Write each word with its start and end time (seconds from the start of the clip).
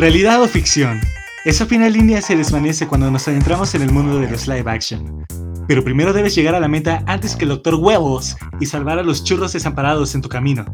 ¿Realidad 0.00 0.40
o 0.40 0.48
ficción? 0.48 0.98
Esa 1.44 1.66
final 1.66 1.92
línea 1.92 2.22
se 2.22 2.34
desvanece 2.34 2.88
cuando 2.88 3.10
nos 3.10 3.28
adentramos 3.28 3.74
en 3.74 3.82
el 3.82 3.92
mundo 3.92 4.18
de 4.18 4.30
los 4.30 4.48
live 4.48 4.70
action. 4.70 5.26
Pero 5.68 5.84
primero 5.84 6.14
debes 6.14 6.34
llegar 6.34 6.54
a 6.54 6.60
la 6.60 6.68
meta 6.68 7.04
antes 7.06 7.36
que 7.36 7.44
el 7.44 7.50
Doctor 7.50 7.74
Huevos 7.74 8.34
y 8.60 8.64
salvar 8.64 8.98
a 8.98 9.02
los 9.02 9.22
churros 9.24 9.52
desamparados 9.52 10.14
en 10.14 10.22
tu 10.22 10.30
camino. 10.30 10.64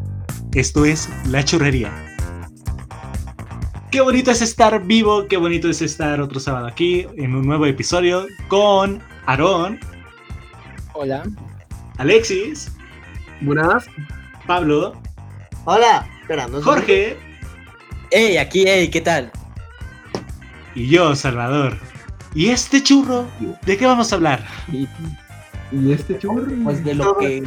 Esto 0.54 0.84
es 0.84 1.08
La 1.26 1.44
Churrería. 1.44 1.90
Qué 3.90 4.00
bonito 4.00 4.30
es 4.30 4.42
estar 4.42 4.86
vivo, 4.86 5.26
qué 5.26 5.38
bonito 5.38 5.68
es 5.68 5.82
estar 5.82 6.20
otro 6.20 6.38
sábado 6.38 6.68
aquí 6.68 7.08
en 7.16 7.34
un 7.34 7.44
nuevo 7.44 7.66
episodio 7.66 8.28
con 8.46 9.02
Aarón. 9.26 9.80
Hola. 10.92 11.24
Alexis. 11.98 12.70
Buenas. 13.40 13.86
Pablo. 14.46 14.92
Hola. 15.64 16.08
Espera, 16.22 16.46
no 16.46 16.62
Jorge. 16.62 17.25
Hey, 18.10 18.36
aquí, 18.36 18.64
hey, 18.66 18.88
¿qué 18.88 19.00
tal? 19.00 19.30
Y 20.74 20.88
yo, 20.88 21.14
Salvador. 21.16 21.76
¿Y 22.34 22.50
este 22.50 22.82
churro? 22.82 23.26
¿De 23.64 23.76
qué 23.76 23.86
vamos 23.86 24.12
a 24.12 24.16
hablar? 24.16 24.44
¿Y, 24.70 24.86
y 25.72 25.92
este 25.92 26.18
churro? 26.18 26.46
Pues 26.62 26.84
de 26.84 26.94
lo 26.94 27.16
que. 27.16 27.42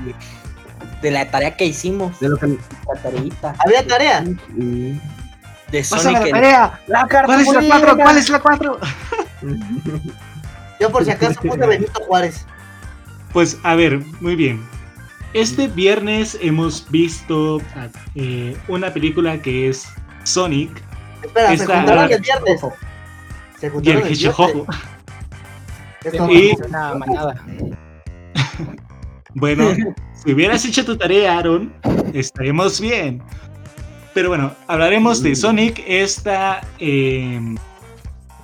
De 1.01 1.11
la 1.11 1.29
tarea 1.31 1.55
que 1.55 1.65
hicimos. 1.65 2.19
De 2.19 2.29
lo 2.29 2.37
que... 2.37 2.47
La 2.47 3.01
tareita. 3.01 3.55
¿Había 3.59 3.87
tarea? 3.87 4.25
Sí. 4.25 4.99
De 5.71 5.83
Sonic. 5.83 6.23
la 6.23 6.29
tarea. 6.29 6.79
La 6.87 7.07
¿Cuál 7.07 7.41
es 7.41 7.47
la 7.53 7.61
4? 7.67 7.97
¿Cuál 7.97 8.17
es 8.17 8.29
la 8.29 8.39
4? 8.39 8.79
Yo 10.79 10.91
por 10.91 11.05
si 11.05 11.11
acaso 11.11 11.39
puse 11.39 11.57
Benito 11.57 12.01
Juárez. 12.05 12.45
Pues 13.31 13.57
a 13.63 13.75
ver, 13.75 13.99
muy 14.19 14.35
bien. 14.35 14.61
Este 15.33 15.67
viernes 15.67 16.37
hemos 16.41 16.89
visto 16.89 17.61
eh, 18.15 18.57
una 18.67 18.91
película 18.91 19.39
que 19.41 19.69
es 19.69 19.87
Sonic 20.29 20.81
Espera, 21.23 21.47
se 21.49 21.53
Esta- 21.55 21.77
juntaron 21.77 22.11
el 22.11 22.21
viernes. 22.21 22.61
Se 23.59 23.67
y 23.83 23.89
el 23.89 23.97
el 23.99 24.11
Hichojojo. 24.11 24.53
viernes. 24.53 24.77
Es 26.05 26.13
como- 26.17 26.31
Y- 26.31 26.55
Una 26.67 26.93
manada. 26.95 27.45
Bueno, 29.35 29.69
si 30.23 30.33
hubieras 30.33 30.65
hecho 30.65 30.83
tu 30.83 30.97
tarea, 30.97 31.37
Aaron, 31.37 31.71
estaríamos 32.13 32.81
bien. 32.81 33.21
Pero 34.13 34.29
bueno, 34.29 34.53
hablaremos 34.67 35.21
de 35.21 35.35
Sonic, 35.35 35.83
esta 35.85 36.61
eh, 36.79 37.39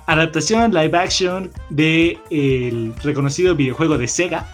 adaptación 0.06 0.72
live 0.72 0.96
action 0.96 1.50
de 1.70 2.16
el 2.30 2.94
reconocido 3.02 3.56
videojuego 3.56 3.98
de 3.98 4.06
Sega. 4.06 4.46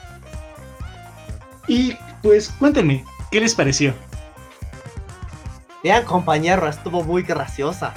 Y 1.69 1.93
pues 2.23 2.49
cuéntenme, 2.59 3.05
¿qué 3.31 3.41
les 3.41 3.55
pareció? 3.55 3.93
Vean, 5.83 6.05
compañero, 6.05 6.69
estuvo 6.69 7.03
muy 7.03 7.23
graciosa. 7.23 7.93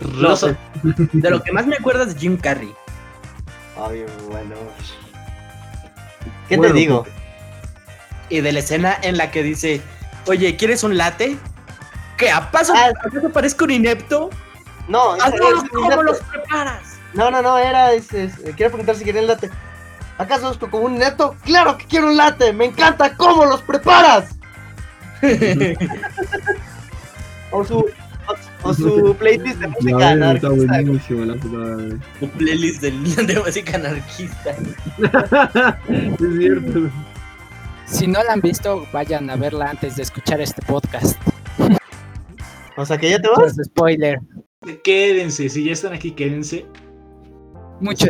Rosa. 0.00 0.56
De 0.82 1.30
lo 1.30 1.42
que 1.42 1.52
más 1.52 1.66
me 1.66 1.76
acuerdo 1.76 2.04
es 2.04 2.16
Jim 2.16 2.36
Carrey. 2.36 2.72
Ay, 3.76 4.04
bueno. 4.28 4.54
¿Qué 6.48 6.56
Bueno, 6.56 6.72
te 6.72 6.78
digo? 6.78 7.06
Y 8.28 8.40
de 8.40 8.52
la 8.52 8.60
escena 8.60 8.96
en 9.02 9.16
la 9.16 9.30
que 9.30 9.42
dice: 9.42 9.80
Oye, 10.26 10.56
¿quieres 10.56 10.84
un 10.84 10.96
latte? 10.96 11.36
¿Qué? 12.16 12.30
¿Acaso, 12.30 12.72
Ah. 12.76 12.90
¿acaso 13.04 13.28
parezco 13.30 13.64
un 13.64 13.72
inepto? 13.72 14.30
No, 14.86 15.16
ese- 15.16 15.24
Hazlo, 15.26 15.58
ese- 15.58 15.68
¿Cómo 15.70 16.02
los 16.02 16.18
preparas? 16.20 16.98
no, 17.14 17.30
no, 17.30 17.42
no, 17.42 17.58
era. 17.58 17.92
ese- 17.92 18.24
ese- 18.24 18.52
quiero 18.54 18.70
preguntar 18.70 18.94
si 18.96 19.04
quieren 19.04 19.26
latte. 19.26 19.50
¿Acaso 20.16 20.50
es 20.50 20.58
como 20.58 20.78
un 20.78 20.96
neto? 20.98 21.36
¡Claro 21.44 21.76
que 21.78 21.84
quiero 21.86 22.08
un 22.08 22.16
latte! 22.16 22.52
¡Me 22.52 22.64
encanta 22.66 23.16
cómo 23.16 23.44
los 23.44 23.62
preparas! 23.62 24.36
O 27.50 27.64
su, 27.64 27.78
o, 27.78 27.84
o 28.62 28.74
su 28.74 29.16
playlist 29.18 29.58
de 29.60 29.68
música 29.68 29.90
está 29.90 30.10
anarquista. 30.10 30.48
buenísimo 30.50 31.24
la 31.24 31.34
puta 31.36 31.56
madre. 31.56 31.96
Un 32.20 32.28
playlist 32.30 32.82
del- 32.82 33.26
de 33.26 33.40
música 33.40 33.76
anarquista. 33.76 34.54
Es 35.88 36.38
cierto. 36.38 36.90
Si 37.86 38.06
no 38.06 38.22
la 38.22 38.34
han 38.34 38.42
visto, 38.42 38.86
vayan 38.92 39.30
a 39.30 39.36
verla 39.36 39.70
antes 39.70 39.96
de 39.96 40.02
escuchar 40.02 40.42
este 40.42 40.60
podcast. 40.66 41.18
O 42.76 42.84
sea 42.84 42.98
que 42.98 43.08
ya 43.10 43.18
te 43.18 43.28
vas. 43.28 43.54
Pues, 43.54 43.66
spoiler, 43.66 44.18
Quédense, 44.84 45.48
si 45.48 45.64
ya 45.64 45.72
están 45.72 45.94
aquí, 45.94 46.10
quédense. 46.10 46.66
mucho 47.80 48.06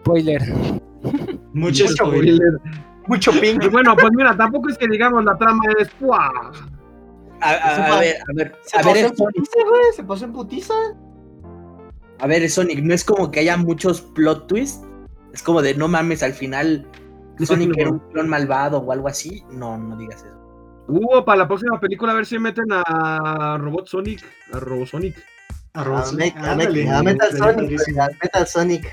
spoiler. 0.00 0.40
Mucho 1.52 1.84
Mucho 1.84 1.88
spoiler. 1.88 2.38
Mucho 3.06 3.32
ping. 3.32 3.58
Y 3.62 3.68
bueno, 3.68 3.94
pues 3.96 4.10
mira, 4.14 4.36
tampoco 4.36 4.68
es 4.68 4.78
que 4.78 4.86
digamos 4.88 5.24
la 5.24 5.36
trama 5.36 5.62
es 5.78 5.88
¡pua! 6.00 6.30
A, 7.40 7.50
a- 7.50 7.96
a 7.96 8.00
ver, 8.00 8.16
a 8.16 8.32
ver, 8.34 8.54
Se 8.64 8.76
a 8.76 8.80
pasó 8.82 8.94
ver, 8.94 9.04
en 9.06 9.16
Sonic, 9.16 9.34
putiza, 9.34 9.68
güey. 9.68 9.82
Se 9.96 10.04
pasó 10.04 10.24
en 10.24 10.32
putiza. 10.32 10.74
a 12.20 12.26
ver, 12.26 12.48
Sonic, 12.48 12.78
no 12.82 12.94
es 12.94 13.04
como 13.04 13.30
que 13.30 13.40
haya 13.40 13.56
muchos 13.56 14.00
plot 14.00 14.46
twists. 14.46 14.84
Es 15.32 15.42
como 15.42 15.60
de 15.62 15.74
no 15.74 15.88
mames, 15.88 16.22
al 16.22 16.34
final 16.34 16.86
Sonic 17.40 17.76
era 17.76 17.90
un 17.90 17.98
clon 18.10 18.28
malvado 18.28 18.78
o 18.78 18.92
algo 18.92 19.08
así. 19.08 19.42
No, 19.50 19.76
no 19.78 19.96
digas 19.96 20.22
eso. 20.22 20.38
Uh, 20.88 21.24
para 21.24 21.38
la 21.38 21.48
próxima 21.48 21.80
película 21.80 22.12
a 22.12 22.14
ver 22.16 22.26
si 22.26 22.38
meten 22.38 22.66
a 22.70 23.56
Robot 23.58 23.86
Sonic, 23.88 24.22
a 24.52 24.58
Robosonic. 24.60 25.16
A, 25.74 25.80
a 25.80 25.84
Metal 25.84 26.04
Sonic. 26.04 26.88
a 26.88 27.02
Metal 27.02 28.46
Sonic. 28.46 28.84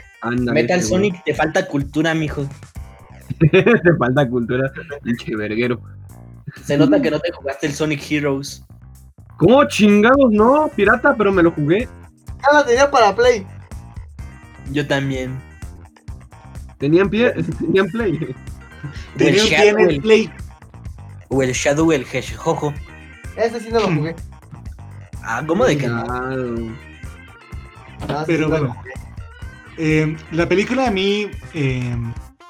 Metal 0.53 0.81
Sonic, 0.81 1.23
te 1.25 1.33
falta 1.33 1.67
cultura, 1.67 2.13
mijo. 2.15 2.47
Te 3.51 3.95
falta 3.97 4.27
cultura, 4.27 4.71
pinche 5.03 5.35
verguero. 5.35 5.79
Se 6.63 6.77
nota 6.77 7.01
que 7.01 7.11
no 7.11 7.19
te 7.19 7.31
jugaste 7.31 7.67
el 7.67 7.73
Sonic 7.73 8.11
Heroes. 8.11 8.65
¿Cómo 9.37 9.63
chingados 9.65 10.31
no? 10.31 10.69
Pirata, 10.75 11.15
pero 11.15 11.31
me 11.31 11.43
lo 11.43 11.51
jugué. 11.51 11.87
Ya 12.41 12.53
la 12.53 12.65
tenía 12.65 12.91
para 12.91 13.15
Play. 13.15 13.45
Yo 14.71 14.85
también. 14.85 15.39
Tenían 16.77 17.09
pie, 17.09 17.33
tenían 17.59 17.87
play. 17.87 18.17
Tenía 19.17 19.43
un 19.43 19.49
El 19.49 19.53
Shadow, 19.53 20.01
play. 20.01 20.31
O 21.27 21.43
el 21.43 21.51
Shadow, 21.51 21.91
el 21.91 22.03
Hedgehog. 22.03 22.73
Ese 23.35 23.59
sí 23.59 23.69
no 23.71 23.79
lo 23.81 23.95
jugué. 23.95 24.15
Ah, 25.21 25.43
¿cómo 25.45 25.65
de 25.65 25.77
que 25.77 25.85
no? 25.85 26.01
Ese 26.31 28.23
Pero 28.25 28.45
sí 28.45 28.51
bueno. 28.51 28.75
Eh, 29.77 30.17
la 30.31 30.47
película 30.49 30.87
a 30.87 30.91
mí, 30.91 31.29
eh, 31.53 31.95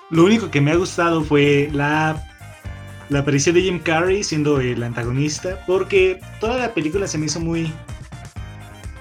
lo 0.09 0.25
único 0.25 0.49
que 0.49 0.61
me 0.61 0.71
ha 0.71 0.75
gustado 0.75 1.23
fue 1.23 1.69
la, 1.71 2.23
la 3.09 3.19
aparición 3.19 3.55
de 3.55 3.61
Jim 3.61 3.79
Carrey 3.79 4.23
siendo 4.23 4.59
el 4.59 4.81
antagonista, 4.83 5.63
porque 5.67 6.19
toda 6.39 6.57
la 6.57 6.73
película 6.73 7.07
se 7.07 7.17
me 7.17 7.27
hizo 7.27 7.39
muy, 7.39 7.71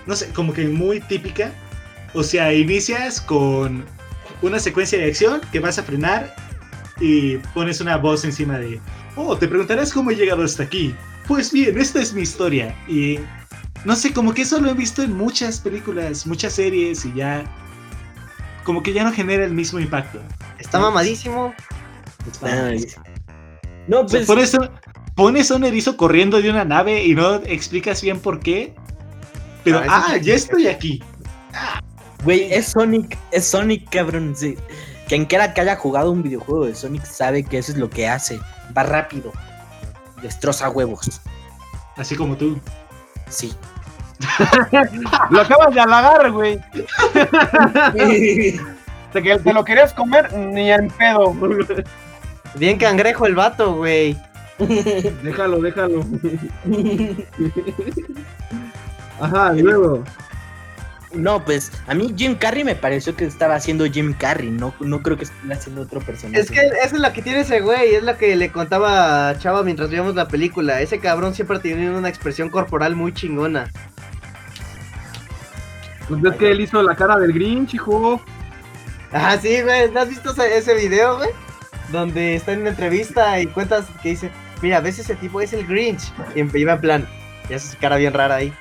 no 0.07 0.15
sé, 0.15 0.31
como 0.33 0.53
que 0.53 0.67
muy 0.69 1.01
típica. 1.01 1.53
O 2.15 2.23
sea, 2.23 2.53
inicias 2.53 3.21
con 3.21 3.85
una 4.43 4.59
secuencia 4.59 4.99
de 4.99 5.07
acción 5.07 5.41
que 5.53 5.61
vas 5.61 5.79
a 5.79 5.83
frenar 5.83 6.35
y 7.01 7.37
pones 7.55 7.81
una 7.81 7.97
voz 7.97 8.25
encima 8.25 8.59
de, 8.59 8.81
oh, 9.17 9.37
te 9.37 9.49
preguntarás 9.49 9.93
cómo 9.93 10.11
he 10.11 10.17
llegado 10.17 10.43
hasta 10.45 10.63
aquí. 10.63 10.95
Pues 11.27 11.53
bien, 11.53 11.79
esta 11.79 12.01
es 12.01 12.13
mi 12.13 12.23
historia. 12.23 12.75
Y 12.89 13.19
no 13.85 13.95
sé, 13.97 14.13
como 14.13 14.35
que 14.35 14.43
eso 14.43 14.61
lo 14.61 14.71
he 14.71 14.75
visto 14.75 15.03
en 15.03 15.17
muchas 15.17 15.61
películas, 15.61 16.27
muchas 16.27 16.55
series 16.55 17.05
y 17.05 17.15
ya 17.15 17.45
como 18.69 18.83
que 18.83 18.93
ya 18.93 19.03
no 19.03 19.13
genera 19.15 19.47
el 19.47 19.55
mismo 19.55 19.81
impacto. 19.81 20.21
Está 20.59 20.79
mamadísimo. 20.79 21.55
No, 23.87 24.01
O 24.01 24.09
sea, 24.09 24.19
pues. 24.19 24.27
por 24.27 24.39
eso 24.39 24.59
pones 25.15 25.51
a 25.51 25.57
un 25.57 25.65
erizo 25.65 25.97
corriendo 25.97 26.43
de 26.43 26.51
una 26.51 26.67
nave 26.67 27.03
y 27.03 27.15
no 27.15 27.37
explicas 27.37 28.03
bien 28.03 28.21
por 28.21 28.41
qué. 28.41 28.75
Pero, 29.65 29.79
Ah, 29.89 30.09
ah, 30.11 30.17
ya 30.19 30.35
estoy 30.35 30.67
aquí. 30.67 31.03
Güey, 32.25 32.53
es 32.53 32.73
Sonic, 32.73 33.17
es 33.31 33.47
Sonic, 33.47 33.89
cabrón. 33.89 34.35
sí. 34.37 34.55
Quien 35.09 35.25
quiera 35.25 35.55
que 35.55 35.63
haya 35.63 35.77
jugado 35.77 36.11
un 36.13 36.23
videojuego 36.23 36.67
de 36.67 36.75
Sonic 36.75 37.07
sabe 37.07 37.45
que 37.45 37.57
eso 37.57 37.73
es 37.73 37.79
lo 37.79 37.89
que 37.89 38.07
hace. 38.07 38.39
Va 38.77 38.83
rápido. 38.83 39.33
Destroza 40.21 40.69
huevos. 40.69 41.23
Así 41.97 42.17
como 42.17 42.37
tú. 42.37 42.61
Sí. 43.31 43.55
Lo 45.31 45.41
acabas 45.41 45.75
de 45.75 45.81
halagar, 45.81 46.31
güey. 46.33 46.61
De 49.13 49.23
que 49.23 49.39
te 49.39 49.53
lo 49.53 49.65
querías 49.65 49.95
comer 49.95 50.33
ni 50.35 50.71
en 50.71 50.89
pedo. 50.89 51.35
Bien 52.55 52.79
cangrejo 52.79 53.27
el 53.27 53.35
vato, 53.35 53.75
güey. 53.75 54.17
Déjalo, 55.23 55.61
déjalo. 55.61 56.05
Ajá, 59.21 59.53
luego. 59.53 60.05
No, 61.15 61.43
pues 61.43 61.73
a 61.87 61.95
mí 61.95 62.13
Jim 62.17 62.35
Carrey 62.35 62.65
me 62.65 62.75
pareció 62.75 63.17
que 63.17 63.25
estaba 63.25 63.55
haciendo 63.55 63.87
Jim 63.87 64.13
Carrey. 64.13 64.51
No, 64.51 64.75
no 64.81 65.03
creo 65.03 65.17
que 65.17 65.25
estuviera 65.25 65.57
haciendo 65.57 65.83
otro 65.83 66.01
personaje. 66.01 66.41
Es 66.41 66.51
que 66.51 66.61
esa 66.61 66.85
es 66.85 66.93
la 66.93 67.13
que 67.13 67.23
tiene 67.23 67.41
ese 67.41 67.61
güey, 67.61 67.95
es 67.95 68.03
la 68.03 68.19
que 68.19 68.37
le 68.37 68.51
contaba 68.53 69.31
a 69.31 69.39
Chava 69.39 69.63
mientras 69.63 69.89
veíamos 69.89 70.15
la 70.15 70.29
película. 70.29 70.81
Ese 70.83 70.99
cabrón 70.99 71.35
siempre 71.35 71.61
tiene 71.61 71.91
una 71.91 72.09
expresión 72.09 72.51
corporal 72.51 72.95
muy 72.95 73.15
chingona. 73.15 73.71
Pues 76.09 76.21
ves 76.23 76.37
que 76.37 76.51
él 76.51 76.61
hizo 76.61 76.83
la 76.83 76.95
cara 76.95 77.19
del 77.19 77.33
Grinch, 77.33 77.75
hijo. 77.75 78.21
Ah, 79.13 79.37
sí, 79.41 79.63
güey, 79.63 79.91
¿no 79.91 80.01
has 80.01 80.09
visto 80.09 80.35
ese, 80.43 80.75
video, 80.75 81.17
güey? 81.17 81.31
Donde 81.93 82.35
está 82.35 82.53
en 82.53 82.61
una 82.61 82.71
entrevista 82.71 83.41
y 83.41 83.47
cuentas 83.47 83.87
que 84.03 84.11
dice, 84.11 84.31
mira, 84.63 84.81
ves 84.81 84.99
ese 84.99 85.15
tipo 85.17 85.41
es 85.41 85.53
el 85.53 85.67
Grinch. 85.67 86.13
Y 86.35 86.59
iba 86.59 86.73
en 86.73 86.81
plan, 86.81 87.09
y 87.49 87.55
hace 87.55 87.73
su 87.73 87.79
cara 87.79 87.97
bien 87.97 88.15
rara 88.15 88.37
ahí. 88.37 88.53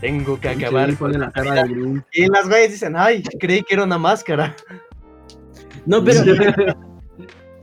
Tengo 0.00 0.38
que 0.38 0.50
acabar 0.50 0.94
pone 0.94 0.96
con 0.96 1.12
la 1.12 1.18
la 1.26 1.32
cara 1.32 1.62
de 1.62 1.68
Grinch. 1.68 2.04
Y 2.12 2.26
las 2.28 2.48
güeyes 2.48 2.72
dicen, 2.72 2.96
ay, 2.96 3.22
creí 3.40 3.62
que 3.62 3.74
era 3.74 3.84
una 3.84 3.98
máscara. 3.98 4.54
No, 5.86 6.04
pero, 6.04 6.22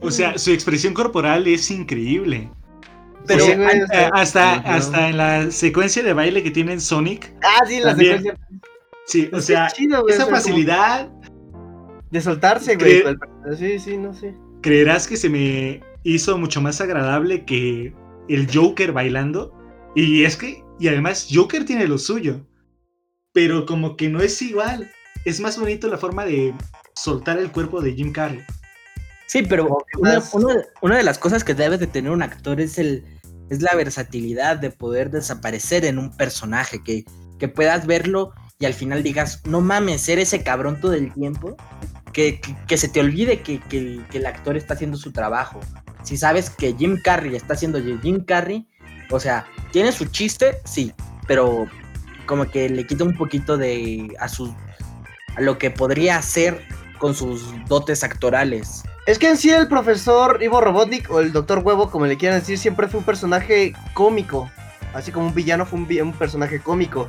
O 0.00 0.10
sea, 0.10 0.38
su 0.38 0.50
expresión 0.52 0.94
corporal 0.94 1.46
es 1.46 1.70
increíble. 1.70 2.50
pero 3.26 3.44
Sí, 3.44 3.54
güey, 3.54 3.82
o 3.82 3.86
sea, 3.86 4.08
hasta, 4.14 4.54
hasta 4.54 5.08
en 5.08 5.16
la 5.16 5.50
secuencia 5.50 6.02
de 6.02 6.12
baile 6.12 6.42
que 6.42 6.50
tiene 6.50 6.74
en 6.74 6.80
Sonic. 6.80 7.32
ah, 7.42 7.64
sí, 7.66 7.80
la 7.80 7.90
también. 7.90 8.22
secuencia. 8.22 8.46
Sí, 9.06 9.30
o 9.32 9.36
Es 9.38 9.44
sea, 9.46 9.68
chido, 9.68 10.02
güey, 10.02 10.12
o 10.12 10.14
esa 10.14 10.24
sea, 10.24 10.24
como 10.26 10.36
facilidad, 10.36 11.08
De 12.10 12.20
soltarse, 12.20 12.76
güey. 12.76 13.02
Cre- 13.02 13.18
el- 13.46 13.56
Sí, 13.56 13.78
sí, 13.78 13.96
no 13.96 14.12
sé. 14.14 14.34
creerás 14.62 15.06
que 15.06 15.16
se 15.16 15.28
me 15.28 15.80
hizo 16.02 16.36
mucho 16.38 16.60
más 16.60 16.80
agradable 16.80 17.44
que 17.44 17.94
el 18.28 18.48
Joker 18.52 18.92
bailando. 18.92 19.52
Y 19.94 20.24
es 20.24 20.36
que, 20.36 20.62
y 20.78 20.88
además, 20.88 21.28
Joker 21.32 21.64
tiene 21.64 21.86
lo 21.86 21.98
suyo. 21.98 22.44
Pero 23.32 23.66
como 23.66 23.96
que 23.96 24.08
no 24.08 24.20
es 24.20 24.40
igual. 24.42 24.90
Es 25.24 25.40
más 25.40 25.58
bonito 25.58 25.88
la 25.88 25.98
forma 25.98 26.24
de 26.24 26.54
soltar 26.94 27.38
el 27.38 27.50
cuerpo 27.52 27.80
de 27.80 27.92
Jim 27.92 28.12
Carrey. 28.12 28.40
sí, 29.26 29.42
pero 29.42 29.78
una 30.80 30.96
de 30.96 31.02
las 31.02 31.18
cosas 31.18 31.42
que 31.44 31.54
debe 31.54 31.78
de 31.78 31.86
tener 31.88 32.10
un 32.12 32.22
actor 32.22 32.60
es 32.60 32.78
el 32.78 33.04
es 33.50 33.60
la 33.62 33.74
versatilidad 33.76 34.56
de 34.56 34.70
poder 34.70 35.10
desaparecer 35.10 35.84
en 35.84 35.98
un 35.98 36.10
personaje, 36.16 36.82
que, 36.82 37.04
que 37.38 37.46
puedas 37.48 37.86
verlo 37.86 38.32
y 38.58 38.64
al 38.66 38.74
final 38.74 39.02
digas, 39.02 39.42
no 39.44 39.60
mames, 39.60 40.00
ser 40.02 40.18
ese 40.18 40.42
cabrón 40.42 40.80
todo 40.80 40.94
el 40.94 41.12
tiempo, 41.12 41.56
que, 42.12 42.40
que- 42.66 42.78
se 42.78 42.88
te 42.88 43.00
olvide 43.00 43.40
que, 43.42 43.60
que- 43.60 44.00
el 44.12 44.26
actor 44.26 44.56
está 44.56 44.74
haciendo 44.74 44.96
su 44.96 45.12
trabajo. 45.12 45.60
Si 46.02 46.16
sabes 46.16 46.50
que 46.50 46.74
Jim 46.74 46.98
Carrey 47.02 47.34
está 47.36 47.54
haciendo 47.54 47.80
Jim 48.02 48.24
Carrey, 48.24 48.66
o 49.10 49.20
sea, 49.20 49.46
tiene 49.72 49.92
su 49.92 50.06
chiste, 50.06 50.58
sí, 50.64 50.92
pero 51.26 51.66
como 52.26 52.50
que 52.50 52.68
le 52.68 52.86
quita 52.86 53.04
un 53.04 53.16
poquito 53.16 53.56
de 53.56 54.14
a 54.20 54.28
sus 54.28 54.50
a 55.36 55.40
lo 55.42 55.58
que 55.58 55.70
podría 55.70 56.16
hacer 56.16 56.66
con 56.98 57.14
sus 57.14 57.44
dotes 57.68 58.02
actorales. 58.02 58.82
Es 59.06 59.18
que 59.18 59.28
en 59.28 59.36
sí 59.36 59.50
el 59.50 59.68
profesor 59.68 60.42
Ivo 60.42 60.60
Robotnik 60.62 61.10
o 61.10 61.20
el 61.20 61.30
doctor 61.32 61.58
Huevo, 61.58 61.90
como 61.90 62.06
le 62.06 62.16
quieran 62.16 62.40
decir, 62.40 62.56
siempre 62.56 62.88
fue 62.88 63.00
un 63.00 63.06
personaje 63.06 63.74
cómico. 63.92 64.50
Así 64.94 65.12
como 65.12 65.26
un 65.26 65.34
villano 65.34 65.66
fue 65.66 65.78
un, 65.78 65.86
un 66.08 66.12
personaje 66.14 66.58
cómico. 66.60 67.06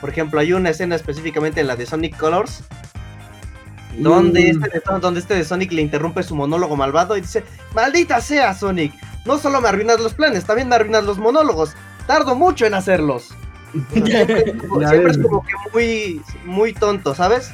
Por 0.00 0.10
ejemplo, 0.10 0.40
hay 0.40 0.52
una 0.52 0.70
escena 0.70 0.94
específicamente 0.96 1.60
en 1.60 1.66
la 1.66 1.76
de 1.76 1.86
Sonic 1.86 2.16
Colors, 2.16 2.62
donde, 3.98 4.52
Mm. 4.54 4.64
este, 4.64 4.78
de, 4.78 5.00
donde 5.00 5.20
este 5.20 5.34
de 5.34 5.44
Sonic 5.44 5.72
le 5.72 5.82
interrumpe 5.82 6.22
su 6.22 6.34
monólogo 6.36 6.76
malvado 6.76 7.16
y 7.16 7.20
dice, 7.22 7.42
maldita 7.74 8.20
sea 8.20 8.54
Sonic, 8.54 8.92
no 9.24 9.38
solo 9.38 9.60
me 9.60 9.68
arruinas 9.68 10.00
los 10.00 10.14
planes, 10.14 10.44
también 10.44 10.68
me 10.68 10.76
arruinas 10.76 11.04
los 11.04 11.18
monólogos. 11.18 11.72
Tardo 12.06 12.34
mucho 12.34 12.64
en 12.66 12.74
hacerlos. 12.74 13.28
Siempre, 13.92 15.10
es 15.10 15.18
como 15.18 15.42
que 15.44 15.52
muy, 15.72 16.22
muy 16.44 16.72
tonto, 16.72 17.14
¿sabes? 17.14 17.50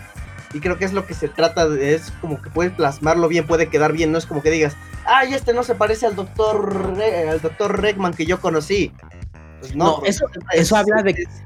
Y 0.52 0.60
creo 0.60 0.78
que 0.78 0.84
es 0.84 0.92
lo 0.92 1.06
que 1.06 1.14
se 1.14 1.28
trata 1.28 1.68
de, 1.68 1.94
es 1.94 2.12
como 2.20 2.40
que 2.40 2.50
puedes 2.50 2.72
plasmarlo 2.72 3.26
bien, 3.26 3.46
puede 3.46 3.68
quedar 3.68 3.92
bien, 3.92 4.12
no 4.12 4.18
es 4.18 4.26
como 4.26 4.40
que 4.42 4.50
digas, 4.52 4.76
ay, 5.06 5.34
este 5.34 5.52
no 5.52 5.64
se 5.64 5.74
parece 5.74 6.06
al 6.06 6.14
doctor, 6.14 6.96
Re- 6.96 7.28
al 7.30 7.40
doctor 7.40 7.80
Regman 7.80 8.14
que 8.14 8.26
yo 8.26 8.40
conocí. 8.40 8.92
Pues 9.60 9.74
no, 9.74 9.98
No, 9.98 10.02
eso- 10.04 10.26
es- 10.52 10.60
eso 10.60 10.76
habla 10.76 11.02
de- 11.02 11.10
es- 11.12 11.42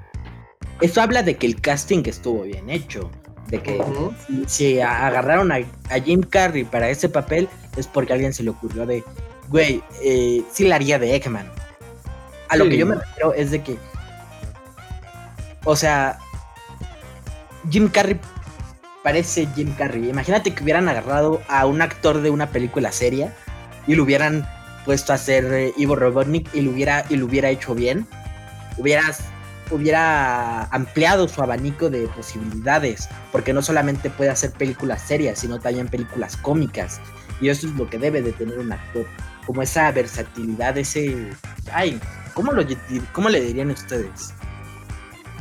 Eso 0.81 1.03
habla 1.03 1.23
de 1.23 1.37
que 1.37 1.47
el 1.47 1.61
casting 1.61 2.03
estuvo 2.07 2.43
bien 2.43 2.71
hecho. 2.71 3.11
De 3.49 3.61
que 3.63 3.83
si, 4.47 4.79
agarraron 4.81 5.51
a, 5.53 5.57
a 5.57 6.01
Jim 6.01 6.23
Carrey 6.23 6.65
para 6.65 6.91
ese 6.91 7.09
papel 7.09 7.49
es 7.77 7.87
porque 7.87 8.13
a 8.13 8.15
alguien 8.15 8.35
se 8.35 8.43
le 8.43 8.51
ocurrió 8.51 8.85
de, 8.85 9.03
güey, 9.49 9.83
eh, 10.03 10.43
sí 10.53 10.65
la 10.65 10.77
haría 10.77 10.99
de 10.99 11.15
Eggman. 11.15 11.51
A 12.49 12.57
lo 12.57 12.69
que 12.69 12.77
yo 12.77 12.87
me 12.87 12.97
refiero 12.97 13.35
es 13.35 13.51
de 13.51 13.63
que, 13.63 13.77
o 15.65 15.77
sea, 15.77 16.19
Jim 17.71 17.89
Carrey 17.89 18.19
parece 19.03 19.47
Jim 19.55 19.73
Carrey. 19.77 20.09
Imagínate 20.09 20.55
que 20.55 20.63
hubieran 20.63 20.89
agarrado 20.89 21.43
a 21.49 21.67
un 21.67 21.83
actor 21.83 22.21
de 22.21 22.31
una 22.31 22.51
película 22.51 22.93
seria 22.93 23.35
y 23.87 23.95
lo 23.95 24.03
hubieran 24.03 24.47
puesto 24.85 25.13
a 25.13 25.17
hacer 25.17 25.45
eh, 25.53 25.73
Ivo 25.77 25.97
Robotnik 25.97 26.55
y 26.55 26.63
lo 26.63 26.71
hubiera, 26.71 27.05
y 27.09 27.17
lo 27.17 27.27
hubiera 27.27 27.51
hecho 27.51 27.75
bien. 27.75 28.07
Hubieras 28.77 29.25
hubiera 29.71 30.65
ampliado 30.65 31.29
su 31.29 31.43
abanico 31.43 31.91
de 31.91 32.07
posibilidades, 32.09 33.09
porque 33.33 33.53
no 33.53 33.63
solamente 33.63 34.11
puede 34.11 34.31
hacer 34.31 34.53
películas 34.53 35.03
serias, 35.03 35.39
sino 35.41 35.59
también 35.59 35.89
películas 35.89 36.37
cómicas. 36.37 37.01
Y 37.41 37.49
eso 37.49 37.67
es 37.69 37.75
lo 37.75 37.89
que 37.89 37.99
debe 37.99 38.23
de 38.23 38.33
tener 38.33 38.59
un 38.59 38.73
actor, 38.73 39.07
como 39.47 39.63
esa 39.63 39.91
versatilidad, 39.93 40.77
ese... 40.77 41.31
Ay, 41.73 42.01
¿cómo, 42.35 42.53
lo, 42.53 42.65
cómo 43.13 43.29
le 43.29 43.41
dirían 43.41 43.71
ustedes? 43.71 44.35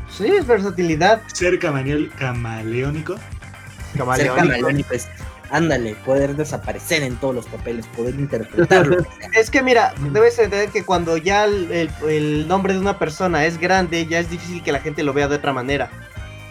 Sí, 0.10 0.28
es 0.28 0.46
versatilidad. 0.48 1.22
Ser 1.34 1.60
camaleón- 1.60 2.10
camaleónico. 2.16 3.16
Ser 3.18 3.98
camaleónico. 4.00 4.36
camaleónico 4.36 4.94
es, 4.94 5.08
ándale, 5.52 5.96
poder 6.06 6.36
desaparecer 6.36 7.04
en 7.04 7.16
todos 7.18 7.36
los 7.36 7.46
papeles, 7.48 7.86
poder 7.88 8.16
interpretarlo. 8.16 8.98
Es 9.34 9.50
que 9.50 9.62
mira, 9.62 9.94
debes 10.12 10.38
entender 10.40 10.70
que 10.70 10.84
cuando 10.84 11.18
ya 11.18 11.46
el, 11.46 11.72
el- 11.72 11.90
el 12.10 12.48
nombre 12.48 12.74
de 12.74 12.80
una 12.80 12.98
persona 13.00 13.46
es 13.46 13.58
grande, 13.60 14.06
ya 14.08 14.20
es 14.20 14.30
difícil 14.30 14.64
que 14.64 14.72
la 14.72 14.80
gente 14.80 15.04
lo 15.04 15.14
vea 15.14 15.28
de 15.28 15.36
otra 15.36 15.54
manera. 15.54 15.90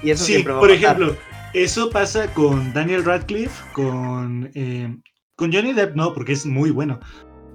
Y 0.03 0.11
eso 0.11 0.25
Sí, 0.25 0.33
siempre 0.35 0.53
va 0.53 0.59
a 0.59 0.61
por 0.61 0.71
pasar. 0.71 0.85
ejemplo, 0.85 1.17
eso 1.55 1.91
pasa 1.91 2.27
con 2.35 2.73
Daniel 2.73 3.05
Radcliffe, 3.05 3.65
con, 3.73 4.51
eh, 4.55 4.95
con 5.37 5.53
Johnny 5.53 5.73
Depp, 5.73 5.95
no, 5.97 6.13
porque 6.15 6.33
es 6.33 6.45
muy 6.47 6.71
bueno. 6.71 7.01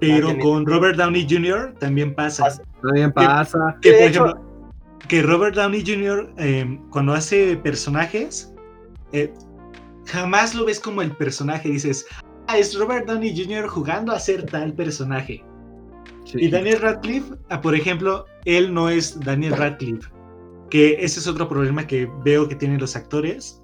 Pero 0.00 0.36
con 0.40 0.66
Robert 0.66 0.96
Downey 0.96 1.26
Jr. 1.30 1.74
también 1.78 2.12
pasa. 2.14 2.44
Pasa. 2.44 2.62
También 2.82 3.12
pasa. 3.12 3.76
Que, 3.80 3.92
por 3.92 4.00
hecho- 4.02 4.24
ejemplo, 4.26 4.52
que 5.06 5.22
Robert 5.22 5.54
Downey 5.54 5.84
Jr. 5.86 6.32
eh, 6.38 6.78
cuando 6.90 7.12
hace 7.12 7.56
personajes, 7.56 8.52
eh, 9.12 9.32
jamás 10.06 10.54
lo 10.54 10.64
ves 10.64 10.80
como 10.80 11.02
el 11.02 11.14
personaje. 11.16 11.68
Dices, 11.70 12.06
ah, 12.48 12.58
es 12.58 12.76
Robert 12.78 13.06
Downey 13.06 13.36
Jr. 13.36 13.66
jugando 13.68 14.12
a 14.12 14.18
ser 14.18 14.46
tal 14.46 14.74
personaje. 14.74 15.44
Sí. 16.24 16.38
Y 16.38 16.48
Daniel 16.48 16.80
Radcliffe, 16.80 17.34
ah, 17.50 17.60
por 17.60 17.74
ejemplo, 17.74 18.26
él 18.44 18.72
no 18.72 18.88
es 18.88 19.18
Daniel 19.20 19.56
Radcliffe. 19.56 20.08
Que 20.70 20.96
ese 21.00 21.20
es 21.20 21.26
otro 21.26 21.48
problema 21.48 21.86
que 21.86 22.10
veo 22.24 22.48
que 22.48 22.56
tienen 22.56 22.80
los 22.80 22.96
actores. 22.96 23.60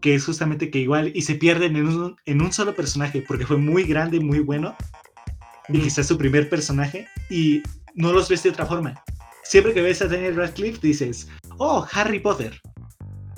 Que 0.00 0.14
es 0.14 0.24
justamente 0.24 0.70
que 0.70 0.78
igual 0.78 1.10
y 1.14 1.22
se 1.22 1.34
pierden 1.34 1.76
en 1.76 1.86
un, 1.86 2.16
en 2.26 2.42
un 2.42 2.52
solo 2.52 2.74
personaje 2.74 3.24
porque 3.26 3.46
fue 3.46 3.56
muy 3.56 3.84
grande 3.84 4.20
muy 4.20 4.40
bueno. 4.40 4.76
Y 5.68 5.80
quizás 5.80 6.06
su 6.06 6.16
primer 6.16 6.48
personaje. 6.48 7.06
Y 7.30 7.62
no 7.94 8.12
los 8.12 8.28
ves 8.28 8.42
de 8.42 8.50
otra 8.50 8.66
forma. 8.66 8.94
Siempre 9.42 9.72
que 9.72 9.82
ves 9.82 10.02
a 10.02 10.08
Daniel 10.08 10.36
Radcliffe 10.36 10.86
dices, 10.86 11.28
oh, 11.58 11.86
Harry 11.92 12.20
Potter. 12.20 12.60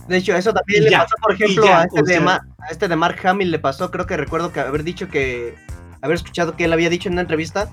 De 0.09 0.17
hecho, 0.17 0.35
eso 0.35 0.53
también 0.53 0.83
Y 0.83 0.85
le 0.87 0.91
ya, 0.91 0.99
pasó, 1.01 1.15
por 1.23 1.33
ejemplo, 1.35 1.65
ya, 1.65 1.81
a, 1.81 1.85
este 1.85 2.03
de 2.03 2.07
sea- 2.15 2.21
Ma- 2.21 2.47
a 2.59 2.67
este 2.71 2.89
de 2.89 2.97
Mark 2.97 3.19
Hamill 3.27 3.51
le 3.51 3.59
pasó, 3.59 3.91
creo 3.91 4.07
que 4.07 4.17
recuerdo 4.17 4.53
que 4.53 4.61
haber 4.61 4.83
dicho 4.85 5.09
que, 5.09 5.55
haber 6.03 6.17
escuchado 6.17 6.57
que 6.57 6.65
él 6.65 6.73
había 6.73 6.89
dicho 6.91 7.09
en 7.09 7.13
una 7.15 7.23
entrevista 7.23 7.69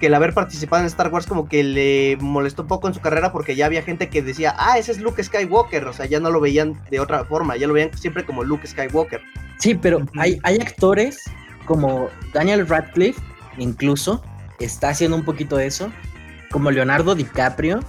que 0.00 0.06
el 0.06 0.14
haber 0.14 0.34
participado 0.34 0.80
en 0.82 0.86
Star 0.86 1.12
Wars 1.12 1.26
como 1.26 1.48
que 1.48 1.62
le 1.62 2.16
molestó 2.20 2.62
un 2.62 2.68
poco 2.68 2.88
en 2.88 2.94
su 2.94 3.00
carrera 3.00 3.30
porque 3.32 3.54
ya 3.54 3.66
había 3.66 3.82
gente 3.82 4.08
que 4.08 4.22
decía, 4.22 4.54
ah, 4.58 4.76
ese 4.76 4.90
es 4.92 4.98
Luke 5.00 5.22
Skywalker, 5.22 5.84
o 5.86 5.92
sea, 5.92 6.06
ya 6.06 6.18
no 6.20 6.30
lo 6.30 6.40
veían 6.40 6.80
de 6.90 6.98
otra 7.00 7.24
forma, 7.24 7.56
ya 7.56 7.66
lo 7.68 7.74
veían 7.74 7.96
siempre 7.96 8.24
como 8.24 8.42
Luke 8.42 8.66
Skywalker. 8.66 9.20
Sí, 9.58 9.74
pero 9.74 10.04
hay, 10.18 10.40
hay 10.42 10.56
actores 10.56 11.22
como 11.64 12.08
Daniel 12.32 12.66
Radcliffe, 12.66 13.20
incluso, 13.56 14.22
está 14.58 14.88
haciendo 14.88 15.16
un 15.16 15.24
poquito 15.24 15.58
eso, 15.60 15.92
como 16.50 16.70
Leonardo 16.72 17.14
DiCaprio, 17.14 17.80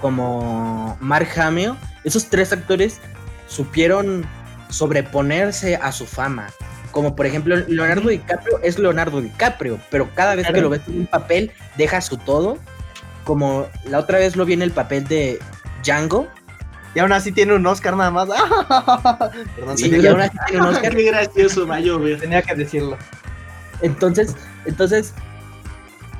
como 0.00 0.96
Mark 1.00 1.28
Hamill. 1.38 1.74
Esos 2.04 2.28
tres 2.28 2.52
actores 2.52 3.00
supieron 3.46 4.26
sobreponerse 4.68 5.76
a 5.76 5.92
su 5.92 6.06
fama. 6.06 6.48
Como 6.90 7.14
por 7.14 7.26
ejemplo, 7.26 7.56
Leonardo 7.56 8.08
DiCaprio 8.08 8.58
es 8.62 8.78
Leonardo 8.78 9.20
DiCaprio, 9.20 9.78
pero 9.90 10.08
cada 10.14 10.34
vez 10.34 10.46
que 10.46 10.60
lo 10.60 10.70
ves 10.70 10.80
en 10.88 11.00
un 11.00 11.06
papel, 11.06 11.52
deja 11.76 12.00
su 12.00 12.16
todo. 12.16 12.58
Como 13.24 13.66
la 13.90 13.98
otra 13.98 14.18
vez 14.18 14.36
lo 14.36 14.44
vi 14.44 14.54
en 14.54 14.62
el 14.62 14.70
papel 14.70 15.06
de 15.06 15.38
Django. 15.84 16.28
Y 16.94 17.00
aún 17.00 17.12
así 17.12 17.32
tiene 17.32 17.54
un 17.54 17.66
Oscar 17.66 17.94
nada 17.96 18.10
más. 18.10 18.28
Perdón, 19.56 19.76
Sí, 19.76 19.90
y 19.90 20.06
aún 20.06 20.20
así 20.22 20.38
tiene 20.46 20.62
un 20.62 20.68
Oscar. 20.68 20.92
Qué 20.96 21.02
gracioso 21.02 21.66
llover. 21.76 22.18
tenía 22.18 22.40
que 22.40 22.54
decirlo. 22.54 22.96
Entonces, 23.82 24.34
entonces, 24.64 25.12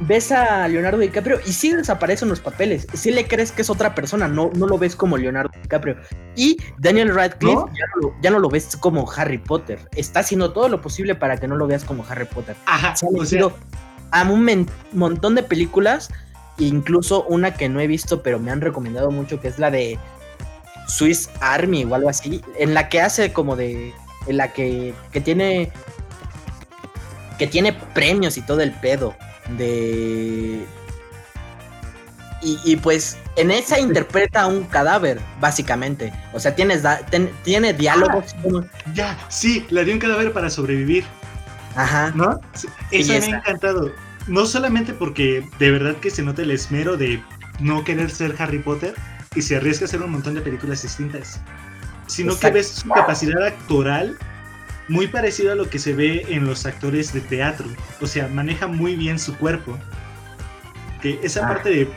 ves 0.01 0.31
a 0.33 0.69
Leonardo 0.69 0.99
DiCaprio 0.99 1.41
y 1.47 1.53
sí 1.53 1.73
desaparece 1.73 2.25
en 2.25 2.31
los 2.31 2.41
papeles. 2.41 2.87
Sí 2.93 3.11
le 3.11 3.27
crees 3.27 3.53
que 3.53 3.63
es 3.63 3.71
otra 3.71 3.95
persona, 3.95 4.29
no, 4.29 4.51
no 4.55 4.67
lo 4.67 4.79
ves 4.79 4.97
como 4.97 5.17
Leonardo 5.17 5.51
DiCaprio. 5.63 5.97
Y 6.35 6.59
Daniel 6.79 7.15
Radcliffe 7.15 7.55
¿No? 7.55 7.69
Ya, 7.69 7.85
no 7.95 8.03
lo, 8.03 8.15
ya 8.21 8.31
no 8.31 8.39
lo 8.39 8.49
ves 8.49 8.77
como 8.77 9.11
Harry 9.13 9.39
Potter. 9.39 9.81
Está 9.95 10.21
haciendo 10.21 10.53
todo 10.53 10.69
lo 10.69 10.81
posible 10.81 11.15
para 11.15 11.39
que 11.39 11.49
no 11.49 11.57
lo 11.57 11.67
veas 11.67 11.85
como 11.85 12.05
Harry 12.09 12.27
Potter. 12.27 12.57
Ajá, 12.67 12.95
Se 12.97 13.07
ha 13.07 13.09
o 13.09 13.13
sea, 13.13 13.23
metido 13.23 13.57
a 14.11 14.23
un 14.23 14.69
montón 14.93 15.35
de 15.35 15.43
películas, 15.43 16.11
incluso 16.59 17.25
una 17.25 17.55
que 17.55 17.69
no 17.69 17.81
he 17.81 17.87
visto, 17.87 18.23
pero 18.23 18.39
me 18.39 18.51
han 18.51 18.61
recomendado 18.61 19.11
mucho, 19.11 19.41
que 19.41 19.49
es 19.49 19.59
la 19.59 19.71
de 19.71 19.99
Swiss 20.87 21.31
Army 21.41 21.85
o 21.85 21.95
algo 21.95 22.09
así, 22.09 22.43
en 22.59 22.75
la 22.75 22.89
que 22.89 23.01
hace 23.01 23.33
como 23.33 23.57
de, 23.57 23.93
en 24.27 24.37
la 24.37 24.53
que, 24.53 24.95
que 25.11 25.21
tiene, 25.21 25.73
que 27.39 27.47
tiene 27.47 27.73
premios 27.73 28.37
y 28.37 28.43
todo 28.43 28.61
el 28.61 28.73
pedo 28.73 29.15
de... 29.57 30.67
Y, 32.43 32.59
y, 32.65 32.77
pues 32.77 33.17
en 33.37 33.51
esa 33.51 33.81
interpreta 33.81 34.43
a 34.43 34.47
un 34.47 34.65
cadáver, 34.65 35.21
básicamente. 35.41 36.13
O 36.33 36.39
sea, 36.39 36.55
tienes 36.55 36.83
da- 36.83 36.99
ten- 37.07 37.31
tiene 37.43 37.73
diálogos. 37.73 38.37
Ya, 38.95 39.19
sí, 39.29 39.67
le 39.71 39.85
dio 39.85 39.95
un 39.95 40.01
cadáver 40.01 40.33
para 40.33 40.51
sobrevivir, 40.51 41.05
Ajá. 41.75 42.13
¿no? 42.15 42.39
Sí, 42.55 42.69
Eso 42.91 43.13
me 43.13 43.35
ha 43.35 43.39
encantado. 43.39 43.91
No 44.27 44.45
solamente 44.47 44.93
porque 44.93 45.49
de 45.59 45.71
verdad 45.71 45.97
que 45.97 46.11
se 46.11 46.23
nota 46.23 46.43
el 46.43 46.51
esmero 46.51 46.97
de 46.97 47.23
no 47.59 47.85
querer 47.85 48.11
ser 48.11 48.35
Harry 48.39 48.59
Potter 48.59 48.95
y 49.35 49.43
se 49.43 49.57
arriesga 49.57 49.85
a 49.85 49.89
hacer 49.89 50.03
un 50.03 50.13
montón 50.13 50.35
de 50.35 50.41
películas 50.43 50.83
distintas, 50.83 51.41
sino 52.07 52.39
que 52.39 52.51
ves 52.51 52.69
su 52.69 52.89
capacidad 52.89 53.43
actoral 53.45 54.17
muy 54.89 55.09
parecida 55.09 55.53
a 55.53 55.57
lo 55.57 55.69
que 55.69 55.79
se 55.79 55.95
ve 55.95 56.25
en 56.29 56.47
los 56.47 56.65
actores 56.67 57.13
de 57.13 57.21
teatro. 57.21 57.67
O 58.01 58.07
sea, 58.07 58.29
maneja 58.29 58.67
muy 58.67 58.95
bien 58.97 59.19
su 59.19 59.37
cuerpo. 59.37 59.79
Que 61.03 61.19
esa 61.23 61.45
Ah. 61.45 61.49
parte 61.55 61.71
de. 61.71 61.89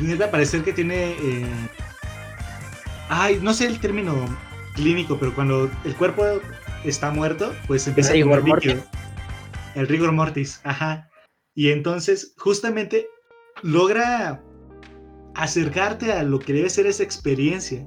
Debe 0.00 0.26
parecer 0.28 0.62
que 0.64 0.72
tiene. 0.72 1.12
eh, 1.12 1.46
ay, 3.08 3.38
no 3.42 3.54
sé 3.54 3.66
el 3.66 3.78
término 3.80 4.14
clínico, 4.74 5.18
pero 5.18 5.34
cuando 5.34 5.70
el 5.84 5.94
cuerpo 5.96 6.24
está 6.84 7.10
muerto, 7.10 7.54
pues 7.66 7.86
empieza 7.88 8.10
a 8.10 8.14
rigor 8.14 8.46
mortis. 8.46 8.76
El 9.74 9.88
rigor 9.88 10.12
mortis, 10.12 10.60
ajá. 10.64 11.08
Y 11.54 11.70
entonces, 11.70 12.34
justamente, 12.38 13.08
logra 13.62 14.40
acercarte 15.34 16.12
a 16.12 16.22
lo 16.22 16.38
que 16.38 16.52
debe 16.52 16.70
ser 16.70 16.86
esa 16.86 17.02
experiencia. 17.02 17.84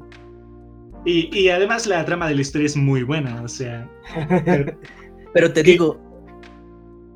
Y, 1.05 1.35
y 1.37 1.49
además 1.49 1.87
la 1.87 2.05
trama 2.05 2.27
de 2.27 2.35
la 2.35 2.41
historia 2.41 2.67
es 2.67 2.77
muy 2.77 3.03
buena, 3.03 3.41
o 3.41 3.47
sea, 3.47 3.89
Pero 5.33 5.53
te 5.53 5.63
digo, 5.63 5.99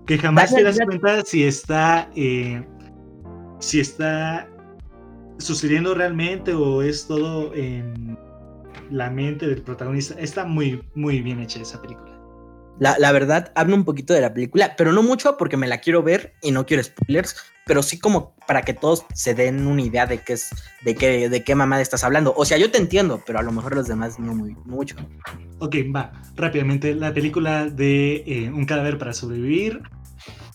que 0.06 0.18
jamás 0.18 0.54
te 0.54 0.64
das 0.64 0.80
cuenta 0.86 1.24
si 1.24 1.44
está, 1.44 2.10
eh, 2.16 2.64
si 3.60 3.80
está 3.80 4.48
sucediendo 5.38 5.94
realmente 5.94 6.54
o 6.54 6.82
es 6.82 7.08
todo 7.08 7.54
en 7.54 8.18
la 8.90 9.10
mente 9.10 9.48
del 9.48 9.62
protagonista. 9.62 10.16
Está 10.20 10.46
muy, 10.46 10.82
muy 10.94 11.22
bien 11.22 11.40
hecha 11.40 11.62
esa 11.62 11.82
película. 11.82 12.15
La, 12.80 12.98
la 13.00 13.12
verdad, 13.12 13.52
hablo 13.56 13.76
un 13.76 13.86
poquito 13.86 14.14
de 14.14 14.22
la 14.22 14.34
película, 14.34 14.76
pero 14.78 14.92
no 14.92 15.04
mucho 15.04 15.38
porque 15.38 15.58
me 15.58 15.68
la 15.68 15.80
quiero 15.80 16.04
ver 16.04 16.34
y 16.42 16.52
no 16.52 16.66
quiero 16.66 16.84
spoilers, 16.84 17.36
pero 17.66 17.82
sí 17.82 18.00
como 18.00 18.36
para 18.48 18.62
que 18.62 18.74
todos 18.74 19.06
se 19.14 19.34
den 19.34 19.66
una 19.66 19.82
idea 19.82 20.06
de 20.06 20.20
qué 20.20 20.34
es, 20.34 20.50
de 20.84 20.96
qué, 20.96 21.30
de 21.30 21.44
qué 21.44 21.56
mamada 21.56 21.82
estás 21.82 22.04
hablando. 22.04 22.34
O 22.38 22.46
sea, 22.46 22.58
yo 22.58 22.70
te 22.72 22.78
entiendo, 22.78 23.24
pero 23.26 23.40
a 23.40 23.42
lo 23.42 23.52
mejor 23.52 23.76
los 23.76 23.88
demás 23.88 24.20
no, 24.20 24.36
muy, 24.36 24.56
mucho. 24.66 24.96
Ok, 25.60 25.76
va, 25.96 26.12
rápidamente. 26.36 26.94
La 26.94 27.14
película 27.14 27.66
de 27.66 28.24
eh, 28.28 28.52
Un 28.54 28.66
cadáver 28.66 28.98
para 28.98 29.14
sobrevivir 29.14 29.82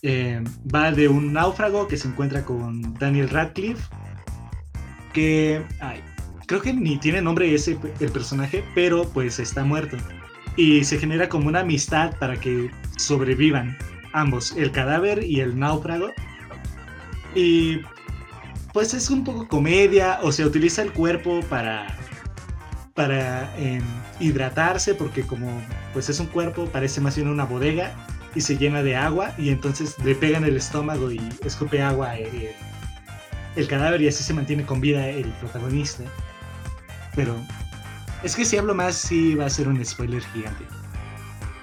eh, 0.03 0.43
va 0.73 0.91
de 0.91 1.07
un 1.07 1.33
náufrago 1.33 1.87
que 1.87 1.97
se 1.97 2.07
encuentra 2.07 2.43
con 2.43 2.93
Daniel 2.95 3.29
Radcliffe, 3.29 3.83
que 5.13 5.63
ay, 5.79 6.01
creo 6.47 6.61
que 6.61 6.73
ni 6.73 6.97
tiene 6.97 7.21
nombre 7.21 7.53
ese 7.53 7.77
el 7.99 8.11
personaje, 8.11 8.63
pero 8.73 9.07
pues 9.09 9.39
está 9.39 9.63
muerto. 9.63 9.97
Y 10.55 10.83
se 10.83 10.97
genera 10.97 11.29
como 11.29 11.47
una 11.47 11.61
amistad 11.61 12.17
para 12.19 12.39
que 12.39 12.69
sobrevivan 12.97 13.77
ambos, 14.13 14.53
el 14.57 14.71
cadáver 14.71 15.23
y 15.23 15.39
el 15.39 15.57
náufrago. 15.57 16.11
Y 17.35 17.81
pues 18.73 18.93
es 18.93 19.09
un 19.09 19.23
poco 19.23 19.47
comedia, 19.47 20.19
o 20.21 20.31
se 20.31 20.45
utiliza 20.45 20.81
el 20.81 20.91
cuerpo 20.91 21.41
para 21.49 21.87
para 22.93 23.55
eh, 23.57 23.81
hidratarse 24.19 24.93
porque 24.93 25.23
como 25.23 25.61
pues 25.93 26.09
es 26.09 26.19
un 26.19 26.27
cuerpo 26.27 26.65
parece 26.65 26.99
más 26.99 27.15
bien 27.15 27.29
una 27.29 27.45
bodega 27.45 27.95
y 28.35 28.41
se 28.41 28.57
llena 28.57 28.83
de 28.83 28.95
agua 28.95 29.33
y 29.37 29.49
entonces 29.49 29.97
le 30.03 30.13
pegan 30.13 30.43
el 30.43 30.57
estómago 30.57 31.11
y 31.11 31.21
escupe 31.45 31.81
agua 31.81 32.17
el, 32.17 32.49
el 33.55 33.67
cadáver 33.67 34.01
y 34.01 34.07
así 34.07 34.23
se 34.23 34.33
mantiene 34.33 34.65
con 34.65 34.81
vida 34.81 35.07
el 35.07 35.29
protagonista 35.39 36.03
pero 37.15 37.35
es 38.23 38.35
que 38.35 38.45
si 38.45 38.57
hablo 38.57 38.73
más 38.75 38.95
sí 38.95 39.35
va 39.35 39.45
a 39.45 39.49
ser 39.49 39.67
un 39.67 39.83
spoiler 39.83 40.23
gigante 40.33 40.63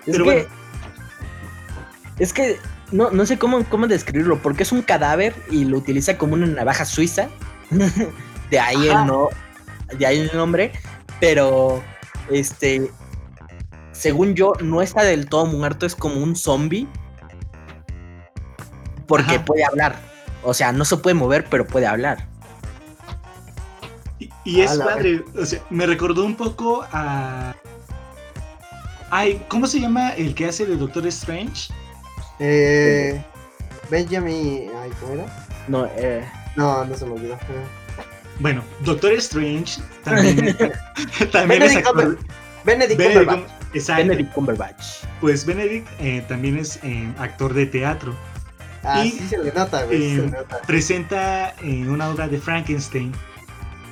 Es 0.06 0.12
Pero 0.12 0.24
que, 0.24 0.30
bueno. 0.30 0.48
es 2.18 2.32
que 2.32 2.58
no, 2.92 3.10
no 3.10 3.26
sé 3.26 3.38
cómo, 3.38 3.64
cómo 3.64 3.86
describirlo, 3.86 4.38
porque 4.38 4.62
es 4.62 4.72
un 4.72 4.82
cadáver 4.82 5.34
y 5.50 5.64
lo 5.64 5.78
utiliza 5.78 6.16
como 6.16 6.34
una 6.34 6.46
navaja 6.46 6.84
suiza. 6.84 7.28
de 8.50 8.58
ahí 8.58 8.88
Ajá. 8.88 9.02
el 9.02 9.06
no, 9.06 9.28
de 9.98 10.06
ahí 10.06 10.18
el 10.20 10.36
nombre, 10.36 10.72
pero 11.20 11.82
este 12.30 12.90
según 13.92 14.34
yo 14.34 14.52
no 14.60 14.80
está 14.80 15.02
del 15.02 15.28
todo 15.28 15.46
muerto, 15.46 15.84
es 15.84 15.96
como 15.96 16.22
un 16.22 16.36
zombie. 16.36 16.86
Porque 19.08 19.36
Ajá. 19.36 19.44
puede 19.44 19.64
hablar. 19.64 19.96
O 20.44 20.54
sea, 20.54 20.70
no 20.70 20.84
se 20.84 20.96
puede 20.98 21.14
mover, 21.14 21.46
pero 21.50 21.66
puede 21.66 21.86
hablar. 21.86 22.27
Y, 24.48 24.60
es 24.62 24.76
padre 24.78 25.24
o 25.40 25.44
sea 25.44 25.60
me 25.70 25.86
recordó 25.86 26.24
un 26.24 26.34
poco 26.34 26.84
a 26.92 27.54
ay 29.10 29.42
cómo 29.48 29.66
se 29.66 29.80
llama 29.80 30.10
el 30.10 30.34
que 30.34 30.46
hace 30.46 30.66
de 30.66 30.76
Doctor 30.76 31.06
Strange 31.08 31.72
Eh, 32.40 33.20
Benjamin. 33.90 34.70
Ay, 34.80 34.90
¿cómo 35.00 35.14
era? 35.14 35.26
No, 35.66 35.86
eh, 35.96 36.24
No, 36.56 36.84
no 36.84 36.94
se 36.96 37.04
me 37.04 37.12
olvidó. 37.12 37.36
bueno 38.38 38.62
Doctor 38.84 39.12
Strange 39.14 39.80
también 40.04 40.56
también 41.32 41.62
es 41.62 41.74
Benedict 41.74 41.86
actor 41.86 42.18
Benedict 42.64 42.98
Benedict 42.98 43.24
Cumberbatch. 43.24 43.50
Exacto. 43.74 44.02
Benedict 44.02 44.32
Cumberbatch. 44.34 44.84
Pues 45.20 45.44
Benedict 45.46 45.88
eh, 46.00 46.24
también 46.28 46.56
es 46.58 46.78
eh, 46.82 47.12
actor 47.18 47.52
de 47.54 47.66
teatro. 47.66 48.14
Ah, 48.84 49.04
Y, 49.04 49.10
sí 49.10 49.26
se 49.28 49.38
le 49.38 49.52
nota, 49.52 49.84
güey. 49.84 49.98
se 49.98 50.14
eh, 50.14 50.22
le 50.22 50.30
nota. 50.30 50.62
Presenta 50.66 51.50
eh, 51.62 51.86
una 51.88 52.08
obra 52.10 52.28
de 52.28 52.38
Frankenstein. 52.38 53.12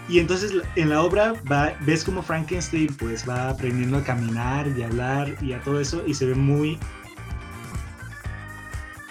Y 0.08 0.20
entonces 0.20 0.52
en 0.76 0.90
la 0.90 1.02
obra 1.02 1.34
va, 1.50 1.72
ves 1.80 2.04
como 2.04 2.22
Frankenstein 2.22 2.94
pues 2.96 3.28
va 3.28 3.50
aprendiendo 3.50 3.96
a 3.98 4.04
caminar 4.04 4.68
y 4.76 4.82
a 4.82 4.86
hablar 4.86 5.34
y 5.42 5.52
a 5.52 5.60
todo 5.62 5.80
eso 5.80 6.02
y 6.06 6.14
se 6.14 6.26
ve 6.26 6.34
muy, 6.34 6.78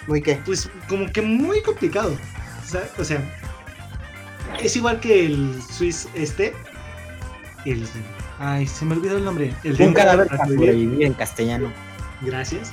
Muy 0.06 0.22
qué. 0.22 0.40
pues 0.46 0.70
como 0.88 1.06
que 1.06 1.20
muy 1.22 1.62
complicado. 1.62 2.16
¿sabes? 2.64 2.90
O 2.98 3.04
sea, 3.04 3.20
es 4.60 4.74
igual 4.76 5.00
que 5.00 5.26
el 5.26 5.60
Swiss 5.62 6.08
este. 6.14 6.54
El, 7.64 7.86
ay, 8.38 8.66
se 8.66 8.84
me 8.84 8.94
olvidó 8.94 9.16
el 9.18 9.24
nombre. 9.24 9.52
El 9.64 9.76
de 9.76 9.86
Un 9.86 9.92
cadáver 9.94 10.28
para 10.28 10.44
sobrevivir. 10.44 10.68
sobrevivir 10.68 11.06
en 11.06 11.12
castellano. 11.14 11.72
Gracias. 12.22 12.72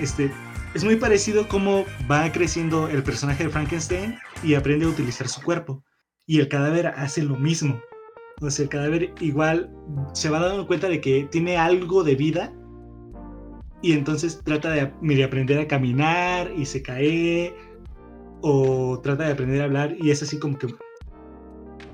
Este, 0.00 0.32
es 0.74 0.84
muy 0.84 0.96
parecido 0.96 1.48
cómo 1.48 1.84
va 2.10 2.30
creciendo 2.32 2.88
el 2.88 3.02
personaje 3.02 3.44
de 3.44 3.50
Frankenstein 3.50 4.18
y 4.42 4.54
aprende 4.54 4.86
a 4.86 4.88
utilizar 4.88 5.28
su 5.28 5.42
cuerpo. 5.42 5.82
Y 6.30 6.38
el 6.38 6.46
cadáver 6.46 6.86
hace 6.86 7.24
lo 7.24 7.34
mismo. 7.34 7.82
O 8.40 8.48
sea, 8.48 8.62
el 8.62 8.68
cadáver 8.68 9.12
igual 9.18 9.68
se 10.12 10.30
va 10.30 10.38
dando 10.38 10.64
cuenta 10.64 10.88
de 10.88 11.00
que 11.00 11.26
tiene 11.28 11.56
algo 11.56 12.04
de 12.04 12.14
vida. 12.14 12.52
Y 13.82 13.94
entonces 13.94 14.40
trata 14.44 14.70
de, 14.70 14.92
medio 15.00 15.26
aprender 15.26 15.58
a 15.58 15.66
caminar 15.66 16.52
y 16.56 16.66
se 16.66 16.82
cae. 16.82 17.52
O 18.42 19.00
trata 19.02 19.24
de 19.24 19.32
aprender 19.32 19.60
a 19.60 19.64
hablar 19.64 19.96
y 19.98 20.12
es 20.12 20.22
así 20.22 20.38
como 20.38 20.56
que... 20.56 20.68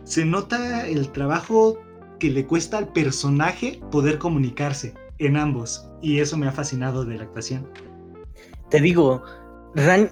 Se 0.05 0.26
nota 0.26 0.87
el 0.87 1.11
trabajo 1.12 1.78
que 2.21 2.28
le 2.28 2.47
cuesta 2.47 2.76
al 2.76 2.93
personaje 2.93 3.81
poder 3.90 4.19
comunicarse 4.19 4.93
en 5.16 5.38
ambos. 5.38 5.88
Y 6.02 6.19
eso 6.19 6.37
me 6.37 6.47
ha 6.47 6.52
fascinado 6.52 7.07
de 7.07 7.16
la 7.16 7.23
actuación. 7.23 7.66
Te 8.69 8.83
digo, 8.83 9.23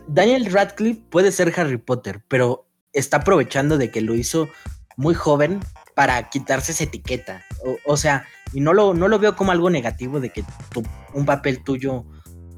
Daniel 0.09 0.47
Radcliffe 0.47 1.02
puede 1.11 1.31
ser 1.31 1.52
Harry 1.59 1.76
Potter, 1.76 2.23
pero 2.26 2.63
está 2.95 3.19
aprovechando 3.19 3.77
de 3.79 3.91
que 3.91 4.01
lo 4.01 4.15
hizo 4.15 4.49
muy 4.97 5.15
joven 5.15 5.61
para 5.95 6.31
quitarse 6.31 6.73
esa 6.73 6.85
etiqueta. 6.85 7.45
O, 7.65 7.77
o 7.93 7.97
sea, 7.97 8.25
y 8.53 8.61
no 8.61 8.73
lo, 8.73 8.95
no 8.95 9.09
lo 9.09 9.19
veo 9.19 9.37
como 9.37 9.53
algo 9.53 9.69
negativo 9.71 10.21
de 10.21 10.31
que 10.31 10.45
tu- 10.71 10.83
un 11.13 11.27
papel 11.27 11.63
tuyo 11.63 12.05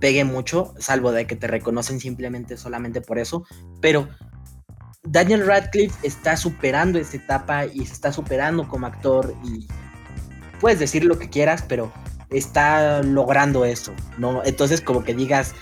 pegue 0.00 0.25
mucho, 0.25 0.75
salvo 0.78 1.11
de 1.12 1.26
que 1.26 1.37
te 1.37 1.47
reconocen 1.47 2.00
simplemente 2.00 2.57
solamente 2.57 3.00
por 3.00 3.19
eso. 3.19 3.45
Pero 3.81 4.09
Daniel 5.02 5.47
Radcliffe 5.47 6.07
está 6.07 6.37
superando 6.37 6.99
esta 6.99 7.16
etapa 7.16 7.66
y 7.66 7.87
se 7.87 7.93
está 7.93 8.12
superando 8.12 8.69
como 8.69 8.87
actor 8.87 9.35
y 9.45 9.66
puedes 10.61 10.78
decir 10.78 11.05
lo 11.05 11.19
que 11.19 11.31
quieras, 11.31 11.64
pero 11.66 11.93
está 12.31 13.02
logrando 13.02 13.64
eso, 13.64 13.95
¿no? 14.19 14.43
Entonces 14.45 14.81
como 14.81 15.05
que 15.05 15.14
digas 15.14 15.55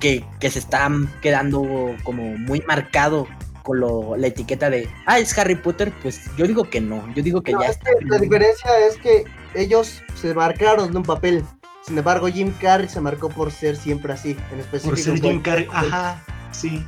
que, 0.00 0.24
que 0.38 0.50
se 0.50 0.60
está 0.60 0.88
quedando 1.20 1.64
como 2.04 2.38
muy 2.38 2.62
marcado 2.68 3.26
con 3.68 3.80
lo- 3.80 4.16
la 4.16 4.28
etiqueta 4.28 4.70
de, 4.70 4.88
ah, 5.04 5.18
es 5.18 5.36
Harry 5.38 5.54
Potter, 5.56 5.92
pues 6.02 6.22
yo 6.38 6.46
digo 6.46 6.64
que 6.64 6.80
no, 6.80 7.06
yo 7.14 7.22
digo 7.22 7.42
que 7.42 7.52
No, 7.52 7.60
ya 7.60 7.68
es 7.68 7.76
que 7.76 7.90
la 8.06 8.16
diferencia 8.16 8.70
es 8.88 8.96
que 8.96 9.24
ellos 9.54 10.02
se 10.14 10.32
marcaron 10.32 10.90
de 10.90 10.96
un 10.96 11.02
papel. 11.04 11.44
Sin 11.86 11.98
embargo, 11.98 12.28
Jim 12.28 12.52
Carrey 12.60 12.88
se 12.88 13.00
marcó 13.02 13.28
por 13.28 13.52
ser 13.52 13.76
siempre 13.76 14.12
así, 14.14 14.36
en 14.52 14.60
específico. 14.60 14.94
Por 14.94 14.98
ser 14.98 15.14
en 15.16 15.22
Jim 15.22 15.42
Carrey. 15.42 15.68
Ajá, 15.70 16.22
sí. 16.50 16.82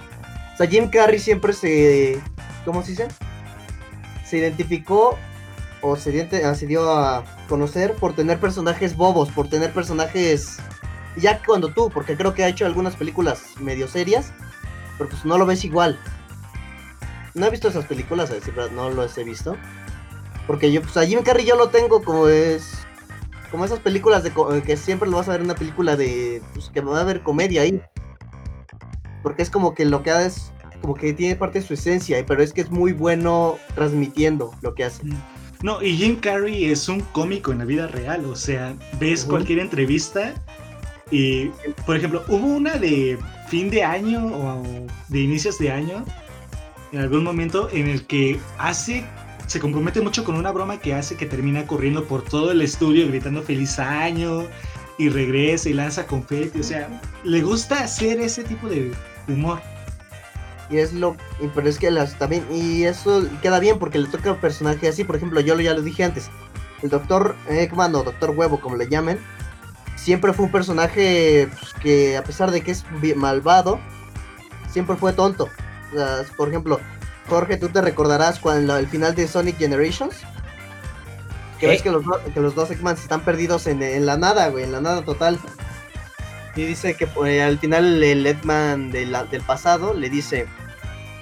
O 0.55 0.57
sea, 0.57 0.67
Jim 0.67 0.89
Carrey 0.89 1.19
siempre 1.19 1.53
se. 1.53 2.19
¿Cómo 2.65 2.83
se 2.83 2.93
dice? 2.93 3.09
Se 4.27 4.39
identificó 4.39 5.19
o 5.83 5.97
se, 5.97 6.29
ah, 6.45 6.55
se 6.55 6.67
dio 6.67 6.91
a 6.93 7.25
conocer 7.49 7.95
por 7.95 8.15
tener 8.15 8.39
personajes 8.39 8.97
bobos, 8.97 9.31
por 9.31 9.49
tener 9.49 9.71
personajes. 9.73 10.59
Ya 11.17 11.43
cuando 11.45 11.69
tú, 11.73 11.91
porque 11.91 12.17
creo 12.17 12.33
que 12.35 12.45
ha 12.45 12.49
hecho 12.49 12.65
algunas 12.65 12.97
películas 12.97 13.43
medio 13.59 13.87
serias, 13.89 14.33
pero 14.99 15.11
pues 15.11 15.25
no 15.25 15.37
lo 15.39 15.47
ves 15.47 15.65
igual. 15.65 15.99
No 17.35 17.47
he 17.47 17.51
visto 17.51 17.69
esas 17.69 17.85
películas, 17.87 18.31
a 18.31 18.35
decir 18.35 18.55
verdad, 18.55 18.71
no 18.73 18.91
las 18.91 19.17
he 19.19 19.25
visto. 19.25 19.57
Porque 20.47 20.73
yo, 20.73 20.83
pues 20.83 20.97
a 20.97 21.07
Jim 21.07 21.23
Carrey 21.23 21.45
yo 21.45 21.57
lo 21.57 21.69
tengo 21.69 22.03
como 22.03 22.29
es. 22.29 22.73
Como 23.51 23.65
esas 23.65 23.81
películas 23.81 24.23
de 24.23 24.31
co- 24.31 24.63
que 24.63 24.77
siempre 24.77 25.09
lo 25.09 25.17
vas 25.17 25.29
a 25.29 25.33
ver 25.33 25.41
en 25.41 25.47
una 25.47 25.55
película 25.55 25.97
de. 25.97 26.43
Pues 26.55 26.71
que 26.71 26.81
va 26.81 26.99
a 26.99 27.03
haber 27.03 27.23
comedia 27.23 27.63
ahí. 27.63 27.81
Porque 29.23 29.43
es 29.43 29.51
como 29.51 29.75
que 29.75 29.85
lo 29.85 30.03
que 30.03 30.11
hace 30.11 30.27
es. 30.27 30.53
Como 30.81 30.95
que 30.95 31.13
tiene 31.13 31.37
parte 31.37 31.61
de 31.61 31.67
su 31.67 31.75
esencia, 31.75 32.25
pero 32.27 32.43
es 32.43 32.55
que 32.55 32.63
es 32.63 32.71
muy 32.71 32.93
bueno 32.93 33.59
transmitiendo 33.75 34.55
lo 34.63 34.75
que 34.75 34.85
hace. 34.85 35.03
No, 35.63 35.83
y 35.83 35.95
Jim 35.95 36.17
Carrey 36.19 36.65
es 36.65 36.89
un 36.89 37.01
cómico 37.01 37.53
en 37.53 37.59
la 37.59 37.67
vida 37.67 37.87
real, 37.87 38.25
o 38.25 38.35
sea, 38.35 38.75
ves 38.99 39.27
cualquier 39.27 39.59
entrevista 39.59 40.33
y, 41.11 41.49
por 41.85 41.97
ejemplo, 41.99 42.25
hubo 42.29 42.47
una 42.47 42.77
de 42.77 43.19
fin 43.49 43.69
de 43.69 43.85
año 43.85 44.25
o 44.25 44.87
de 45.09 45.21
inicios 45.21 45.59
de 45.59 45.71
año, 45.71 46.03
en 46.93 47.01
algún 47.01 47.25
momento 47.25 47.69
en 47.73 47.89
el 47.89 48.07
que 48.07 48.41
hace, 48.59 49.05
se 49.47 49.61
compromete 49.61 50.01
mucho 50.01 50.25
con 50.25 50.37
una 50.37 50.51
broma 50.51 50.79
que 50.79 50.95
hace 50.95 51.17
que 51.17 51.27
termina 51.27 51.67
corriendo 51.67 52.05
por 52.05 52.23
todo 52.23 52.53
el 52.53 52.63
estudio 52.63 53.07
gritando 53.09 53.43
feliz 53.43 53.79
año 53.79 54.45
y 54.99 55.09
regresa 55.09 55.69
y 55.69 55.73
lanza 55.73 56.07
confeti, 56.07 56.61
o 56.61 56.63
sea, 56.63 56.89
le 57.25 57.41
gusta 57.43 57.83
hacer 57.83 58.21
ese 58.21 58.45
tipo 58.45 58.69
de 58.69 58.93
humor. 59.29 59.61
Y 60.69 60.79
es 60.79 60.93
lo. 60.93 61.17
Pero 61.55 61.69
es 61.69 61.79
que 61.79 61.91
también. 62.19 62.47
Y 62.51 62.85
eso 62.85 63.27
queda 63.43 63.59
bien 63.59 63.79
porque 63.79 63.99
le 63.99 64.07
toca 64.07 64.33
un 64.33 64.39
personaje 64.39 64.87
así. 64.87 65.03
Por 65.03 65.17
ejemplo, 65.17 65.41
yo 65.41 65.59
ya 65.61 65.75
lo 65.75 65.83
dije 65.83 66.05
antes. 66.05 66.31
El 66.81 66.91
doctor 66.91 67.35
Eggman 67.49 67.95
o 67.97 68.05
doctor 68.05 68.31
Huevo, 68.31 68.61
como 68.61 68.77
le 68.77 68.89
llamen. 68.89 69.19
Siempre 69.97 70.33
fue 70.33 70.47
un 70.47 70.53
personaje 70.53 71.49
pues, 71.59 71.75
que, 71.75 72.17
a 72.17 72.23
pesar 72.23 72.53
de 72.53 72.63
que 72.63 72.71
es 72.71 72.85
malvado, 73.17 73.81
siempre 74.71 74.97
fue 74.97 75.13
tonto. 75.13 75.49
Por 76.37 76.49
ejemplo, 76.49 76.81
Jorge, 77.29 77.57
tú 77.57 77.69
te 77.69 77.81
recordarás 77.81 78.39
cuando 78.39 78.77
el 78.77 78.87
final 78.89 79.15
de 79.15 79.27
Sonic 79.29 79.59
Generations. 79.59 80.15
Que 81.59 81.67
ves 81.67 81.83
que 81.83 81.91
los, 81.91 82.03
que 82.33 82.41
los 82.41 82.55
dos 82.55 82.71
Eggmans 82.71 83.03
están 83.03 83.21
perdidos 83.21 83.67
en, 83.67 83.83
en 83.83 84.07
la 84.07 84.17
nada, 84.17 84.49
güey, 84.49 84.65
en 84.65 84.73
la 84.73 84.81
nada 84.81 85.03
total. 85.05 85.39
Y 86.57 86.65
dice 86.65 86.95
que 86.95 87.07
eh, 87.27 87.43
al 87.43 87.59
final 87.59 88.03
el 88.03 88.27
Eggman 88.27 88.91
de 88.91 89.07
la- 89.07 89.25
del 89.25 89.43
pasado 89.43 89.93
le 89.95 90.09
dice, 90.11 90.47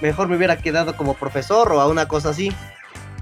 mejor 0.01 0.27
me 0.29 0.37
hubiera 0.37 0.57
quedado 0.57 0.95
como 0.95 1.13
profesor 1.13 1.71
o 1.73 1.81
a 1.81 1.87
una 1.87 2.07
cosa 2.07 2.29
así. 2.29 2.51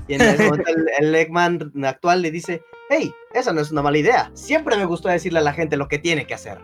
Y 0.07 0.13
en 0.13 0.21
ese 0.21 0.43
momento 0.45 0.69
el, 0.69 0.85
el 0.99 1.15
Eggman 1.15 1.71
actual 1.83 2.21
le 2.21 2.29
dice, 2.31 2.61
hey, 2.89 3.11
esa 3.33 3.51
no 3.51 3.61
es 3.61 3.71
una 3.71 3.81
mala 3.81 3.97
idea. 3.97 4.29
Siempre 4.35 4.77
me 4.77 4.85
gustó 4.85 5.09
decirle 5.09 5.39
a 5.39 5.43
la 5.43 5.53
gente 5.53 5.75
lo 5.75 5.87
que 5.87 5.97
tiene 5.97 6.27
que 6.27 6.35
hacer. 6.35 6.59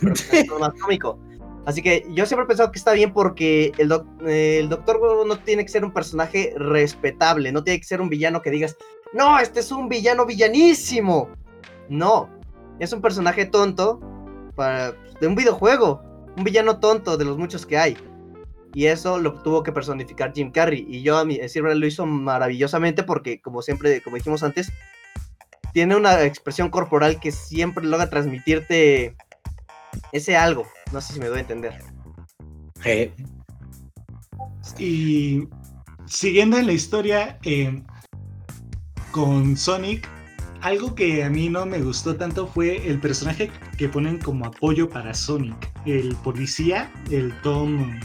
Pero 0.00 0.14
es 0.32 0.48
más 0.60 0.72
cómico. 0.80 1.18
Así 1.66 1.82
que 1.82 2.06
yo 2.10 2.26
siempre 2.26 2.44
he 2.44 2.48
pensado 2.48 2.70
que 2.70 2.78
está 2.78 2.92
bien 2.92 3.12
porque 3.12 3.72
el, 3.78 3.90
eh, 4.26 4.66
Doctor 4.68 5.26
no 5.26 5.38
tiene 5.38 5.64
que 5.64 5.70
ser 5.70 5.84
un 5.84 5.92
personaje 5.92 6.52
respetable, 6.56 7.52
no 7.52 7.64
tiene 7.64 7.80
que 7.80 7.86
ser 7.86 8.00
un 8.00 8.10
villano 8.10 8.42
que 8.42 8.50
digas, 8.50 8.76
no, 9.12 9.38
este 9.38 9.60
es 9.60 9.72
un 9.72 9.88
villano 9.88 10.26
villanísimo. 10.26 11.30
No, 11.88 12.28
es 12.78 12.92
un 12.92 13.00
personaje 13.00 13.46
tonto 13.46 14.00
para, 14.54 14.92
de 15.20 15.26
un 15.26 15.34
videojuego, 15.34 16.02
un 16.36 16.44
villano 16.44 16.80
tonto 16.80 17.16
de 17.16 17.24
los 17.24 17.38
muchos 17.38 17.64
que 17.64 17.78
hay. 17.78 17.96
Y 18.74 18.86
eso 18.86 19.18
lo 19.18 19.34
tuvo 19.34 19.62
que 19.62 19.72
personificar 19.72 20.32
Jim 20.34 20.50
Carrey. 20.50 20.84
Y 20.88 21.02
yo 21.02 21.16
a 21.16 21.24
mi 21.24 21.38
verdad, 21.38 21.76
lo 21.76 21.86
hizo 21.86 22.06
maravillosamente 22.06 23.04
porque, 23.04 23.40
como 23.40 23.62
siempre, 23.62 24.02
como 24.02 24.16
dijimos 24.16 24.42
antes, 24.42 24.72
tiene 25.72 25.96
una 25.96 26.22
expresión 26.24 26.70
corporal 26.70 27.20
que 27.20 27.30
siempre 27.30 27.84
logra 27.84 28.10
transmitirte 28.10 29.16
ese 30.12 30.36
algo. 30.36 30.66
No 30.92 31.00
sé 31.00 31.14
si 31.14 31.20
me 31.20 31.26
doy 31.26 31.38
a 31.38 31.40
entender. 31.40 31.78
Eh, 32.84 33.12
Y 34.78 35.48
siguiendo 36.06 36.58
en 36.58 36.66
la 36.66 36.72
historia 36.72 37.38
eh, 37.44 37.82
con 39.10 39.56
Sonic, 39.56 40.08
algo 40.62 40.94
que 40.94 41.22
a 41.24 41.30
mí 41.30 41.48
no 41.48 41.66
me 41.66 41.78
gustó 41.80 42.16
tanto 42.16 42.46
fue 42.46 42.86
el 42.88 42.98
personaje 42.98 43.50
que 43.78 43.88
ponen 43.88 44.18
como 44.18 44.46
apoyo 44.46 44.88
para 44.88 45.12
Sonic. 45.14 45.70
El 45.86 46.14
policía, 46.16 46.90
el 47.10 47.32
Tom 47.42 48.00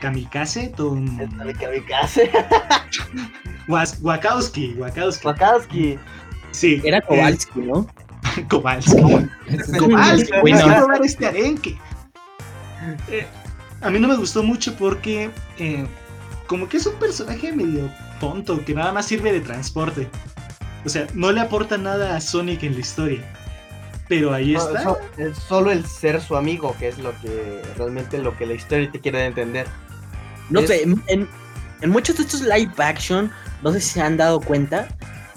Kamikaze, 0.00 0.68
Tom 0.76 1.18
El 1.20 1.56
kamikaze. 1.56 2.30
Was- 3.68 3.98
Wakowski, 4.02 4.74
Wakowski. 4.78 5.26
Wakowski. 5.26 5.98
Sí, 6.52 6.80
Era 6.84 7.00
Kowalski, 7.00 7.60
¿no? 7.60 7.86
Kowalski. 8.48 9.02
Kowalski, 9.78 10.32
voy 10.40 10.52
a 10.52 10.64
probar 10.76 11.00
este 11.04 11.26
arenque. 11.26 11.78
Eh, 13.08 13.26
a 13.80 13.90
mí 13.90 13.98
no 13.98 14.08
me 14.08 14.16
gustó 14.16 14.42
mucho 14.42 14.74
porque 14.76 15.30
eh, 15.58 15.86
como 16.46 16.68
que 16.68 16.76
es 16.78 16.86
un 16.86 16.94
personaje 16.94 17.52
medio 17.52 17.90
tonto 18.20 18.64
que 18.64 18.74
nada 18.74 18.92
más 18.92 19.06
sirve 19.06 19.32
de 19.32 19.40
transporte. 19.40 20.08
O 20.84 20.88
sea, 20.88 21.06
no 21.14 21.30
le 21.32 21.40
aporta 21.40 21.76
nada 21.78 22.16
a 22.16 22.20
Sonic 22.20 22.62
en 22.62 22.74
la 22.74 22.80
historia. 22.80 23.20
Pero 24.08 24.32
ahí 24.34 24.54
No, 24.54 24.60
está. 24.76 24.96
es 25.18 25.38
solo 25.38 25.70
el 25.70 25.86
ser 25.86 26.20
su 26.20 26.36
amigo, 26.36 26.74
que 26.78 26.88
es 26.88 26.98
lo 26.98 27.12
que 27.20 27.62
realmente 27.76 28.18
lo 28.18 28.36
que 28.36 28.46
la 28.46 28.54
historia 28.54 28.90
te 28.90 28.98
quiere 29.00 29.24
entender. 29.26 29.66
No 30.48 30.60
Es- 30.60 30.68
sé, 30.68 30.82
en, 30.82 31.02
en- 31.06 31.28
en 31.82 31.90
muchos 31.90 32.16
de 32.16 32.24
estos 32.24 32.40
live 32.42 32.72
action, 32.78 33.30
no 33.62 33.72
sé 33.72 33.80
si 33.80 33.90
se 33.90 34.02
han 34.02 34.16
dado 34.16 34.40
cuenta, 34.40 34.88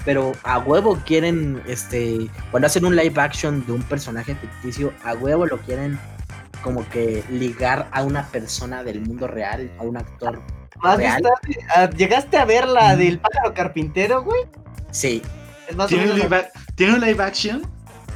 pero 0.05 0.33
a 0.43 0.59
huevo 0.59 0.99
quieren, 1.05 1.61
este, 1.67 2.29
cuando 2.51 2.67
hacen 2.67 2.85
un 2.85 2.95
live 2.95 3.19
action 3.21 3.65
de 3.65 3.71
un 3.73 3.83
personaje 3.83 4.35
ficticio, 4.35 4.93
a 5.03 5.13
huevo 5.13 5.45
lo 5.45 5.57
quieren 5.59 5.99
como 6.61 6.87
que 6.89 7.23
ligar 7.29 7.87
a 7.91 8.03
una 8.03 8.25
persona 8.27 8.83
del 8.83 9.01
mundo 9.01 9.27
real, 9.27 9.71
a 9.79 9.83
un 9.83 9.97
actor. 9.97 10.41
Más 10.81 10.97
¿Real? 10.97 11.21
ah, 11.75 11.89
¿Llegaste 11.89 12.37
a 12.37 12.45
ver 12.45 12.67
la 12.67 12.95
del 12.95 13.19
pájaro 13.19 13.53
carpintero, 13.53 14.23
güey? 14.23 14.41
Sí, 14.91 15.21
Es 15.67 15.75
más 15.75 15.87
¿Tiene 15.87 16.11
un, 16.11 16.19
live 16.19 16.29
ac- 16.37 16.49
¿Tiene 16.75 16.93
un 16.95 17.01
live 17.01 17.23
action? 17.23 17.61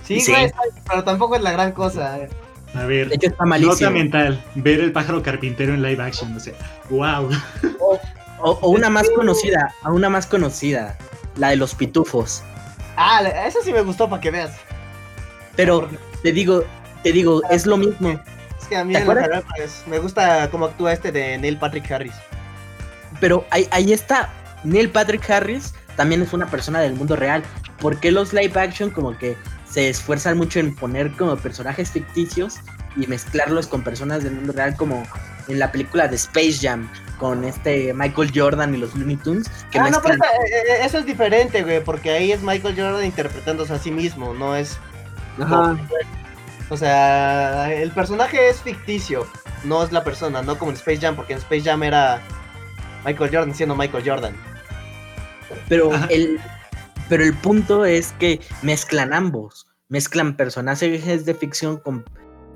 Sí, 0.04 0.20
Sí. 0.22 0.32
güey, 0.32 0.52
pero 0.90 1.04
tampoco 1.04 1.36
es 1.36 1.42
la 1.42 1.52
gran 1.52 1.72
cosa. 1.72 2.18
eh. 2.20 2.30
A 2.74 2.84
ver, 2.86 3.10
de 3.10 3.16
hecho 3.16 3.28
está 3.28 3.44
nota 3.46 3.50
malísimo. 3.50 3.92
mental. 3.92 4.44
Ver 4.56 4.80
el 4.82 4.92
pájaro 4.92 5.24
carpintero 5.24 5.74
en 5.74 5.82
live 5.82 6.04
action. 6.04 6.36
O 6.36 6.40
sea, 6.40 6.54
wow. 6.90 7.30
O, 7.80 8.52
o 8.52 8.70
una 8.70 8.90
más 8.90 9.10
conocida, 9.12 9.74
a 9.84 9.92
una 9.92 10.10
más 10.10 10.28
conocida, 10.28 10.98
la 11.38 11.50
de 11.50 11.56
los 11.56 11.76
pitufos. 11.76 12.44
Ah, 12.96 13.22
esa 13.46 13.60
sí 13.64 13.72
me 13.72 13.82
gustó 13.82 14.10
para 14.10 14.22
que 14.22 14.32
veas. 14.32 14.52
Pero 15.56 15.90
te 16.24 16.32
digo, 16.32 16.64
te 17.04 17.12
digo, 17.12 17.42
es 17.50 17.66
lo 17.66 17.78
mismo. 17.78 18.20
Es 18.60 18.68
que 18.68 18.78
a 18.78 18.84
mí 18.84 18.94
pues, 19.06 19.84
me 19.88 20.00
gusta 20.00 20.50
cómo 20.50 20.66
actúa 20.66 20.94
este 20.94 21.12
de 21.12 21.38
Neil 21.38 21.58
Patrick 21.58 21.90
Harris. 21.92 22.16
Pero 23.20 23.46
ahí, 23.52 23.68
ahí 23.72 23.94
está. 23.94 24.30
Neil 24.64 24.90
Patrick 24.90 25.30
Harris 25.30 25.74
también 25.96 26.22
es 26.22 26.34
una 26.34 26.48
persona 26.48 26.80
del 26.80 26.94
mundo 26.94 27.16
real. 27.16 27.44
¿Por 27.80 28.00
qué 28.00 28.12
los 28.12 28.34
live 28.34 28.60
action 28.60 28.90
como 28.90 29.18
que 29.18 29.36
se 29.70 29.90
esfuerzan 29.90 30.38
mucho 30.38 30.60
en 30.60 30.76
poner 30.76 31.12
como 31.12 31.36
personajes 31.38 31.92
ficticios 31.92 32.56
y 32.96 33.06
mezclarlos 33.08 33.68
con 33.68 33.84
personas 33.84 34.24
del 34.24 34.34
mundo 34.34 34.54
real 34.54 34.76
como 34.76 35.04
en 35.48 35.60
la 35.60 35.72
película 35.72 36.08
de 36.08 36.16
Space 36.16 36.58
Jam 36.62 36.90
con 37.18 37.44
este 37.44 37.94
Michael 37.94 38.32
Jordan 38.34 38.74
y 38.74 38.78
los 38.78 38.96
Looney 38.96 39.18
Tunes 39.18 39.50
que 39.72 39.80
ah, 39.80 39.90
no, 39.90 40.02
pero 40.02 40.16
esa- 40.16 40.26
eh, 40.26 40.50
eh, 40.52 40.86
eso 40.86 41.00
es 41.00 41.06
diferente, 41.06 41.64
güey, 41.64 41.84
porque 41.84 42.12
ahí 42.12 42.32
es 42.32 42.42
Michael 42.42 42.76
Jordan 42.76 43.06
interpretándose 43.06 43.74
a 43.74 43.80
sí 43.80 43.92
mismo, 43.92 44.34
no 44.34 44.56
es... 44.56 44.78
Ajá. 45.40 45.78
O 46.70 46.76
sea, 46.78 47.74
el 47.74 47.92
personaje 47.92 48.50
es 48.50 48.62
ficticio, 48.62 49.26
no 49.64 49.84
es 49.84 49.92
la 49.92 50.04
persona, 50.04 50.42
no 50.42 50.58
como 50.58 50.72
en 50.72 50.78
Space 50.78 51.00
Jam, 51.00 51.16
porque 51.16 51.34
en 51.34 51.40
Space 51.40 51.62
Jam 51.62 51.82
era 51.84 52.22
Michael 53.06 53.30
Jordan 53.32 53.56
siendo 53.56 53.76
Michael 53.76 54.04
Jordan. 54.06 54.36
Pero 55.70 55.94
Ajá. 55.94 56.08
el, 56.10 56.40
pero 57.08 57.24
el 57.24 57.34
punto 57.34 57.86
es 57.86 58.12
que 58.20 58.42
mezclan 58.64 59.14
ambos. 59.14 59.68
Mezclan 59.90 60.36
personajes 60.36 61.26
de 61.26 61.34
ficción 61.34 61.78
con. 61.78 62.04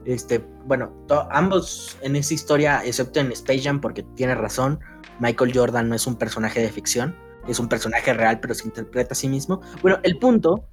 Este, 0.06 0.40
bueno, 0.66 0.92
ambos 1.30 1.98
en 2.02 2.16
esa 2.16 2.34
historia, 2.34 2.82
excepto 2.84 3.20
en 3.20 3.32
Space 3.32 3.62
Jam, 3.62 3.80
porque 3.82 4.04
tiene 4.16 4.36
razón, 4.36 4.80
Michael 5.20 5.52
Jordan 5.54 5.90
no 5.90 5.96
es 5.96 6.08
un 6.08 6.16
personaje 6.16 6.60
de 6.62 6.70
ficción, 6.70 7.16
es 7.48 7.60
un 7.60 7.70
personaje 7.70 8.14
real, 8.14 8.40
pero 8.40 8.54
se 8.54 8.66
interpreta 8.66 9.14
a 9.14 9.16
sí 9.16 9.28
mismo. 9.28 9.62
Bueno, 9.82 10.00
el 10.04 10.18
punto 10.18 10.66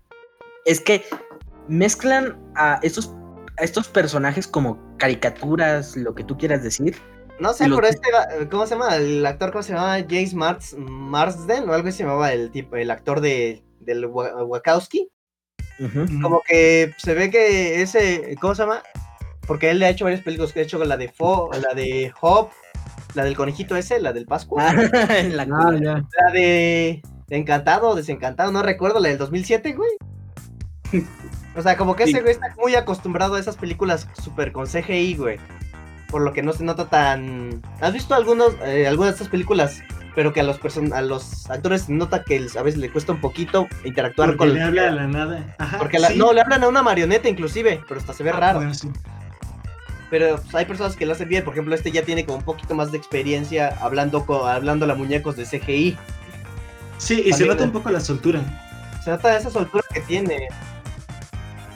es 0.64 0.80
que 0.80 1.04
mezclan 1.68 2.38
a 2.56 2.78
estos, 2.82 3.14
a 3.58 3.64
estos 3.64 3.88
personajes 3.88 4.46
como 4.46 4.78
caricaturas, 4.98 5.96
lo 5.96 6.14
que 6.14 6.24
tú 6.24 6.36
quieras 6.38 6.62
decir, 6.62 6.96
No 7.38 7.52
sé, 7.52 7.64
pero 7.68 7.86
este, 7.86 8.08
¿cómo 8.50 8.66
se 8.66 8.74
llama? 8.74 8.96
El 8.96 9.24
actor, 9.24 9.52
¿cómo 9.52 9.62
se 9.62 9.72
llama? 9.72 9.98
James 10.08 10.34
Mars, 10.34 10.74
Marsden 10.76 11.68
o 11.68 11.72
algo 11.74 11.88
así 11.88 11.98
se 11.98 12.04
llamaba 12.04 12.32
el 12.32 12.50
tipo, 12.50 12.76
el 12.76 12.90
actor 12.90 13.20
de, 13.20 13.62
del 13.80 14.06
Wa- 14.06 14.42
Wachowski. 14.44 15.08
Como 16.20 16.42
que 16.48 16.92
se 16.96 17.14
ve 17.14 17.30
que 17.30 17.80
ese, 17.82 18.36
¿cómo 18.40 18.54
se 18.56 18.62
llama? 18.62 18.82
Porque 19.48 19.70
él 19.70 19.80
le 19.80 19.86
ha 19.86 19.90
hecho 19.90 20.04
varias 20.04 20.22
películas, 20.22 20.52
que 20.52 20.60
ha 20.60 20.62
hecho 20.62 20.78
la 20.84 20.96
de 20.96 21.08
Fo, 21.08 21.50
la 21.52 21.74
de 21.74 22.12
Hop, 22.20 22.50
la 23.14 23.24
del 23.24 23.34
conejito 23.36 23.74
ese, 23.74 23.98
la 23.98 24.12
del 24.12 24.26
Pascua, 24.26 24.70
En 24.70 25.36
la- 25.36 25.42
Ah, 25.50 25.72
ya. 25.80 25.94
la 26.20 26.32
de 26.32 27.02
Encantado 27.30 27.88
o 27.88 27.94
Desencantado, 27.96 28.52
no 28.52 28.62
recuerdo, 28.62 29.00
la 29.00 29.08
del 29.08 29.18
2007, 29.18 29.72
güey. 29.72 29.90
O 31.56 31.62
sea, 31.62 31.76
como 31.76 31.96
que 31.96 32.04
ese 32.04 32.20
güey 32.20 32.32
está 32.32 32.54
muy 32.58 32.74
acostumbrado 32.76 33.34
a 33.34 33.40
esas 33.40 33.56
películas 33.56 34.08
super 34.22 34.52
con 34.52 34.66
CGI, 34.66 35.16
güey. 35.16 35.38
Por 36.08 36.22
lo 36.22 36.32
que 36.32 36.42
no 36.42 36.52
se 36.52 36.64
nota 36.64 36.86
tan... 36.88 37.60
¿Has 37.80 37.92
visto 37.92 38.14
algunos, 38.14 38.54
eh, 38.64 38.86
algunas 38.86 39.12
de 39.12 39.16
estas 39.16 39.28
películas 39.28 39.80
pero 40.14 40.32
que 40.32 40.40
a 40.40 40.42
los 40.42 40.58
person 40.58 40.92
a 40.94 41.00
los 41.00 41.48
actores 41.48 41.82
se 41.82 41.92
nota 41.92 42.24
que 42.24 42.44
a 42.58 42.62
veces 42.62 42.80
le 42.80 42.90
cuesta 42.90 43.12
un 43.12 43.20
poquito 43.20 43.68
interactuar 43.84 44.30
Porque 44.30 44.38
con 44.38 44.54
le 44.54 44.62
habla 44.62 44.88
a 44.88 44.90
la 44.90 45.06
nada. 45.06 45.54
Ajá, 45.58 45.78
porque 45.78 46.00
la- 46.00 46.08
sí. 46.08 46.18
no 46.18 46.32
le 46.32 46.40
hablan 46.40 46.64
a 46.64 46.68
una 46.68 46.82
marioneta 46.82 47.28
inclusive, 47.28 47.80
pero 47.86 48.00
hasta 48.00 48.12
se 48.12 48.24
ve 48.24 48.30
Ah, 48.30 48.40
raro. 48.40 48.58
bueno, 48.58 48.74
sí. 48.74 48.88
Pero 50.10 50.36
pues, 50.36 50.54
hay 50.54 50.64
personas 50.64 50.96
que 50.96 51.04
lo 51.06 51.12
hacen 51.12 51.28
bien, 51.28 51.44
por 51.44 51.52
ejemplo, 51.54 51.74
este 51.74 51.90
ya 51.90 52.02
tiene 52.02 52.24
como 52.24 52.38
un 52.38 52.44
poquito 52.44 52.74
más 52.74 52.90
de 52.92 52.98
experiencia 52.98 53.76
hablando 53.80 54.24
co- 54.24 54.46
hablando 54.46 54.90
a 54.90 54.94
muñecos 54.94 55.36
de 55.36 55.44
CGI. 55.44 55.96
Sí, 56.96 57.22
y 57.26 57.32
se 57.32 57.46
nota 57.46 57.64
un 57.64 57.72
poco 57.72 57.90
la 57.90 58.00
soltura. 58.00 58.40
Se 59.04 59.10
nota 59.10 59.36
esa 59.36 59.50
soltura 59.50 59.84
que 59.92 60.00
tiene. 60.00 60.48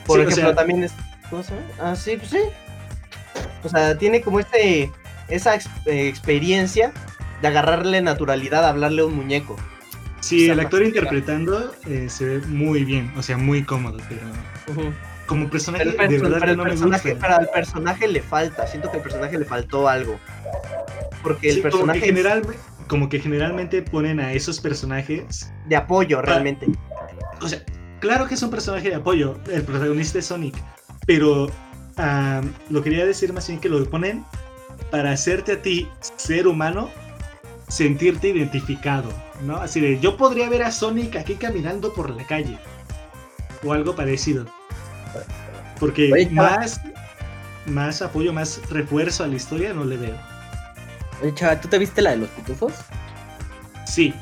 Por 0.05 0.19
Sí, 0.19 0.25
o 0.25 0.29
ejemplo, 0.29 0.47
sea- 0.47 0.55
también 0.55 0.83
es. 0.83 0.91
¿Cómo 1.29 1.43
se 1.43 1.51
llama? 1.53 1.65
Ah, 1.79 1.95
sí, 1.95 2.17
pues 2.17 2.29
sí. 2.31 2.39
O 3.63 3.69
sea, 3.69 3.97
tiene 3.97 4.21
como 4.21 4.39
este. 4.39 4.91
Esa 5.29 5.55
ex- 5.55 5.69
eh, 5.85 6.07
experiencia 6.09 6.91
de 7.41 7.47
agarrarle 7.47 8.01
naturalidad 8.01 8.65
a 8.65 8.69
hablarle 8.69 9.01
a 9.03 9.05
un 9.05 9.15
muñeco. 9.15 9.55
Sí, 10.19 10.49
el 10.49 10.59
actor 10.59 10.83
interpretando 10.83 11.73
eh, 11.87 12.07
se 12.09 12.25
ve 12.25 12.47
muy 12.47 12.83
bien, 12.85 13.11
o 13.17 13.21
sea, 13.21 13.37
muy 13.37 13.63
cómodo, 13.63 13.97
pero 14.09 14.21
como 15.33 15.49
personaje 15.49 15.83
el 15.83 15.91
de 15.97 16.17
verdad 16.19 16.37
pero 16.39 16.51
el 16.51 16.57
no 16.57 16.63
me 16.63 16.69
personaje, 16.69 17.11
gusta. 17.11 17.27
pero 17.27 17.39
al 17.39 17.49
personaje 17.49 18.07
le 18.07 18.21
falta. 18.21 18.67
Siento 18.67 18.89
que 18.91 18.97
al 18.97 19.03
personaje 19.03 19.37
le 19.37 19.45
faltó 19.45 19.87
algo. 19.87 20.19
Porque 21.21 21.49
el 21.49 21.55
Sí, 21.55 21.61
como, 21.61 21.71
personaje 21.71 21.99
que 22.01 22.05
general, 22.05 22.41
como 22.87 23.09
que 23.09 23.19
generalmente 23.19 23.81
ponen 23.81 24.19
a 24.19 24.33
esos 24.33 24.59
personajes, 24.59 25.23
es 25.29 25.53
de 25.67 25.75
apoyo 25.75 26.21
realmente. 26.21 26.67
o 27.41 27.47
sea, 27.47 27.63
claro 27.99 28.27
que 28.27 28.35
es 28.35 28.43
un 28.43 28.49
personaje 28.51 28.89
de 28.89 28.95
apoyo, 28.95 29.39
el 29.51 29.63
protagonista 29.63 30.19
es 30.19 30.25
Sonic, 30.25 30.55
pero 31.07 31.49
lo 32.69 32.83
quería 32.83 33.05
decir 33.05 33.33
más 33.33 33.47
bien 33.47 33.59
que 33.59 33.69
lo 33.69 33.83
ponen 33.89 34.25
para 34.91 35.11
hacerte 35.11 35.53
a 35.53 35.61
ti, 35.61 35.87
ser 36.17 36.47
humano, 36.47 36.89
sentirte 37.69 38.29
identificado, 38.29 39.09
¿no? 39.43 39.57
Así 39.57 39.79
de, 39.79 39.99
yo 39.99 40.17
podría 40.17 40.49
ver 40.49 40.63
a 40.63 40.71
Sonic 40.71 41.15
aquí 41.15 41.35
caminando 41.35 41.93
por 41.93 42.09
la 42.09 42.25
calle, 42.27 42.57
o 43.63 43.71
algo 43.73 43.95
parecido. 43.95 44.45
Porque 45.79 46.11
Oye, 46.13 46.29
más, 46.29 46.81
más 47.65 48.01
apoyo, 48.01 48.33
más 48.33 48.61
refuerzo 48.69 49.23
a 49.23 49.27
la 49.27 49.35
historia 49.35 49.73
no 49.73 49.83
le 49.83 49.97
veo. 49.97 50.17
Oye, 51.21 51.33
chava, 51.35 51.59
¿tú 51.59 51.67
te 51.67 51.77
viste 51.77 52.01
la 52.01 52.11
de 52.11 52.17
los 52.17 52.29
pitufos? 52.29 52.73
Sí. 53.85 54.13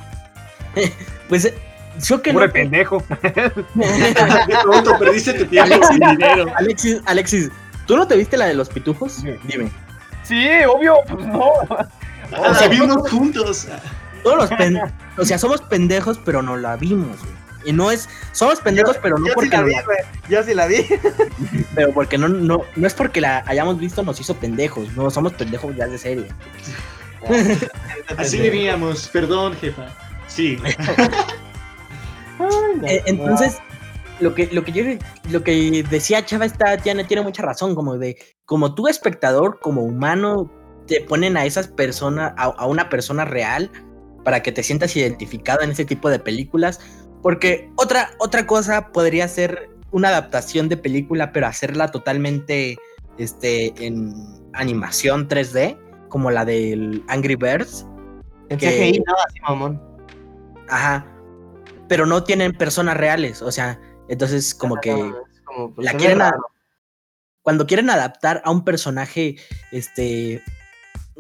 Pues 1.29 1.45
eh, 1.45 1.57
yo 2.05 2.21
que 2.21 2.33
no. 2.33 2.39
Pendejo. 2.51 3.01
De 3.21 4.57
pronto 4.63 4.99
perdiste 4.99 5.33
tu 5.33 5.45
tiempo 5.45 5.73
Alexis. 5.73 5.97
sin 5.97 6.09
dinero. 6.17 6.45
Alexis, 6.57 7.01
Alexis, 7.05 7.49
¿tú 7.87 7.95
no 7.95 8.05
te 8.05 8.17
viste 8.17 8.35
la 8.35 8.47
de 8.47 8.53
los 8.53 8.67
pitufos? 8.67 9.13
Sí. 9.13 9.29
Dime. 9.45 9.71
Sí, 10.23 10.45
obvio, 10.69 10.95
pues 11.07 11.25
no. 11.25 11.53
Ah, 11.69 12.57
la 12.59 12.67
vimos 12.67 13.09
juntos. 13.09 13.67
Todos 14.23 14.37
los 14.37 14.49
pen... 14.57 14.79
O 15.17 15.25
sea, 15.25 15.37
somos 15.37 15.61
pendejos, 15.61 16.19
pero 16.23 16.41
no 16.41 16.57
la 16.57 16.75
vimos, 16.75 17.17
güey. 17.19 17.40
Y 17.65 17.73
no 17.73 17.91
es. 17.91 18.09
Somos 18.31 18.59
pendejos, 18.59 18.97
pero 19.01 19.17
no 19.17 19.27
Yo 19.27 19.31
sí 19.31 19.35
porque 19.35 19.49
la 19.49 19.57
no 19.61 19.65
vi, 19.65 19.73
la- 19.73 19.83
güey. 19.83 19.97
Yo 20.29 20.43
sí 20.43 20.53
la 20.53 20.67
vi. 20.67 20.85
Pero 21.75 21.93
porque 21.93 22.17
no, 22.17 22.27
no, 22.27 22.63
no 22.75 22.87
es 22.87 22.93
porque 22.93 23.21
la 23.21 23.43
hayamos 23.45 23.77
visto, 23.79 24.03
nos 24.03 24.19
hizo 24.19 24.35
pendejos. 24.35 24.91
No, 24.95 25.09
somos 25.09 25.33
pendejos 25.33 25.75
ya 25.75 25.87
de 25.87 25.97
serie. 25.97 26.25
Así 28.17 28.39
diríamos. 28.39 29.07
Perdón, 29.09 29.55
jefa. 29.55 29.87
Sí. 30.27 30.57
Eh, 32.87 33.03
entonces, 33.05 33.59
lo 34.19 34.33
que, 34.33 34.47
lo 34.51 34.63
que 34.63 34.71
yo 34.71 34.83
lo 35.29 35.43
que 35.43 35.85
decía 35.87 36.25
Chava 36.25 36.45
está, 36.45 36.75
tiene, 36.77 37.03
tiene 37.03 37.21
mucha 37.21 37.43
razón, 37.43 37.75
como 37.75 37.99
de, 37.99 38.17
como 38.45 38.73
tú 38.73 38.87
espectador, 38.87 39.59
como 39.59 39.83
humano, 39.83 40.51
te 40.87 41.01
ponen 41.01 41.37
a 41.37 41.45
esas 41.45 41.67
personas, 41.67 42.33
a, 42.37 42.45
a 42.45 42.65
una 42.65 42.89
persona 42.89 43.25
real, 43.25 43.69
para 44.23 44.41
que 44.41 44.51
te 44.51 44.63
sientas 44.63 44.95
identificado 44.95 45.61
en 45.61 45.71
ese 45.71 45.85
tipo 45.85 46.09
de 46.09 46.19
películas. 46.19 46.79
Porque 47.21 47.69
otra, 47.75 48.11
otra 48.19 48.47
cosa 48.47 48.91
podría 48.91 49.27
ser 49.27 49.69
una 49.91 50.09
adaptación 50.09 50.69
de 50.69 50.77
película, 50.77 51.31
pero 51.31 51.47
hacerla 51.47 51.91
totalmente 51.91 52.77
este, 53.17 53.73
en 53.85 54.13
animación 54.53 55.27
3D, 55.27 55.77
como 56.09 56.31
la 56.31 56.45
del 56.45 57.03
Angry 57.07 57.35
Birds. 57.35 57.85
En 58.49 58.57
que- 58.57 58.69
CGI, 58.69 59.03
no, 59.05 59.13
así 59.27 59.39
mamón. 59.41 59.81
Ajá. 60.69 61.05
Pero 61.87 62.05
no 62.05 62.23
tienen 62.23 62.53
personas 62.53 62.97
reales. 62.97 63.41
O 63.41 63.51
sea, 63.51 63.79
entonces 64.07 64.55
como 64.55 64.77
que 64.77 64.91
como, 65.43 65.73
pues, 65.75 65.85
la 65.85 65.93
quieren 65.97 66.21
a- 66.21 66.33
cuando 67.43 67.65
quieren 67.67 67.89
adaptar 67.89 68.41
a 68.45 68.51
un 68.51 68.63
personaje, 68.63 69.35
este, 69.71 70.41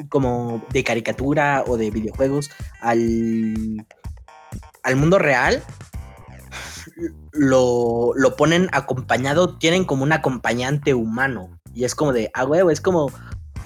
como 0.09 0.63
de 0.71 0.83
caricatura 0.83 1.63
o 1.67 1.77
de 1.77 1.89
videojuegos 1.91 2.49
al, 2.79 3.85
al 4.83 4.95
mundo 4.95 5.19
real, 5.19 5.63
lo, 7.33 8.11
lo 8.15 8.35
ponen 8.35 8.69
acompañado, 8.71 9.57
tienen 9.57 9.85
como 9.85 10.03
un 10.03 10.11
acompañante 10.11 10.93
humano. 10.93 11.49
Y 11.73 11.85
es 11.85 11.95
como 11.95 12.13
de, 12.13 12.29
ah, 12.33 12.45
huevo, 12.45 12.69
es 12.71 12.81
como 12.81 13.11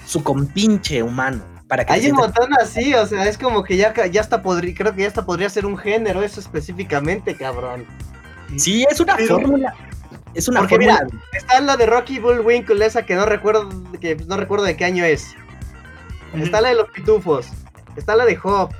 su 0.06 0.22
compinche 0.22 1.02
humano. 1.02 1.42
Para 1.68 1.84
que 1.84 1.92
Hay 1.94 2.10
un 2.10 2.16
montón 2.16 2.50
así, 2.60 2.94
o 2.94 3.04
sea, 3.06 3.26
es 3.26 3.36
como 3.36 3.64
que 3.64 3.76
ya, 3.76 3.92
ya 4.06 4.20
hasta 4.20 4.40
podría, 4.42 4.72
creo 4.74 4.94
que 4.94 5.02
ya 5.02 5.08
hasta 5.08 5.26
podría 5.26 5.50
ser 5.50 5.66
un 5.66 5.76
género 5.76 6.22
eso 6.22 6.38
específicamente, 6.38 7.34
cabrón. 7.36 7.84
Sí, 8.56 8.86
es 8.88 9.00
una 9.00 9.16
Pero- 9.16 9.40
fórmula. 9.40 9.74
Es 10.34 10.48
una 10.48 10.60
Porque 10.60 10.76
fórmula. 10.76 11.06
Está 11.32 11.60
la 11.62 11.76
de 11.78 11.86
Rocky 11.86 12.18
Bullwinkle, 12.18 12.84
esa 12.84 13.04
que 13.06 13.14
no 13.14 13.24
recuerdo, 13.24 13.68
que 14.00 14.16
no 14.26 14.36
recuerdo 14.36 14.66
de 14.66 14.76
qué 14.76 14.84
año 14.84 15.02
es. 15.04 15.34
Está 16.34 16.60
la 16.60 16.68
de 16.68 16.74
los 16.74 16.90
pitufos, 16.90 17.48
está 17.96 18.14
la 18.14 18.26
de 18.26 18.38
Hop, 18.44 18.70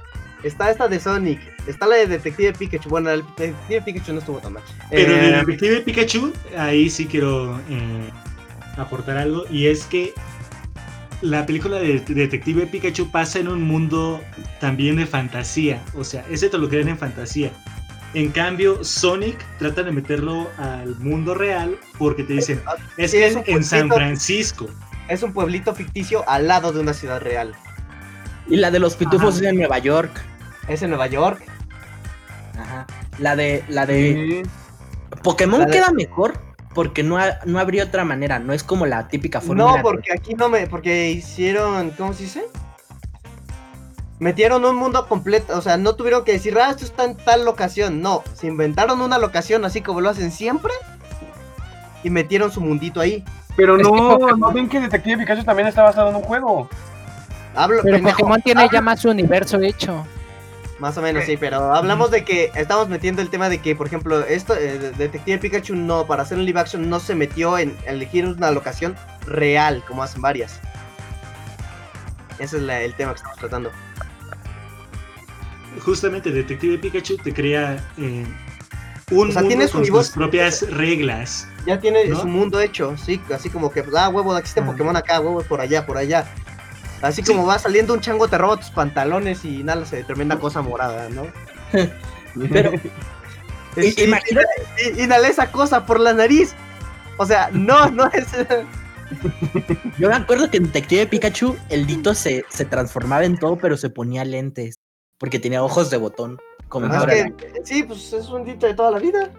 está 0.42 0.70
esta 0.70 0.86
de 0.88 1.00
Sonic, 1.00 1.40
está 1.66 1.86
la 1.86 1.96
de 1.96 2.06
Detective 2.06 2.52
Pikachu. 2.52 2.88
Bueno, 2.88 3.10
el 3.10 3.22
Detective 3.36 3.82
Pikachu 3.82 4.12
no 4.12 4.18
estuvo 4.20 4.38
tan 4.38 4.54
mal. 4.54 4.62
Pero 4.90 5.12
Eh, 5.14 5.16
de 5.20 5.32
Detective 5.32 5.80
Pikachu, 5.80 6.32
ahí 6.56 6.88
sí 6.90 7.06
quiero 7.06 7.58
eh, 7.70 8.10
aportar 8.76 9.16
algo. 9.18 9.44
Y 9.50 9.66
es 9.66 9.84
que 9.84 10.12
la 11.22 11.46
película 11.46 11.78
de 11.78 12.00
Detective 12.00 12.66
Pikachu 12.66 13.10
pasa 13.10 13.38
en 13.38 13.48
un 13.48 13.62
mundo 13.62 14.22
también 14.60 14.96
de 14.96 15.06
fantasía. 15.06 15.82
O 15.94 16.04
sea, 16.04 16.24
ese 16.30 16.48
te 16.48 16.58
lo 16.58 16.68
crean 16.68 16.88
en 16.88 16.98
fantasía. 16.98 17.50
En 18.14 18.30
cambio, 18.30 18.82
Sonic 18.84 19.44
trata 19.58 19.82
de 19.82 19.92
meterlo 19.92 20.48
al 20.58 20.96
mundo 21.00 21.34
real 21.34 21.76
porque 21.98 22.22
te 22.22 22.34
dicen, 22.34 22.62
es 22.96 23.10
Sí, 23.10 23.18
que 23.18 23.26
es 23.26 23.36
es 23.36 23.36
un 23.36 23.44
en 23.46 23.64
San. 23.64 23.88
Francisco. 23.90 24.68
es 25.08 25.22
un 25.22 25.32
pueblito 25.32 25.74
ficticio 25.74 26.26
al 26.28 26.48
lado 26.48 26.72
de 26.72 26.80
una 26.80 26.94
ciudad 26.94 27.20
real. 27.20 27.52
Y 28.48 28.56
la 28.56 28.70
de 28.70 28.78
los 28.78 28.94
pitufos 28.96 29.36
Ajá. 29.36 29.44
es 29.46 29.50
en 29.52 29.56
Nueva 29.56 29.78
York. 29.80 30.10
Es 30.68 30.82
en 30.82 30.90
Nueva 30.90 31.08
York. 31.08 31.42
Ajá. 32.58 32.86
La 33.18 33.36
de, 33.36 33.64
la 33.68 33.86
de 33.86 34.46
Pokémon 35.22 35.60
La 35.60 35.66
de- 35.66 35.72
queda 35.72 35.90
mejor 35.90 36.38
porque 36.74 37.02
no, 37.02 37.16
ha- 37.18 37.38
no 37.44 37.58
habría 37.58 37.84
otra 37.84 38.04
manera. 38.04 38.38
No 38.38 38.52
es 38.52 38.62
como 38.62 38.86
la 38.86 39.08
típica 39.08 39.40
fórmula. 39.40 39.76
No, 39.76 39.82
porque 39.82 40.12
aquí 40.12 40.34
no 40.34 40.48
me. 40.48 40.66
Porque 40.66 41.10
hicieron. 41.10 41.90
¿Cómo 41.90 42.12
se 42.12 42.24
dice? 42.24 42.44
Metieron 44.18 44.64
un 44.64 44.76
mundo 44.76 45.06
completo. 45.08 45.56
O 45.58 45.60
sea, 45.60 45.76
no 45.76 45.94
tuvieron 45.94 46.24
que 46.24 46.32
decir, 46.32 46.56
ah, 46.58 46.70
esto 46.70 46.84
está 46.84 47.04
en 47.04 47.16
tal 47.16 47.44
locación. 47.44 48.00
No, 48.00 48.22
se 48.34 48.46
inventaron 48.46 49.00
una 49.02 49.18
locación 49.18 49.64
así 49.64 49.82
como 49.82 50.00
lo 50.00 50.08
hacen 50.10 50.32
siempre. 50.32 50.72
Y 52.02 52.10
metieron 52.10 52.50
su 52.50 52.60
mundito 52.60 53.00
ahí. 53.00 53.24
Pero 53.56 53.76
no, 53.76 53.90
Pokémon- 54.18 54.38
no 54.38 54.52
ven 54.52 54.68
que 54.68 54.80
Detective 54.80 55.18
Pikachu 55.18 55.44
también 55.44 55.68
está 55.68 55.82
basado 55.82 56.10
en 56.10 56.16
un 56.16 56.22
juego. 56.22 56.68
Hablo, 57.54 57.80
Pero 57.82 57.96
pendejo, 57.96 58.18
Pokémon 58.18 58.42
tiene 58.42 58.60
hablo- 58.62 58.72
ya 58.72 58.80
más 58.82 59.00
su 59.00 59.08
universo 59.10 59.58
hecho. 59.60 60.06
Más 60.78 60.96
o 60.98 61.02
menos, 61.02 61.24
sí, 61.24 61.38
pero 61.38 61.74
hablamos 61.74 62.10
de 62.10 62.22
que 62.24 62.50
estamos 62.54 62.88
metiendo 62.88 63.22
el 63.22 63.30
tema 63.30 63.48
de 63.48 63.58
que, 63.62 63.74
por 63.74 63.86
ejemplo, 63.86 64.20
esto, 64.26 64.54
eh, 64.54 64.78
de- 64.78 64.90
Detective 64.92 65.38
Pikachu 65.38 65.74
no, 65.74 66.06
para 66.06 66.22
hacer 66.22 66.36
un 66.36 66.44
live 66.44 66.60
action 66.60 66.90
no 66.90 67.00
se 67.00 67.14
metió 67.14 67.56
en 67.58 67.74
elegir 67.86 68.26
una 68.26 68.50
locación 68.50 68.94
real, 69.26 69.82
como 69.88 70.02
hacen 70.02 70.20
varias. 70.20 70.60
Ese 72.38 72.58
es 72.58 72.62
la- 72.62 72.82
el 72.82 72.92
tema 72.94 73.12
que 73.12 73.16
estamos 73.16 73.38
tratando. 73.38 73.70
Justamente 75.82 76.30
Detective 76.30 76.78
Pikachu 76.78 77.16
te 77.18 77.32
crea 77.32 77.76
eh, 77.98 78.26
un 79.10 79.28
O 79.30 79.32
sea, 79.32 79.40
mundo 79.42 79.48
tiene 79.56 79.68
con 79.68 79.84
sus 79.86 80.10
propias 80.10 80.62
reglas. 80.70 81.48
Ya 81.66 81.78
tiene 81.80 82.06
¿No? 82.06 82.20
su 82.20 82.26
mundo 82.26 82.60
hecho, 82.60 82.96
sí, 82.98 83.20
así 83.34 83.48
como 83.50 83.70
que, 83.70 83.84
ah, 83.96 84.08
huevo, 84.08 84.36
existe 84.36 84.60
Ah. 84.60 84.66
Pokémon 84.66 84.96
acá, 84.96 85.20
huevo, 85.20 85.42
por 85.42 85.60
allá, 85.60 85.86
por 85.86 85.96
allá. 85.96 86.26
Así 87.02 87.22
Sí. 87.22 87.32
como 87.32 87.46
va 87.46 87.58
saliendo 87.58 87.92
un 87.94 88.00
chango, 88.00 88.26
te 88.28 88.38
roba 88.38 88.56
tus 88.56 88.70
pantalones 88.70 89.44
y 89.44 89.62
nada, 89.62 89.84
se 89.84 90.02
tremenda 90.04 90.38
cosa 90.38 90.62
morada, 90.62 91.08
¿no? 91.10 91.26
Pero 92.50 92.70
Es- 93.76 93.98
I- 93.98 94.04
imagina- 94.04 94.40
y- 94.96 95.00
y- 95.00 95.04
Inhalé 95.04 95.28
esa 95.28 95.52
cosa 95.52 95.84
por 95.84 96.00
la 96.00 96.14
nariz. 96.14 96.54
O 97.18 97.26
sea, 97.26 97.50
no, 97.52 97.90
no 97.90 98.06
es. 98.12 98.26
yo 99.98 100.08
me 100.08 100.14
acuerdo 100.14 100.50
que 100.50 100.56
en 100.56 100.64
Detective 100.64 101.06
Pikachu 101.06 101.56
el 101.68 101.86
Dito 101.86 102.14
se, 102.14 102.44
se 102.48 102.64
transformaba 102.64 103.24
en 103.24 103.38
todo, 103.38 103.56
pero 103.56 103.76
se 103.76 103.90
ponía 103.90 104.24
lentes. 104.24 104.76
Porque 105.18 105.38
tenía 105.38 105.62
ojos 105.62 105.90
de 105.90 105.96
botón. 105.98 106.38
Como 106.68 106.86
en 106.86 106.92
Es 107.10 107.32
que, 107.36 107.52
sí, 107.64 107.82
pues 107.84 108.12
es 108.12 108.28
un 108.28 108.44
dito 108.44 108.66
de 108.66 108.74
toda 108.74 108.90
la 108.90 108.98
vida. 108.98 109.30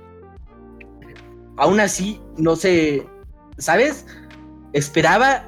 Aún 1.58 1.80
así, 1.80 2.22
no 2.38 2.56
sé. 2.56 3.06
¿Sabes? 3.58 4.06
Esperaba. 4.74 5.44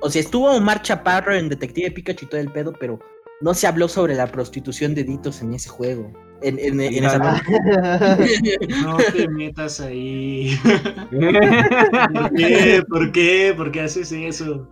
O 0.00 0.10
sea, 0.10 0.20
estuvo 0.20 0.50
Omar 0.50 0.82
Chaparro 0.82 1.34
en 1.34 1.48
Detective 1.48 1.90
Pikachu 1.90 2.24
y 2.24 2.28
todo 2.28 2.40
el 2.40 2.50
pedo, 2.52 2.72
pero 2.78 2.98
no 3.40 3.54
se 3.54 3.66
habló 3.66 3.88
sobre 3.88 4.14
la 4.14 4.26
prostitución 4.26 4.94
de 4.94 5.04
Ditos 5.04 5.42
en 5.42 5.54
ese 5.54 5.68
juego. 5.68 6.10
En, 6.42 6.58
en- 6.58 6.80
en 6.80 7.04
esa. 7.04 7.42
No 8.82 8.96
te 9.12 9.28
metas 9.28 9.80
ahí. 9.80 10.58
¿Por 11.10 12.32
qué? 12.34 12.82
¿Por 12.88 13.12
qué? 13.12 13.54
¿Por 13.56 13.70
qué 13.72 13.80
haces 13.82 14.10
eso? 14.12 14.68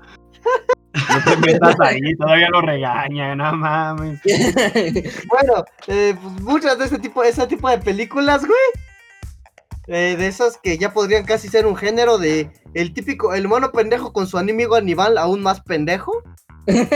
No 0.94 1.24
te 1.24 1.36
metas 1.46 1.76
ahí, 1.80 2.00
todavía 2.18 2.48
lo 2.50 2.60
regaña, 2.62 3.34
no 3.34 3.52
mames. 3.54 4.20
Bueno, 4.24 5.64
eh, 5.86 6.14
pues 6.20 6.40
muchas 6.42 6.78
de 6.78 6.86
ese 6.86 6.98
tipo, 6.98 7.22
ese 7.22 7.46
tipo 7.46 7.68
de 7.68 7.78
películas, 7.78 8.46
güey. 8.46 8.58
eh, 9.88 10.16
de 10.16 10.26
esas 10.26 10.58
que 10.58 10.78
ya 10.78 10.92
podrían 10.92 11.24
casi 11.24 11.48
ser 11.48 11.66
un 11.66 11.76
género 11.76 12.16
de 12.18 12.50
el 12.74 12.92
típico, 12.92 13.34
el 13.34 13.48
mono 13.48 13.72
pendejo 13.72 14.12
con 14.12 14.26
su 14.26 14.38
enemigo 14.38 14.76
animal 14.76 15.18
aún 15.18 15.42
más 15.42 15.60
pendejo. 15.62 16.12
en, 16.66 16.88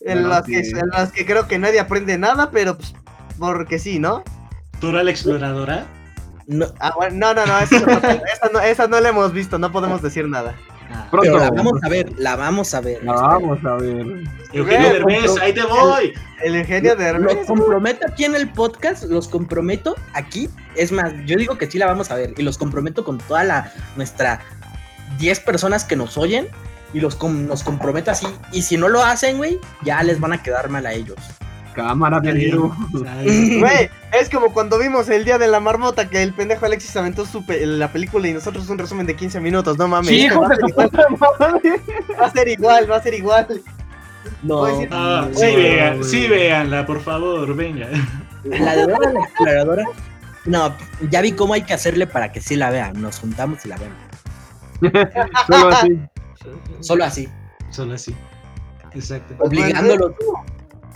Bueno, 0.00 0.28
las 0.28 0.46
sí. 0.46 0.52
que, 0.52 0.78
en 0.78 0.88
las 0.92 1.12
que 1.12 1.26
creo 1.26 1.48
que 1.48 1.58
nadie 1.58 1.80
aprende 1.80 2.16
nada, 2.18 2.50
pero 2.50 2.76
pues, 2.76 2.94
porque 3.38 3.78
sí, 3.78 3.98
¿no? 3.98 4.22
¿Dora 4.80 5.02
la 5.02 5.10
exploradora? 5.10 5.86
No, 6.46 6.66
Ah, 6.80 6.92
bueno, 6.96 7.16
no, 7.16 7.34
no, 7.34 7.46
no, 7.46 7.58
esa, 7.58 7.76
esa 7.76 8.50
no, 8.52 8.60
esa 8.64 8.86
no 8.88 9.00
la 9.00 9.10
hemos 9.10 9.32
visto, 9.32 9.58
no 9.58 9.70
podemos 9.72 10.00
decir 10.02 10.28
nada. 10.28 10.54
Ah. 10.90 11.06
Pronto. 11.10 11.32
pero 11.32 11.38
la 11.38 11.50
vamos 11.50 11.72
a 11.82 11.88
ver, 11.88 12.12
la 12.18 12.36
vamos 12.36 12.74
a 12.74 12.80
ver. 12.80 13.04
No, 13.04 13.12
vamos 13.14 13.58
a 13.64 13.74
ver. 13.74 14.06
Eugenio 14.52 14.92
Derbez, 14.92 15.36
ahí 15.40 15.52
te 15.52 15.62
voy. 15.64 16.12
El 16.42 16.56
ingenio 16.56 16.96
de 16.96 17.12
Los 17.14 17.32
Hermes. 17.32 17.46
comprometo 17.46 18.06
aquí 18.06 18.24
en 18.24 18.34
el 18.34 18.48
podcast, 18.50 19.04
los 19.04 19.28
comprometo 19.28 19.96
aquí. 20.14 20.48
Es 20.76 20.92
más, 20.92 21.12
yo 21.26 21.36
digo 21.36 21.58
que 21.58 21.70
sí 21.70 21.78
la 21.78 21.86
vamos 21.86 22.10
a 22.10 22.14
ver 22.14 22.32
y 22.36 22.42
los 22.42 22.56
comprometo 22.58 23.04
con 23.04 23.18
toda 23.18 23.44
la 23.44 23.72
nuestra 23.96 24.40
10 25.18 25.40
personas 25.40 25.84
que 25.84 25.96
nos 25.96 26.16
oyen 26.16 26.48
y 26.94 27.00
los 27.00 27.16
com- 27.16 27.46
nos 27.46 27.62
comprometo 27.62 28.10
así. 28.10 28.26
Y 28.52 28.62
si 28.62 28.76
no 28.76 28.88
lo 28.88 29.02
hacen, 29.02 29.36
güey, 29.36 29.58
ya 29.82 30.02
les 30.02 30.20
van 30.20 30.32
a 30.32 30.42
quedar 30.42 30.68
mal 30.70 30.86
a 30.86 30.92
ellos. 30.92 31.18
Cámara. 31.82 32.20
Ay, 32.24 33.58
Güey, 33.60 33.90
es 34.20 34.28
como 34.30 34.52
cuando 34.52 34.78
vimos 34.78 35.08
el 35.08 35.24
día 35.24 35.38
de 35.38 35.46
la 35.48 35.60
marmota 35.60 36.08
que 36.10 36.22
el 36.22 36.32
pendejo 36.34 36.66
Alexis 36.66 36.96
aventó 36.96 37.24
su 37.24 37.44
pe- 37.46 37.64
la 37.66 37.92
película 37.92 38.26
y 38.28 38.32
nosotros 38.32 38.68
un 38.68 38.78
resumen 38.78 39.06
de 39.06 39.14
15 39.16 39.40
minutos, 39.40 39.78
no 39.78 39.86
mames. 39.88 40.08
Sí, 40.08 40.24
hijo 40.26 40.40
va, 40.40 40.46
a 40.46 40.50
de 40.50 40.56
ser 40.56 40.72
va 42.20 42.26
a 42.26 42.30
ser 42.32 42.48
igual, 42.48 42.90
va 42.90 42.96
a 42.96 43.02
ser 43.02 43.14
igual. 43.14 43.46
No, 44.42 44.64
decir- 44.66 44.88
Ah, 44.92 45.28
sí, 45.32 45.38
Güey, 45.40 45.56
vean, 45.56 46.04
sí, 46.04 46.26
véanla, 46.28 46.84
por 46.86 47.00
favor, 47.00 47.54
venga. 47.54 47.88
la 48.44 48.76
de 48.76 48.86
la 48.86 49.20
exploradora. 49.20 49.84
No, 50.44 50.74
ya 51.10 51.20
vi 51.20 51.32
cómo 51.32 51.54
hay 51.54 51.62
que 51.62 51.74
hacerle 51.74 52.06
para 52.06 52.32
que 52.32 52.40
sí 52.40 52.56
la 52.56 52.70
vean. 52.70 53.00
Nos 53.00 53.18
juntamos 53.20 53.64
y 53.64 53.68
la 53.68 53.76
vean. 53.76 53.92
Solo 55.46 55.68
así. 55.68 55.98
Solo 56.80 57.04
así, 57.04 57.28
Solo 57.70 57.94
así. 57.94 58.14
Exacto. 58.94 59.34
obligándolos. 59.38 60.12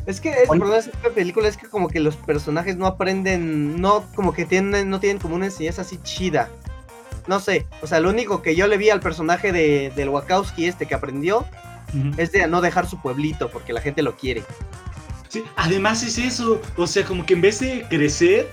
Es 0.06 0.20
que 0.20 0.30
el 0.32 0.46
problema 0.48 0.74
de 0.74 0.78
esta 0.80 1.10
película 1.10 1.48
es 1.48 1.56
que 1.56 1.68
como 1.68 1.88
que 1.88 2.00
los 2.00 2.16
personajes 2.16 2.76
no 2.76 2.86
aprenden, 2.86 3.80
no 3.80 4.04
como 4.14 4.32
que 4.32 4.44
tienen, 4.44 4.90
no 4.90 4.98
tienen 4.98 5.18
como 5.20 5.36
una 5.36 5.46
enseñanza 5.46 5.82
así 5.82 5.98
chida. 6.02 6.48
No 7.28 7.38
sé, 7.38 7.66
o 7.82 7.86
sea, 7.86 8.00
lo 8.00 8.10
único 8.10 8.42
que 8.42 8.56
yo 8.56 8.66
le 8.66 8.76
vi 8.78 8.90
al 8.90 8.98
personaje 9.00 9.52
de, 9.52 9.92
del 9.94 10.08
Wakowski 10.08 10.66
este 10.66 10.86
que 10.86 10.94
aprendió 10.94 11.44
es 12.16 12.32
de 12.32 12.46
no 12.48 12.60
dejar 12.62 12.88
su 12.88 13.00
pueblito 13.00 13.48
porque 13.50 13.72
la 13.72 13.80
gente 13.80 14.02
lo 14.02 14.16
quiere. 14.16 14.42
Sí, 15.28 15.44
además 15.56 16.02
es 16.02 16.18
eso, 16.18 16.60
o 16.76 16.86
sea, 16.86 17.04
como 17.04 17.24
que 17.24 17.34
en 17.34 17.40
vez 17.42 17.60
de 17.60 17.86
crecer, 17.88 18.50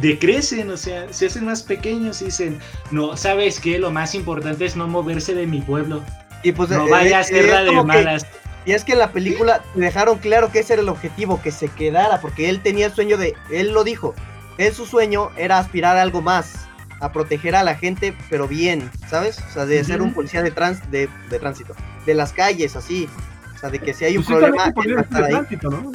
decrecen, 0.00 0.70
o 0.70 0.76
sea, 0.76 1.12
se 1.12 1.26
hacen 1.26 1.44
más 1.44 1.62
pequeños 1.62 2.22
y 2.22 2.26
dicen, 2.26 2.58
no, 2.90 3.16
¿sabes 3.16 3.60
qué? 3.60 3.78
Lo 3.78 3.90
más 3.90 4.14
importante 4.14 4.64
es 4.64 4.74
no 4.76 4.86
moverse 4.88 5.34
de 5.34 5.46
mi 5.46 5.60
pueblo. 5.60 6.02
Y 6.42 6.52
pues 6.52 6.70
No 6.70 6.86
eh, 6.86 6.90
vaya 6.90 7.18
a 7.18 7.20
eh, 7.22 7.24
ser 7.24 7.48
la 7.48 7.62
de 7.62 7.70
que- 7.70 7.82
malas. 7.82 8.26
Y 8.68 8.74
es 8.74 8.84
que 8.84 8.92
en 8.92 8.98
la 8.98 9.12
película 9.12 9.62
dejaron 9.74 10.18
claro 10.18 10.52
que 10.52 10.58
ese 10.58 10.74
era 10.74 10.82
el 10.82 10.90
objetivo, 10.90 11.40
que 11.40 11.50
se 11.52 11.68
quedara, 11.68 12.20
porque 12.20 12.50
él 12.50 12.60
tenía 12.60 12.84
el 12.84 12.92
sueño 12.92 13.16
de, 13.16 13.34
él 13.50 13.72
lo 13.72 13.82
dijo, 13.82 14.14
él 14.58 14.74
su 14.74 14.84
sueño 14.84 15.30
era 15.38 15.56
aspirar 15.58 15.96
a 15.96 16.02
algo 16.02 16.20
más, 16.20 16.68
a 17.00 17.10
proteger 17.10 17.56
a 17.56 17.62
la 17.62 17.76
gente, 17.76 18.14
pero 18.28 18.46
bien, 18.46 18.90
¿sabes? 19.08 19.38
O 19.48 19.50
sea, 19.54 19.64
de 19.64 19.82
ser 19.84 20.02
un 20.02 20.12
policía 20.12 20.42
de, 20.42 20.50
trans, 20.50 20.82
de, 20.90 21.08
de 21.30 21.38
tránsito, 21.38 21.74
de 22.04 22.12
las 22.12 22.34
calles, 22.34 22.76
así. 22.76 23.08
O 23.56 23.58
sea, 23.58 23.70
de 23.70 23.78
que 23.78 23.94
si 23.94 24.04
hay 24.04 24.18
un 24.18 24.22
Pues 24.24 24.36
sí, 24.38 24.44
problema, 24.44 24.72
él 24.84 24.98
estar 24.98 25.22
de 25.22 25.28
tránsito, 25.30 25.70
¿no? 25.70 25.92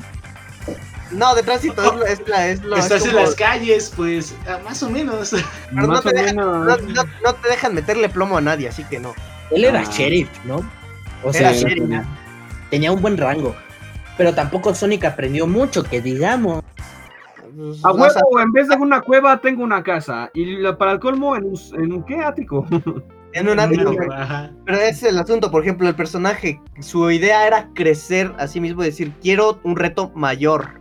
No, 1.12 1.36
de 1.36 1.44
tránsito 1.44 1.84
es, 1.84 1.94
lo- 1.96 2.06
es, 2.08 2.28
la- 2.28 2.48
es 2.48 2.64
lo... 2.64 2.76
es 2.76 2.86
Estás 2.86 3.06
en 3.06 3.16
las 3.16 3.36
calles, 3.36 3.94
pues, 3.96 4.34
ah, 4.48 4.58
más 4.66 4.82
o 4.82 4.90
menos. 4.90 5.30
Pero 5.76 5.86
no 5.86 6.02
te 6.02 6.10
o 6.10 6.12
dejan- 6.12 6.36
menos. 6.38 6.66
no, 6.66 6.78
no- 7.04 7.10
no 7.24 7.34
te 7.36 7.50
dejan 7.50 7.76
meterle 7.76 8.10
plomo 8.10 8.36
a 8.38 8.42
nadie, 8.42 8.68
así 8.68 8.84
que 8.86 9.00
no. 9.00 9.14
Él 9.52 9.64
era 9.66 9.82
Ah. 9.82 9.92
sheriff, 9.92 10.28
¿no? 10.46 10.56
O 11.22 11.30
Era 11.30 11.54
sea, 11.54 11.54
sheriff. 11.54 11.84
Tenía 12.74 12.92
un 12.92 13.02
buen 13.02 13.18
rango. 13.18 13.56
Pero 14.18 14.34
tampoco 14.34 14.74
Sonic 14.76 15.06
aprendió 15.06 15.48
mucho, 15.48 15.84
que 15.84 16.02
digamos. 16.02 16.64
Pues, 17.56 17.84
A 17.86 17.92
o 17.92 18.10
sea, 18.10 18.22
huevo, 18.32 18.40
en 18.42 18.52
vez 18.52 18.68
de 18.68 18.76
una 18.76 19.02
cueva, 19.02 19.40
tengo 19.40 19.64
una 19.64 19.84
casa. 19.84 20.30
Y 20.34 20.58
la- 20.58 20.78
para 20.78 20.92
el 20.94 21.00
colmo, 21.00 21.36
en 21.36 21.46
un, 21.46 21.60
en 21.74 21.94
un 21.94 22.04
¿qué? 22.04 22.16
Ático. 22.18 22.66
en 23.34 23.48
un 23.50 23.60
ático. 23.60 23.92
Pero 24.66 24.78
ese 24.78 24.90
es 24.90 25.04
el 25.04 25.18
asunto, 25.20 25.50
por 25.52 25.62
ejemplo, 25.64 25.88
el 25.88 25.96
personaje, 25.96 26.60
su 26.80 27.10
idea 27.12 27.46
era 27.48 27.70
crecer 27.74 28.32
a 28.38 28.48
sí 28.48 28.60
mismo, 28.60 28.82
decir, 28.84 29.12
quiero 29.22 29.60
un 29.64 29.76
reto 29.76 30.12
mayor, 30.16 30.80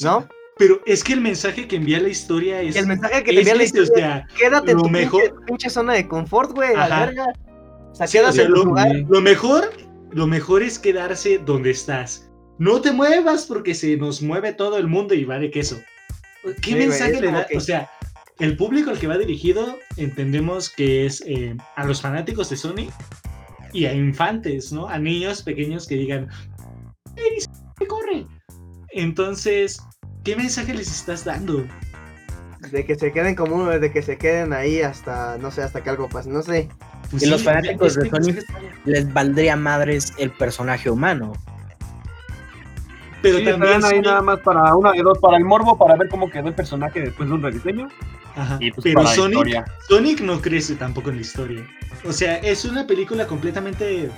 ¿no? 0.00 0.26
Pero 0.58 0.80
es 0.86 1.04
que 1.04 1.12
el 1.12 1.20
mensaje 1.20 1.68
que 1.68 1.76
envía 1.76 2.00
la 2.00 2.08
historia 2.08 2.60
es. 2.62 2.74
El 2.74 2.86
mensaje 2.88 3.22
que 3.22 3.32
te 3.32 3.38
envía 3.38 3.54
la 3.54 3.60
o 3.60 3.64
historia, 3.64 3.94
sea, 3.94 4.26
quédate 4.36 4.72
en 4.72 4.78
tu 4.78 4.88
mejor- 4.88 5.22
pinche, 5.22 5.44
pinche 5.46 5.70
zona 5.70 5.92
de 5.94 6.08
confort, 6.08 6.50
güey. 6.52 6.72
O 6.72 7.94
sea, 7.94 8.06
Sí, 8.06 8.18
o 8.18 8.20
quédate 8.20 8.32
sea, 8.36 8.44
en 8.44 8.50
tu 8.50 8.56
lo- 8.56 8.64
lugar. 8.64 8.88
Lo 9.08 9.20
mejor, 9.20 9.70
lo 10.10 10.26
mejor 10.26 10.62
es 10.62 10.78
quedarse 10.78 11.38
donde 11.38 11.70
estás. 11.70 12.30
No 12.58 12.80
te 12.80 12.92
muevas 12.92 13.46
porque 13.46 13.74
se 13.74 13.96
nos 13.96 14.20
mueve 14.22 14.52
todo 14.52 14.78
el 14.78 14.88
mundo 14.88 15.14
y 15.14 15.24
va 15.24 15.38
de 15.38 15.50
queso. 15.50 15.76
¿Qué 16.62 16.70
Sí, 16.72 16.74
mensaje 16.74 17.20
le 17.20 17.30
da? 17.32 17.46
que- 17.46 17.56
O 17.56 17.60
sea, 17.60 17.90
el 18.38 18.56
público 18.56 18.90
al 18.90 18.98
que 18.98 19.06
va 19.06 19.18
dirigido 19.18 19.78
entendemos 19.96 20.70
que 20.70 21.06
es 21.06 21.22
eh, 21.26 21.56
a 21.76 21.84
los 21.84 22.00
fanáticos 22.00 22.50
de 22.50 22.56
Sonic 22.56 22.90
y 23.72 23.84
a 23.86 23.92
infantes, 23.94 24.72
¿no? 24.72 24.88
A 24.88 24.98
niños 24.98 25.42
pequeños 25.42 25.86
que 25.86 25.96
digan, 25.96 26.28
¡Ey, 27.16 27.40
se 27.40 27.86
corre! 27.86 28.26
Entonces, 28.92 29.80
¿qué 30.24 30.36
mensaje 30.36 30.72
les 30.74 30.88
estás 30.90 31.24
dando? 31.24 31.66
De 32.72 32.84
que 32.84 32.94
se 32.96 33.12
queden 33.12 33.34
como 33.34 33.56
uno, 33.56 33.78
de 33.78 33.92
que 33.92 34.02
se 34.02 34.16
queden 34.18 34.52
ahí 34.52 34.80
hasta, 34.80 35.36
no 35.38 35.50
sé, 35.50 35.62
hasta 35.62 35.82
que 35.82 35.90
algo 35.90 36.08
pase, 36.08 36.30
no 36.30 36.42
sé. 36.42 36.68
Pues 37.10 37.22
Y 37.22 37.26
los 37.26 37.42
fanáticos 37.42 37.94
de 37.94 38.02
que- 38.02 38.10
Sonic 38.10 38.44
les 38.84 39.12
valdría 39.12 39.56
madres 39.56 40.12
el 40.18 40.30
personaje 40.30 40.90
humano. 40.90 41.32
Pero 43.22 43.38
Sí, 43.38 43.44
también 43.44 43.80
nada 44.02 44.22
más 44.22 44.38
para 44.40 44.74
una 44.76 44.92
de 44.92 45.02
dos, 45.02 45.18
para 45.18 45.36
el 45.38 45.44
morbo, 45.44 45.76
para 45.76 45.96
ver 45.96 46.08
cómo 46.08 46.30
quedó 46.30 46.48
el 46.48 46.54
personaje 46.54 47.00
después 47.00 47.28
de 47.28 47.34
un 47.34 47.42
rediseño. 47.42 47.88
Ajá, 48.36 48.58
Y 48.60 48.70
pues 48.70 48.84
Pero 48.84 49.02
para 49.02 49.14
Sonic. 49.14 49.64
Sonic 49.88 50.20
no 50.20 50.40
crece 50.40 50.76
tampoco 50.76 51.10
en 51.10 51.16
la 51.16 51.22
historia. 51.22 51.66
O 52.04 52.12
sea, 52.12 52.36
es 52.36 52.64
una 52.64 52.86
película 52.86 53.26
completamente 53.26 54.08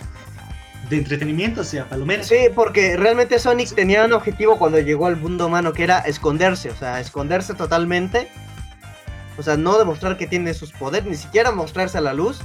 de 0.90 0.96
entretenimiento, 0.96 1.62
o 1.62 1.64
sea, 1.64 1.88
palomera. 1.88 2.22
Sí, 2.24 2.36
porque 2.54 2.96
realmente 2.98 3.38
Sonic 3.38 3.74
tenía 3.74 4.04
un 4.04 4.12
objetivo 4.12 4.58
cuando 4.58 4.78
llegó 4.80 5.06
al 5.06 5.16
mundo 5.16 5.46
humano, 5.46 5.72
que 5.72 5.84
era 5.84 6.00
esconderse, 6.00 6.70
o 6.70 6.76
sea, 6.76 7.00
esconderse 7.00 7.54
totalmente. 7.54 8.28
O 9.38 9.42
sea, 9.42 9.56
no 9.56 9.78
demostrar 9.78 10.18
que 10.18 10.26
tiene 10.26 10.52
sus 10.52 10.72
poderes, 10.72 11.08
ni 11.08 11.16
siquiera 11.16 11.52
mostrarse 11.52 11.96
a 11.96 12.02
la 12.02 12.12
luz. 12.12 12.40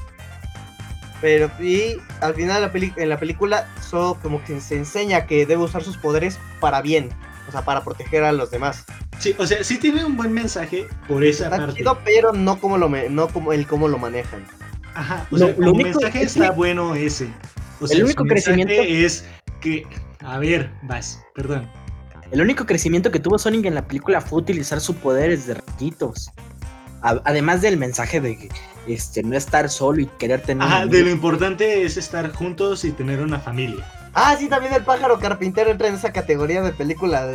Pero, 1.22 1.50
y 1.60 1.98
al 2.22 2.36
final 2.36 2.56
de 2.56 2.62
la 2.68 2.72
peli- 2.72 2.94
en 2.98 3.10
la 3.10 3.18
película, 3.20 3.68
solo 3.82 4.18
como 4.22 4.44
que 4.44 4.60
se 4.60 4.76
enseña 4.78 5.26
que 5.26 5.46
debe 5.46 5.64
usar 5.64 5.82
sus 5.84 5.98
poderes 5.98 6.38
para 6.60 6.82
bien, 6.82 7.10
o 7.48 7.52
sea, 7.52 7.64
para 7.64 7.84
proteger 7.84 8.24
a 8.24 8.32
los 8.32 8.52
demás. 8.52 8.86
Sí, 9.20 9.34
o 9.38 9.48
sea, 9.48 9.64
sí 9.64 9.78
tiene 9.78 10.04
un 10.04 10.18
buen 10.18 10.34
mensaje 10.34 10.88
por 11.08 11.24
esa 11.24 11.46
Está 11.46 11.58
parte. 11.58 11.76
chido, 11.76 11.98
pero 12.04 12.34
no 12.34 12.60
como 12.60 12.78
lo, 12.78 12.90
me- 12.90 13.10
no 13.10 13.28
como 13.30 13.54
el 13.54 13.66
cómo 13.66 13.88
lo 13.88 13.98
manejan. 13.98 14.46
Ajá, 14.94 15.26
o 15.32 15.38
Lo- 15.38 15.46
sea, 15.48 15.56
lo 15.58 15.72
único- 15.72 16.00
mensaje 16.00 16.24
es 16.24 16.34
que- 16.34 16.40
está 16.40 16.52
bueno 16.52 16.96
ese. 16.96 17.30
O 17.80 17.88
sea, 17.88 17.98
El 17.98 18.04
único 18.06 18.24
crecimiento- 18.26 18.74
es 18.74 19.26
que, 19.62 19.86
a 20.20 20.38
ver, 20.40 20.70
vas, 20.84 21.22
perdón. 21.34 21.70
El 22.32 22.42
único 22.42 22.66
crecimiento 22.66 23.12
que 23.12 23.20
tuvo 23.20 23.38
Sonic 23.38 23.66
en 23.66 23.76
la 23.76 23.86
película 23.88 24.20
fue 24.20 24.40
utilizar 24.40 24.82
sus 24.82 24.96
poderes 24.96 25.46
de 25.48 25.54
rayitos. 25.56 26.32
A- 27.06 27.22
Además 27.24 27.62
del 27.62 27.78
mensaje 27.78 28.20
de 28.22 28.38
que, 28.38 28.50
este, 28.88 29.24
no 29.24 29.36
estar 29.38 29.70
solo 29.70 30.02
y 30.02 30.06
querer 30.08 30.42
tener. 30.42 30.68
amigo. 30.82 30.92
de 30.98 31.04
lo 31.04 31.10
importante 31.10 31.84
es 31.84 31.98
estar 31.98 32.32
juntos 32.34 32.84
y 32.86 32.92
tener 32.92 33.22
una 33.22 33.40
familia. 33.40 33.86
Ah, 34.14 34.36
sí, 34.40 34.48
también 34.48 34.74
el 34.74 34.84
pájaro 34.84 35.20
carpintero 35.20 35.70
entra 35.72 35.88
en 35.88 35.96
esa 35.96 36.12
categoría 36.14 36.62
de 36.62 36.72
películas. 36.72 37.30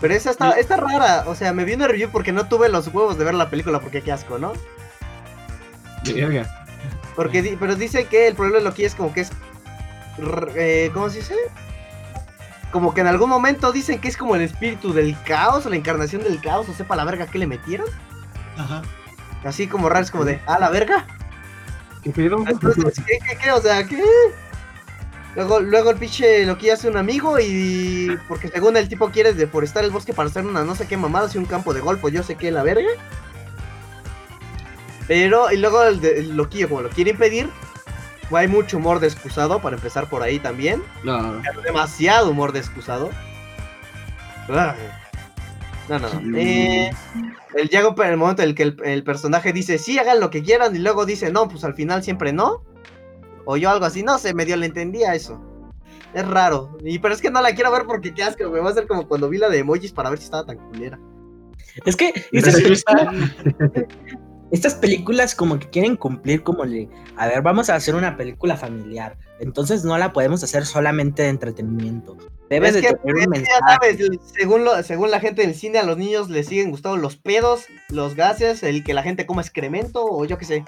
Pero 0.00 0.14
esa 0.14 0.30
está, 0.30 0.50
está 0.52 0.76
rara. 0.76 1.24
O 1.28 1.34
sea, 1.34 1.52
me 1.52 1.64
vi 1.64 1.74
una 1.74 1.86
review 1.88 2.10
porque 2.10 2.32
no 2.32 2.46
tuve 2.48 2.68
los 2.68 2.88
huevos 2.88 3.16
de 3.18 3.24
ver 3.24 3.34
la 3.34 3.48
película 3.50 3.78
porque 3.80 4.02
qué 4.02 4.10
asco, 4.12 4.38
¿no? 4.38 4.52
Porque 7.14 7.40
di- 7.42 7.56
pero 7.58 7.76
dice 7.76 8.06
que 8.06 8.26
el 8.26 8.34
problema 8.34 8.58
de 8.58 8.64
Loki 8.64 8.84
es 8.84 8.94
como 8.94 9.12
que 9.12 9.20
es. 9.20 9.30
eh, 10.56 10.90
¿Cómo 10.92 11.08
se 11.08 11.18
dice? 11.18 11.36
Como 12.72 12.94
que 12.94 13.02
en 13.02 13.06
algún 13.06 13.30
momento 13.30 13.70
dicen 13.70 14.00
que 14.00 14.08
es 14.08 14.16
como 14.16 14.34
el 14.34 14.42
espíritu 14.42 14.92
del 14.92 15.16
caos 15.22 15.66
o 15.66 15.70
la 15.70 15.76
encarnación 15.76 16.24
del 16.24 16.40
caos, 16.40 16.68
o 16.68 16.74
sepa 16.74 16.96
la 16.96 17.04
verga 17.04 17.26
que 17.26 17.38
le 17.38 17.46
metieron. 17.46 17.86
Ajá. 18.56 18.82
Así 19.44 19.68
como 19.68 19.88
raro, 19.88 20.04
es 20.04 20.10
como 20.10 20.24
de, 20.24 20.40
¿ah, 20.46 20.58
la 20.58 20.70
verga? 20.70 21.06
¿Qué 22.02 22.10
pedo? 22.10 22.44
Entonces, 22.46 22.94
¿qué, 23.06 23.18
qué, 23.18 23.36
qué? 23.36 23.52
O 23.52 23.60
sea, 23.60 23.86
¿qué? 23.86 24.02
Luego, 25.34 25.60
luego 25.60 25.90
el 25.90 25.96
pinche 25.96 26.44
Loki 26.44 26.70
hace 26.70 26.88
un 26.88 26.96
amigo 26.96 27.38
y 27.40 28.18
porque 28.28 28.48
según 28.48 28.76
el 28.76 28.88
tipo 28.88 29.10
quiere 29.10 29.32
deforestar 29.32 29.82
el 29.84 29.90
bosque 29.90 30.12
para 30.12 30.28
hacer 30.28 30.44
una 30.44 30.62
no 30.62 30.74
sé 30.74 30.86
qué 30.86 30.96
mamada, 30.96 31.30
y 31.32 31.38
un 31.38 31.46
campo 31.46 31.72
de 31.72 31.80
golf, 31.80 32.04
o 32.04 32.08
yo 32.08 32.22
sé 32.22 32.36
qué, 32.36 32.50
la 32.50 32.62
verga. 32.62 32.88
Pero, 35.08 35.50
y 35.50 35.56
luego 35.56 35.82
el, 35.84 36.00
de, 36.00 36.20
el 36.20 36.36
Loquillo, 36.36 36.68
como 36.68 36.82
lo 36.82 36.90
quiere 36.90 37.10
impedir, 37.10 37.48
hay 38.36 38.48
mucho 38.48 38.78
humor 38.78 39.00
de 39.00 39.08
excusado, 39.08 39.60
para 39.60 39.76
empezar 39.76 40.08
por 40.08 40.22
ahí 40.22 40.38
también. 40.38 40.82
No. 41.04 41.40
Demasiado 41.64 42.30
humor 42.30 42.52
de 42.52 42.60
excusado. 42.60 43.10
Ay. 44.48 44.76
No, 45.88 45.98
no, 45.98 46.08
no. 46.20 46.38
Eh, 46.38 46.90
el 47.54 47.68
llega 47.68 47.94
el 48.06 48.16
momento 48.16 48.42
en 48.42 48.50
el 48.50 48.54
que 48.54 48.62
el, 48.62 48.76
el 48.84 49.02
personaje 49.04 49.52
dice, 49.52 49.78
sí, 49.78 49.98
hagan 49.98 50.20
lo 50.20 50.30
que 50.30 50.42
quieran, 50.42 50.74
y 50.74 50.78
luego 50.78 51.04
dice, 51.04 51.30
no, 51.30 51.48
pues 51.48 51.64
al 51.64 51.74
final 51.74 52.02
siempre 52.02 52.32
no. 52.32 52.62
O 53.44 53.56
yo 53.56 53.70
algo 53.70 53.84
así, 53.84 54.02
no 54.02 54.18
sé, 54.18 54.34
medio 54.34 54.56
le 54.56 54.66
entendía 54.66 55.14
eso. 55.14 55.40
Es 56.14 56.26
raro. 56.26 56.76
Y 56.84 56.98
pero 56.98 57.14
es 57.14 57.20
que 57.20 57.30
no 57.30 57.40
la 57.40 57.54
quiero 57.54 57.72
ver 57.72 57.84
porque 57.86 58.12
qué 58.12 58.22
asco, 58.22 58.48
me 58.50 58.60
va 58.60 58.70
a 58.70 58.74
ser 58.74 58.86
como 58.86 59.08
cuando 59.08 59.28
vi 59.28 59.38
la 59.38 59.48
de 59.48 59.58
emojis 59.58 59.92
para 59.92 60.10
ver 60.10 60.18
si 60.18 60.24
estaba 60.24 60.44
tan 60.44 60.58
culera. 60.58 60.98
Es 61.86 61.96
que 61.96 62.12
películas, 62.30 62.84
estas 64.52 64.74
películas 64.74 65.34
como 65.34 65.58
que 65.58 65.68
quieren 65.70 65.96
cumplir 65.96 66.42
como 66.44 66.64
le... 66.64 66.88
A 67.16 67.26
ver, 67.26 67.42
vamos 67.42 67.68
a 67.70 67.74
hacer 67.74 67.94
una 67.94 68.16
película 68.16 68.56
familiar. 68.56 69.16
Entonces 69.40 69.82
no 69.84 69.98
la 69.98 70.12
podemos 70.12 70.44
hacer 70.44 70.64
solamente 70.66 71.22
de 71.22 71.30
entretenimiento. 71.30 72.16
Debe 72.48 72.68
Es 72.68 72.74
de 72.74 72.80
que, 72.82 72.88
tener 72.92 73.14
un 73.16 73.20
que 73.22 73.28
mensaje. 73.28 73.58
ya 73.66 73.74
sabes, 73.74 74.20
según, 74.38 74.64
lo- 74.64 74.82
según 74.82 75.10
la 75.10 75.20
gente 75.20 75.42
del 75.42 75.54
cine, 75.54 75.78
a 75.78 75.82
los 75.82 75.96
niños 75.96 76.28
les 76.30 76.46
siguen 76.46 76.70
gustando 76.70 76.98
los 76.98 77.16
pedos, 77.16 77.64
los 77.88 78.14
gases, 78.14 78.62
el 78.62 78.84
que 78.84 78.92
la 78.94 79.02
gente 79.02 79.24
coma 79.26 79.40
excremento, 79.42 80.04
o 80.04 80.24
yo 80.26 80.36
qué 80.38 80.44
sé. 80.44 80.64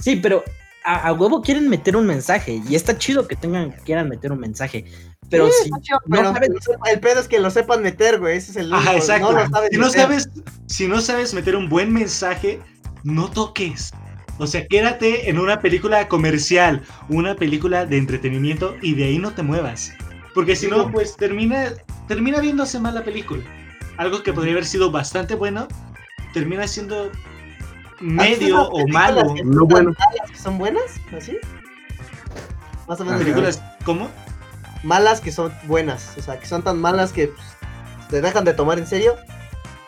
Sí, 0.00 0.16
pero 0.16 0.42
a, 0.84 1.08
a 1.08 1.12
huevo 1.12 1.42
quieren 1.42 1.68
meter 1.68 1.96
un 1.96 2.06
mensaje. 2.06 2.62
Y 2.68 2.74
está 2.74 2.96
chido 2.98 3.26
que 3.28 3.36
tengan, 3.36 3.72
quieran 3.84 4.08
meter 4.08 4.32
un 4.32 4.40
mensaje. 4.40 4.84
Pero 5.28 5.46
Sí, 5.48 5.52
si 5.64 5.70
chido, 5.82 5.98
no 6.06 6.16
pero 6.16 6.32
sabes- 6.32 6.50
el 6.92 7.00
pedo 7.00 7.20
es 7.20 7.28
que 7.28 7.38
lo 7.38 7.50
sepan 7.50 7.82
meter, 7.82 8.18
güey. 8.18 8.36
Ese 8.36 8.50
es 8.52 8.56
el 8.56 8.72
Ajá, 8.72 8.94
exacto. 8.96 9.32
No 9.32 9.38
lo 9.38 9.48
sabes 9.50 9.70
si, 9.70 9.78
no 9.78 9.86
meter. 9.86 10.00
sabes, 10.00 10.28
si 10.66 10.88
no 10.88 11.00
sabes 11.00 11.34
meter 11.34 11.54
un 11.56 11.68
buen 11.68 11.92
mensaje, 11.92 12.60
no 13.04 13.30
toques. 13.30 13.92
O 14.38 14.46
sea, 14.46 14.66
quédate 14.66 15.28
en 15.28 15.38
una 15.38 15.60
película 15.60 16.08
comercial, 16.08 16.82
una 17.10 17.36
película 17.36 17.84
de 17.86 17.98
entretenimiento 17.98 18.74
y 18.80 18.94
de 18.94 19.04
ahí 19.04 19.18
no 19.18 19.32
te 19.32 19.42
muevas. 19.42 19.92
Porque 20.34 20.56
si 20.56 20.66
no, 20.68 20.90
pues 20.90 21.14
termina, 21.16 21.72
termina 22.08 22.40
viéndose 22.40 22.78
mal 22.80 22.94
la 22.94 23.04
película. 23.04 23.42
Algo 23.98 24.22
que 24.22 24.32
podría 24.32 24.52
haber 24.54 24.64
sido 24.64 24.90
bastante 24.90 25.34
bueno, 25.34 25.68
termina 26.32 26.66
siendo 26.66 27.10
medio 28.00 28.68
o 28.68 28.86
malo. 28.88 29.34
No 29.44 29.64
bueno. 29.66 29.92
que 30.30 30.36
son 30.38 30.58
buenas? 30.58 31.00
¿Así? 31.16 31.38
Más 32.88 33.00
o 33.00 33.04
menos. 33.04 33.20
Películas, 33.20 33.62
¿cómo? 33.84 34.08
malas 34.82 35.20
que 35.20 35.32
son 35.32 35.52
buenas. 35.64 36.14
O 36.18 36.22
sea, 36.22 36.38
que 36.38 36.46
son 36.46 36.62
tan 36.62 36.78
malas 36.80 37.12
que 37.12 37.28
pues, 37.28 37.46
te 38.08 38.20
dejan 38.20 38.44
de 38.44 38.54
tomar 38.54 38.78
en 38.78 38.86
serio 38.86 39.16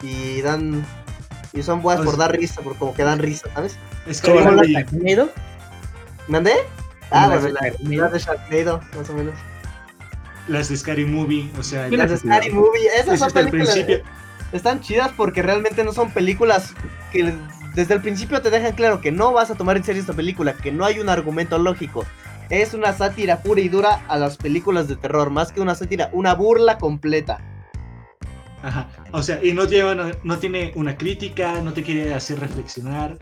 y 0.02 0.40
dan. 0.42 0.84
Y 1.52 1.62
son 1.62 1.82
buenas 1.82 2.02
O 2.02 2.04
por 2.06 2.16
dar 2.16 2.32
risa, 2.32 2.62
por 2.62 2.76
como 2.76 2.94
que 2.94 3.02
dan 3.04 3.18
risa, 3.18 3.48
¿sabes? 3.54 3.76
Scary 4.10 4.38
como 4.38 4.52
Movie. 4.52 4.68
de 4.68 4.72
Sharknado, 4.72 5.30
¿Mandé? 6.28 6.52
Ah, 7.10 7.26
las 7.28 7.42
bueno, 7.42 7.46
de 7.46 7.52
la, 7.52 7.60
Sharknado. 7.60 8.02
las 8.02 8.12
de 8.12 8.18
Sharknado, 8.18 8.80
más 8.96 9.10
o 9.10 9.12
menos. 9.12 9.34
las 10.48 10.68
de 10.70 10.76
Scary 10.78 11.04
Movie, 11.04 11.50
o 11.58 11.62
sea, 11.62 11.88
¿Quién 11.88 12.00
ya- 12.00 12.06
Las 12.06 12.10
de? 12.22 12.28
Scary 12.28 12.50
Movie, 12.52 12.86
esas 12.98 13.18
son 13.18 13.32
películas. 13.32 13.78
Están 14.52 14.80
chidas 14.80 15.10
porque 15.16 15.42
realmente 15.42 15.84
no 15.84 15.92
son 15.92 16.10
películas 16.10 16.74
que 17.10 17.34
desde 17.74 17.94
el 17.94 18.00
principio 18.02 18.40
te 18.42 18.50
dejan 18.50 18.72
claro 18.72 19.00
que 19.00 19.10
no 19.12 19.32
vas 19.32 19.50
a 19.50 19.54
tomar 19.54 19.76
en 19.76 19.84
serio 19.84 20.00
esta 20.00 20.12
película, 20.12 20.54
que 20.54 20.72
no 20.72 20.84
hay 20.84 20.98
un 21.00 21.08
argumento 21.08 21.58
lógico. 21.58 22.04
Es 22.50 22.74
una 22.74 22.92
sátira 22.92 23.38
pura 23.42 23.60
y 23.62 23.68
dura 23.68 24.04
a 24.08 24.16
las 24.18 24.36
películas 24.36 24.86
de 24.88 24.96
terror, 24.96 25.30
más 25.30 25.52
que 25.52 25.60
una 25.60 25.74
sátira, 25.74 26.10
una 26.12 26.34
burla 26.34 26.76
completa. 26.78 27.38
Ajá. 28.62 28.88
O 29.12 29.22
sea, 29.22 29.42
y 29.42 29.52
no 29.52 29.64
lleva, 29.64 29.94
no, 29.94 30.10
no 30.22 30.38
tiene 30.38 30.72
una 30.76 30.96
crítica, 30.96 31.60
no 31.62 31.72
te 31.72 31.82
quiere 31.82 32.14
hacer 32.14 32.38
reflexionar, 32.40 33.16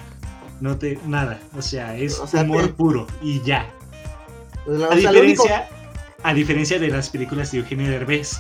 no 0.61 0.77
te. 0.77 0.99
nada. 1.07 1.39
O 1.57 1.63
sea, 1.63 1.97
es 1.97 2.19
O 2.19 2.27
sea, 2.27 2.43
humor 2.43 2.67
te- 2.67 2.73
puro 2.75 3.07
y 3.23 3.41
ya. 3.43 3.71
A 4.67 4.69
único- 4.69 4.97
diferencia, 4.97 5.69
a 6.23 6.35
diferencia 6.35 6.79
de 6.79 6.89
las 6.89 7.09
películas 7.09 7.53
de 7.53 7.59
Eugenio 7.59 7.89
Derbez, 7.91 8.39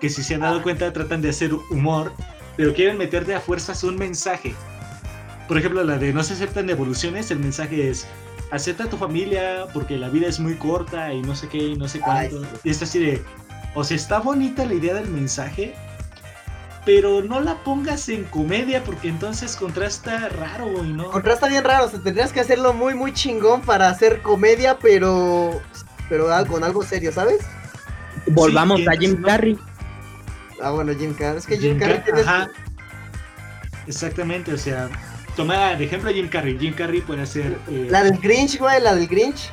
que 0.00 0.08
si 0.08 0.22
se 0.22 0.34
han 0.36 0.40
dado 0.40 0.62
cuenta 0.62 0.90
tratan 0.92 1.20
de 1.20 1.28
hacer 1.30 1.52
humor, 1.70 2.12
pero 2.56 2.72
quieren 2.72 2.96
meterte 2.96 3.34
a 3.34 3.40
fuerzas 3.40 3.84
un 3.84 3.96
mensaje. 3.96 4.54
Por 5.50 5.58
ejemplo, 5.58 5.82
la 5.82 5.98
de 5.98 6.12
no 6.12 6.22
se 6.22 6.34
aceptan 6.34 6.68
devoluciones, 6.68 7.28
el 7.32 7.40
mensaje 7.40 7.90
es 7.90 8.06
acepta 8.52 8.84
a 8.84 8.88
tu 8.88 8.96
familia 8.96 9.66
porque 9.74 9.96
la 9.98 10.08
vida 10.08 10.28
es 10.28 10.38
muy 10.38 10.54
corta 10.54 11.12
y 11.12 11.22
no 11.22 11.34
sé 11.34 11.48
qué 11.48 11.58
y 11.58 11.76
no 11.76 11.88
sé 11.88 12.00
Ay, 12.06 12.28
cuánto. 12.30 12.48
Y 12.62 12.70
es 12.70 12.80
así 12.80 13.00
de, 13.00 13.20
o 13.74 13.82
sea, 13.82 13.96
está 13.96 14.20
bonita 14.20 14.64
la 14.64 14.74
idea 14.74 14.94
del 14.94 15.08
mensaje, 15.08 15.74
pero 16.86 17.20
no 17.22 17.40
la 17.40 17.56
pongas 17.64 18.08
en 18.10 18.22
comedia 18.26 18.84
porque 18.84 19.08
entonces 19.08 19.56
contrasta 19.56 20.28
raro 20.28 20.84
y 20.84 20.92
no. 20.92 21.10
Contrasta 21.10 21.48
bien 21.48 21.64
raro, 21.64 21.86
o 21.86 21.88
sea, 21.90 21.98
tendrías 21.98 22.32
que 22.32 22.38
hacerlo 22.38 22.72
muy 22.72 22.94
muy 22.94 23.12
chingón 23.12 23.60
para 23.62 23.88
hacer 23.88 24.22
comedia, 24.22 24.78
pero 24.78 25.60
pero 26.08 26.28
con 26.46 26.62
algo 26.62 26.84
serio, 26.84 27.10
¿sabes? 27.10 27.40
Volvamos 28.28 28.78
Sí, 28.78 28.86
a 28.86 28.92
Jim 28.92 29.20
no- 29.20 29.26
Carrey. 29.26 29.58
Ah, 30.62 30.70
bueno, 30.70 30.92
Jim 30.96 31.12
Carrey, 31.12 31.38
es 31.38 31.46
que 31.46 31.56
Jim, 31.58 31.70
Jim 31.70 31.78
Carrey 31.80 31.96
Car- 31.96 32.04
tiene 32.04 32.20
ajá. 32.20 32.50
Exactamente, 33.88 34.52
o 34.52 34.58
sea, 34.58 34.88
toma 35.40 35.74
de 35.74 35.84
ejemplo 35.84 36.10
a 36.10 36.12
Jim 36.12 36.28
Carrey. 36.28 36.58
Jim 36.58 36.74
Carrey 36.74 37.00
puede 37.00 37.22
hacer. 37.22 37.58
eh, 37.68 37.86
la 37.90 38.02
del 38.04 38.18
Grinch, 38.18 38.58
güey, 38.58 38.80
la 38.82 38.94
del 38.94 39.06
Grinch. 39.08 39.50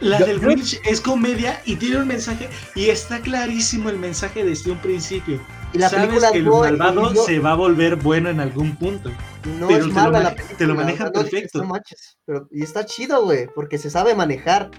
la 0.00 0.18
yo- 0.18 0.26
del 0.26 0.40
yo- 0.40 0.48
Grinch 0.48 0.80
es 0.84 1.00
comedia 1.00 1.60
y 1.64 1.76
tiene 1.76 1.98
un 1.98 2.08
mensaje. 2.08 2.48
Y 2.74 2.88
está 2.90 3.20
clarísimo 3.20 3.88
el 3.88 3.98
mensaje 3.98 4.44
desde 4.44 4.70
un 4.72 4.78
principio. 4.78 5.40
Y 5.74 5.78
la 5.78 5.88
Sabes 5.88 6.06
película 6.08 6.32
que 6.32 6.38
el 6.38 6.44
malvado 6.44 7.14
se 7.24 7.38
va 7.38 7.52
a 7.52 7.54
volver 7.54 7.96
bueno 7.96 8.28
en 8.28 8.40
algún 8.40 8.76
punto. 8.76 9.10
no 9.58 9.68
pero 9.68 9.78
es 9.78 9.84
te 9.84 9.88
lo 9.88 9.94
mala 9.94 10.10
la 10.10 10.24
mane- 10.24 10.34
película. 10.36 10.58
te 10.58 10.66
lo 10.66 10.74
manejan 10.74 11.06
no 11.06 11.12
perfecto. 11.12 11.58
"No 11.60 11.64
manches", 11.66 12.18
pero, 12.26 12.48
y 12.52 12.62
está 12.62 12.84
chido, 12.84 13.24
güey, 13.24 13.46
porque 13.54 13.78
se 13.78 13.88
sabe 13.90 14.14
manejar. 14.14 14.70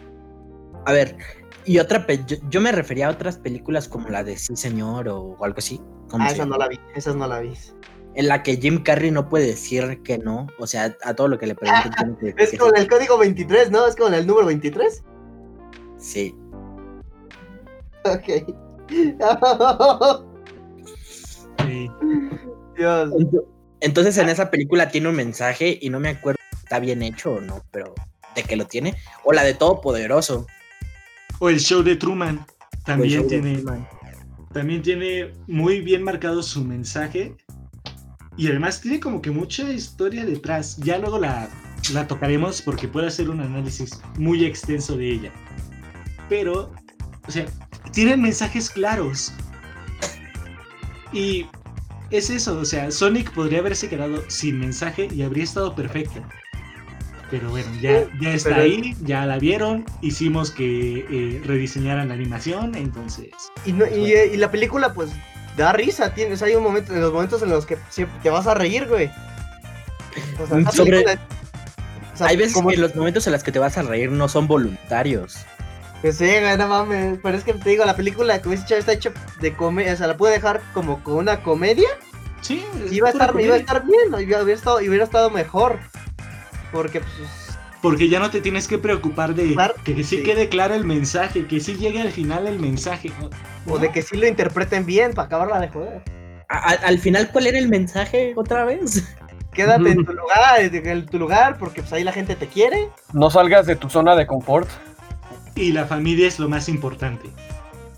A 0.86 0.92
ver, 0.92 1.16
y 1.66 1.80
otra, 1.80 2.06
pe- 2.06 2.24
yo, 2.28 2.38
yo 2.50 2.62
me 2.62 2.72
refería 2.72 3.08
a 3.08 3.12
otras 3.12 3.38
películas 3.40 3.88
como 3.88 4.10
la 4.10 4.24
de 4.24 4.38
Sí 4.38 4.56
Señor 4.56 5.08
o, 5.10 5.20
o 5.40 5.46
algo 5.46 5.58
así. 5.58 5.82
¿cómo 6.10 6.26
Ah, 6.26 6.30
esa 6.32 6.46
no 6.46 6.58
la 6.58 6.68
vi, 6.68 6.80
esas 6.96 7.16
no 7.16 7.28
la 7.28 7.40
vi. 7.40 7.54
En 8.16 8.28
la 8.28 8.44
que 8.44 8.58
Jim 8.58 8.84
Carrey 8.84 9.10
no 9.12 9.28
puede 9.28 9.48
decir 9.48 10.02
que 10.04 10.18
no. 10.20 10.48
O 10.60 10.68
sea, 10.68 10.96
a 11.04 11.14
todo 11.16 11.28
lo 11.28 11.40
que 11.40 11.48
le 11.48 11.56
pregunten 11.56 11.92
tiene 12.20 12.36
que 12.36 12.44
Es 12.44 12.58
con 12.60 12.72
que 12.72 12.82
el 12.82 12.88
código 12.88 13.18
23, 13.18 13.72
¿no? 13.72 13.88
Es 13.88 13.96
con 13.96 14.14
el 14.14 14.28
número 14.28 14.48
23. 14.48 15.04
sí. 15.98 16.36
Ok. 18.06 18.54
Sí. 21.66 21.90
Dios. 22.78 23.10
Ento- 23.12 23.46
Entonces 23.80 24.18
en 24.18 24.30
esa 24.30 24.50
película 24.52 24.90
tiene 24.90 25.10
un 25.10 25.16
mensaje 25.16 25.78
y 25.82 25.90
no 25.90 26.00
me 26.00 26.10
acuerdo 26.10 26.40
si 26.52 26.58
está 26.64 26.80
bien 26.80 27.02
hecho 27.04 27.34
o 27.34 27.42
no, 27.42 27.64
pero 27.72 27.94
de 28.36 28.44
que 28.44 28.56
lo 28.56 28.66
tiene. 28.66 28.96
O 29.24 29.32
la 29.34 29.44
de 29.44 29.54
Todopoderoso. 29.54 30.48
O 31.40 31.50
el 31.50 31.60
show 31.60 31.84
de 31.84 31.96
Truman. 31.96 32.46
También 32.86 33.28
tiene, 33.28 33.64
también 34.52 34.82
tiene 34.82 35.32
muy 35.48 35.80
bien 35.82 36.04
marcado 36.04 36.44
su 36.44 36.64
mensaje. 36.66 37.36
Y 38.38 38.48
además 38.48 38.82
tiene 38.82 39.00
como 39.00 39.22
que 39.22 39.32
mucha 39.32 39.72
historia 39.72 40.26
detrás. 40.26 40.78
Ya 40.78 40.98
luego 40.98 41.20
la, 41.20 41.48
la 41.94 42.08
tocaremos 42.08 42.62
porque 42.62 42.88
puedo 42.88 43.08
hacer 43.08 43.30
un 43.30 43.42
análisis 43.42 44.00
muy 44.18 44.46
extenso 44.46 44.98
de 44.98 45.12
ella. 45.12 45.32
Pero, 46.30 46.72
o 47.28 47.32
sea, 47.32 47.46
tienen 47.92 48.22
mensajes 48.22 48.70
claros. 48.70 49.32
Y 51.12 51.46
es 52.10 52.30
eso, 52.30 52.58
o 52.58 52.66
sea, 52.66 52.90
Sonic 52.92 53.32
podría 53.32 53.60
haberse 53.60 53.88
quedado 53.90 54.24
sin 54.30 54.60
mensaje 54.60 55.08
y 55.14 55.22
habría 55.22 55.44
estado 55.44 55.76
perfecto. 55.76 56.24
Pero 57.30 57.50
bueno, 57.50 57.68
ya, 57.82 58.06
ya 58.22 58.34
está 58.34 58.50
Pero- 58.50 58.62
ahí, 58.62 58.96
ya 59.02 59.26
la 59.26 59.40
vieron, 59.40 59.86
hicimos 60.02 60.52
que 60.52 61.06
eh, 61.10 61.42
rediseñaran 61.46 62.10
la 62.10 62.14
animación, 62.14 62.76
entonces... 62.76 63.30
Y, 63.66 63.74
no- 63.74 63.86
y, 63.88 64.12
eh, 64.12 64.32
y 64.34 64.38
la 64.38 64.52
película, 64.52 64.94
pues, 64.94 65.12
da 65.58 65.72
risa. 65.74 66.14
Tienes, 66.14 66.42
hay 66.42 66.56
un 66.56 66.64
momento, 66.64 66.94
en 66.94 67.02
los 67.02 67.14
momentos 67.14 67.42
en 67.42 67.50
los 67.50 67.66
que 67.66 67.78
siempre 67.90 68.18
te 68.22 68.30
vas 68.30 68.48
a 68.48 68.54
reír, 68.54 68.88
güey. 68.88 69.12
O 70.40 70.48
sea, 70.48 70.60
esa 70.60 70.72
Sobre- 70.72 70.92
película- 71.04 71.20
o 72.14 72.18
sea, 72.18 72.28
Hay 72.28 72.38
veces 72.38 72.54
como- 72.54 72.70
que 72.70 72.78
los 72.78 72.96
momentos 72.96 73.26
en 73.28 73.34
los 73.34 73.44
que 73.44 73.52
te 73.52 73.60
vas 73.60 73.78
a 73.78 73.82
reír 73.82 74.12
no 74.12 74.28
son 74.28 74.48
voluntarios. 74.48 75.38
Que 76.02 76.12
sí, 76.12 76.26
güey, 76.28 76.58
no 76.58 76.68
mames. 76.68 77.18
Pero 77.24 77.38
es 77.38 77.44
que 77.44 77.54
te 77.54 77.70
digo, 77.70 77.86
la 77.86 77.96
película, 77.96 78.40
como 78.42 78.52
dice 78.54 78.66
Chava, 78.68 78.80
está 78.80 78.92
hecha 78.94 79.12
de 79.40 79.56
comedia. 79.56 79.94
O 79.94 79.96
sea, 79.96 80.08
la 80.08 80.18
puede 80.18 80.34
dejar 80.34 80.62
como 80.74 81.02
con 81.04 81.16
una 81.16 81.42
comedia. 81.42 81.88
Sí, 82.42 82.66
iba 82.92 83.08
a 83.08 83.12
estar, 83.12 83.34
iba 83.40 83.56
a 83.56 83.58
estar 83.58 83.86
bien, 83.86 84.12
y 84.20 84.26
hubiera 84.26 84.42
estado, 84.52 84.82
y 84.82 84.90
hubiera 84.90 85.06
estado 85.06 85.30
mejor. 85.30 85.80
Porque, 86.74 87.00
pues, 87.00 87.12
Porque 87.84 88.10
ya 88.10 88.20
no 88.20 88.32
te 88.32 88.42
tienes 88.42 88.68
que 88.68 88.80
preocupar 88.80 89.36
de 89.36 89.56
que, 89.84 89.94
sí, 89.98 90.04
sí. 90.04 90.24
quede 90.24 90.50
claro 90.50 90.74
el 90.74 90.86
mensaje, 90.86 91.46
que 91.46 91.60
sí 91.60 91.76
llegue 91.76 92.02
al 92.02 92.12
final 92.12 92.48
el 92.48 92.58
mensaje. 92.58 93.12
o 93.68 93.78
de 93.78 93.92
que 93.92 94.02
sí 94.02 94.18
lo 94.18 94.26
interpreten 94.26 94.86
bien 94.88 95.14
para 95.14 95.28
acabarla 95.28 95.60
de 95.60 95.68
joder. 95.70 96.02
Al 96.48 96.98
final, 97.00 97.30
¿cuál 97.32 97.48
era 97.48 97.60
el 97.60 97.68
mensaje 97.68 98.34
otra 98.36 98.66
vez? 98.66 99.04
Quédate 99.54 99.90
en 99.92 100.06
tu 100.06 100.14
lugar, 100.14 100.60
en 100.62 101.06
tu 101.06 101.20
lugar, 101.20 101.58
porque 101.60 101.82
pues 101.82 101.94
ahí 101.94 102.04
la 102.04 102.12
gente 102.12 102.36
te 102.36 102.48
quiere. 102.48 102.90
No 103.12 103.30
salgas 103.30 103.68
de 103.68 103.76
tu 103.76 103.88
zona 103.90 104.16
de 104.16 104.26
confort. 104.26 104.68
y 105.56 105.72
la 105.74 105.86
familia 105.86 106.28
es 106.28 106.40
lo 106.40 106.50
más 106.50 106.68
importante. 106.70 107.30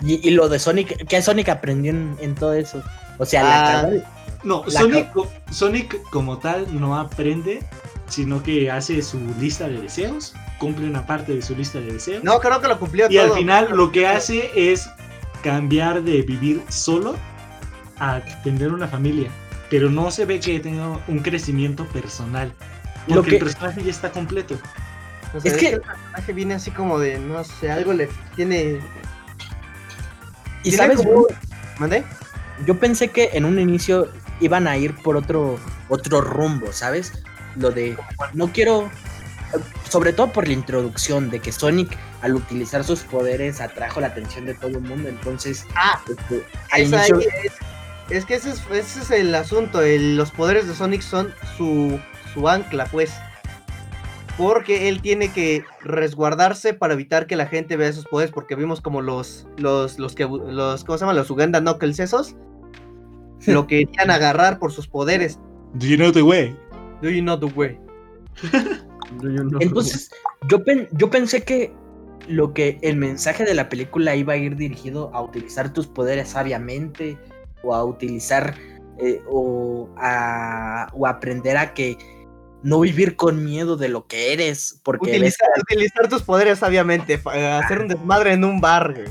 Y, 0.02 0.28
y 0.28 0.32
lo 0.32 0.50
de 0.50 0.60
Sonic, 0.60 1.08
¿qué 1.08 1.22
Sonic 1.22 1.48
aprendió 1.50 1.92
en, 1.92 2.18
en 2.20 2.36
todo 2.36 2.54
eso? 2.54 2.84
O 3.20 3.26
sea, 3.26 3.44
la 3.44 3.56
Ah. 3.80 3.82
cagó- 3.84 4.04
No, 4.44 4.64
La 4.68 4.80
Sonic, 4.82 5.12
co- 5.14 5.32
Sonic 5.52 6.02
como 6.10 6.38
tal 6.40 6.68
no 6.80 6.98
aprende, 6.98 7.62
sino 8.08 8.42
que 8.44 8.70
hace 8.72 9.02
su 9.02 9.20
lista 9.40 9.68
de 9.68 9.82
deseos, 9.82 10.34
cumple 10.60 10.88
una 10.88 11.06
parte 11.06 11.34
de 11.36 11.42
su 11.42 11.56
lista 11.56 11.80
de 11.80 11.94
deseos. 11.94 12.24
No, 12.24 12.40
creo 12.40 12.62
que 12.62 12.68
lo 12.68 12.80
cumplió 12.80 13.08
y 13.10 13.18
al 13.18 13.28
todo. 13.28 13.38
final 13.38 13.70
lo 13.72 13.92
que 13.92 14.08
hace 14.08 14.52
es 14.56 14.88
cambiar 15.44 16.02
de 16.04 16.22
vivir 16.22 16.62
solo 16.70 17.16
a 18.00 18.22
tener 18.44 18.72
una 18.72 18.88
familia. 18.88 19.30
Pero 19.70 19.90
no 19.90 20.12
se 20.12 20.26
ve 20.26 20.40
que 20.40 20.60
tenga 20.60 21.00
un 21.08 21.20
crecimiento 21.20 21.86
personal. 21.88 22.54
Lo 23.08 23.16
Porque 23.16 23.32
que- 23.32 23.36
el 23.38 23.44
personaje 23.44 23.84
ya 23.84 23.92
está 23.92 24.12
completo. 24.12 24.56
O 25.34 25.40
sea, 25.42 25.52
Es 25.52 25.54
es 25.54 25.54
que- 25.54 25.70
que 25.70 25.76
el 25.76 25.82
personaje 25.82 26.34
viene 26.34 26.54
así 26.54 26.72
como 26.72 27.00
de, 27.00 27.20
no 27.20 27.44
sé, 27.44 27.72
algo 27.72 27.92
le 27.94 28.08
tiene. 28.36 28.80
Y 30.64 30.70
tiene 30.70 30.78
sabes, 30.78 30.98
como- 30.98 31.26
¿Mandé? 31.80 32.04
yo 32.66 32.80
pensé 32.80 33.10
que 33.10 33.32
en 33.34 33.46
un 33.46 33.60
inicio 33.60 34.08
iban 34.40 34.68
a 34.68 34.78
ir 34.78 34.96
por 34.96 35.18
otro, 35.18 35.60
otro 35.90 36.22
rumbo, 36.22 36.72
¿sabes? 36.72 37.12
Lo 37.58 37.72
de, 37.72 37.98
no 38.34 38.52
quiero, 38.52 38.90
sobre 39.90 40.12
todo 40.14 40.32
por 40.32 40.48
la 40.48 40.54
introducción 40.54 41.30
de 41.30 41.40
que 41.40 41.52
Sonic 41.52 41.98
al 42.22 42.36
utilizar 42.36 42.84
sus 42.84 43.02
poderes 43.02 43.62
atrajo 43.62 44.02
la 44.02 44.08
atención 44.08 44.46
de 44.46 44.56
todo 44.56 44.72
el 44.72 44.82
mundo, 44.82 45.08
entonces, 45.10 45.66
Ah, 45.76 46.02
este, 46.10 46.44
al 46.72 46.82
es, 46.82 46.92
inicio, 46.92 47.18
ahí, 47.18 47.28
es, 47.46 47.54
es 48.10 48.26
que 48.26 48.36
ese 48.36 48.50
es, 48.52 48.62
ese 48.72 49.00
es 49.02 49.12
el 49.12 49.34
asunto. 49.36 49.82
el- 49.82 50.18
los 50.18 50.32
poderes 50.32 50.68
de 50.68 50.74
Sonic 50.76 51.02
son 51.02 51.34
su, 51.58 52.00
su 52.34 52.48
ancla, 52.50 52.86
pues. 52.88 53.14
Porque 54.38 54.90
él 54.90 55.02
tiene 55.02 55.32
que 55.32 55.64
resguardarse 55.82 56.74
para 56.74 56.94
evitar 56.94 57.26
que 57.26 57.38
la 57.38 57.46
gente 57.46 57.78
vea 57.78 57.94
sus 57.94 58.04
poderes. 58.06 58.34
Porque 58.34 58.56
vimos 58.56 58.82
como 58.82 59.02
los, 59.02 59.48
los, 59.56 59.98
los 59.98 60.14
que, 60.14 60.26
los, 60.26 60.84
¿cómo 60.84 60.98
se 60.98 61.04
llaman? 61.04 61.16
Los 61.16 61.30
Uganda 61.30 61.62
Knuckles 61.62 62.00
esos. 62.02 62.36
Lo 63.46 63.66
querían 63.66 64.12
agarrar 64.12 64.60
por 64.60 64.74
sus 64.74 64.88
poderes. 64.90 65.40
Do 65.76 65.86
you 65.88 65.96
know 65.96 66.12
the 66.12 66.22
way? 66.22 66.54
Do 67.02 67.10
you 67.10 67.22
know 67.22 67.38
the 67.40 67.48
way? 67.56 67.78
Yo 69.22 69.30
no- 69.44 69.60
entonces, 69.62 70.10
yo, 70.50 70.64
pen- 70.64 70.88
yo 70.94 71.10
pensé 71.12 71.44
que 71.44 71.72
lo 72.28 72.54
que 72.54 72.80
el 72.82 72.98
mensaje 72.98 73.44
de 73.46 73.54
la 73.54 73.70
película 73.70 74.16
iba 74.16 74.34
a 74.34 74.38
ir 74.38 74.56
dirigido 74.56 75.12
a 75.14 75.22
utilizar 75.22 75.72
tus 75.74 75.86
poderes 75.86 76.30
sabiamente 76.30 77.18
o 77.64 77.76
a 77.76 77.84
utilizar 77.86 78.56
eh, 79.00 79.22
o, 79.30 79.90
a, 79.98 80.88
o 80.94 81.06
aprender 81.06 81.56
a 81.56 81.74
que 81.76 81.98
no 82.64 82.80
vivir 82.80 83.16
con 83.16 83.46
miedo 83.46 83.78
de 83.78 83.90
lo 83.90 84.08
que 84.08 84.34
eres 84.34 84.82
porque 84.84 85.12
ves 85.12 85.36
Utilizar, 85.38 85.50
utilizar 85.62 86.10
tus 86.10 86.24
poderes 86.24 86.58
sabiamente. 86.60 87.22
eh, 87.34 87.46
Hacer 87.64 87.82
un 87.82 87.88
desmadre 87.88 88.34
en 88.34 88.44
un 88.44 88.60
bar. 88.60 88.92
güey. 88.96 89.08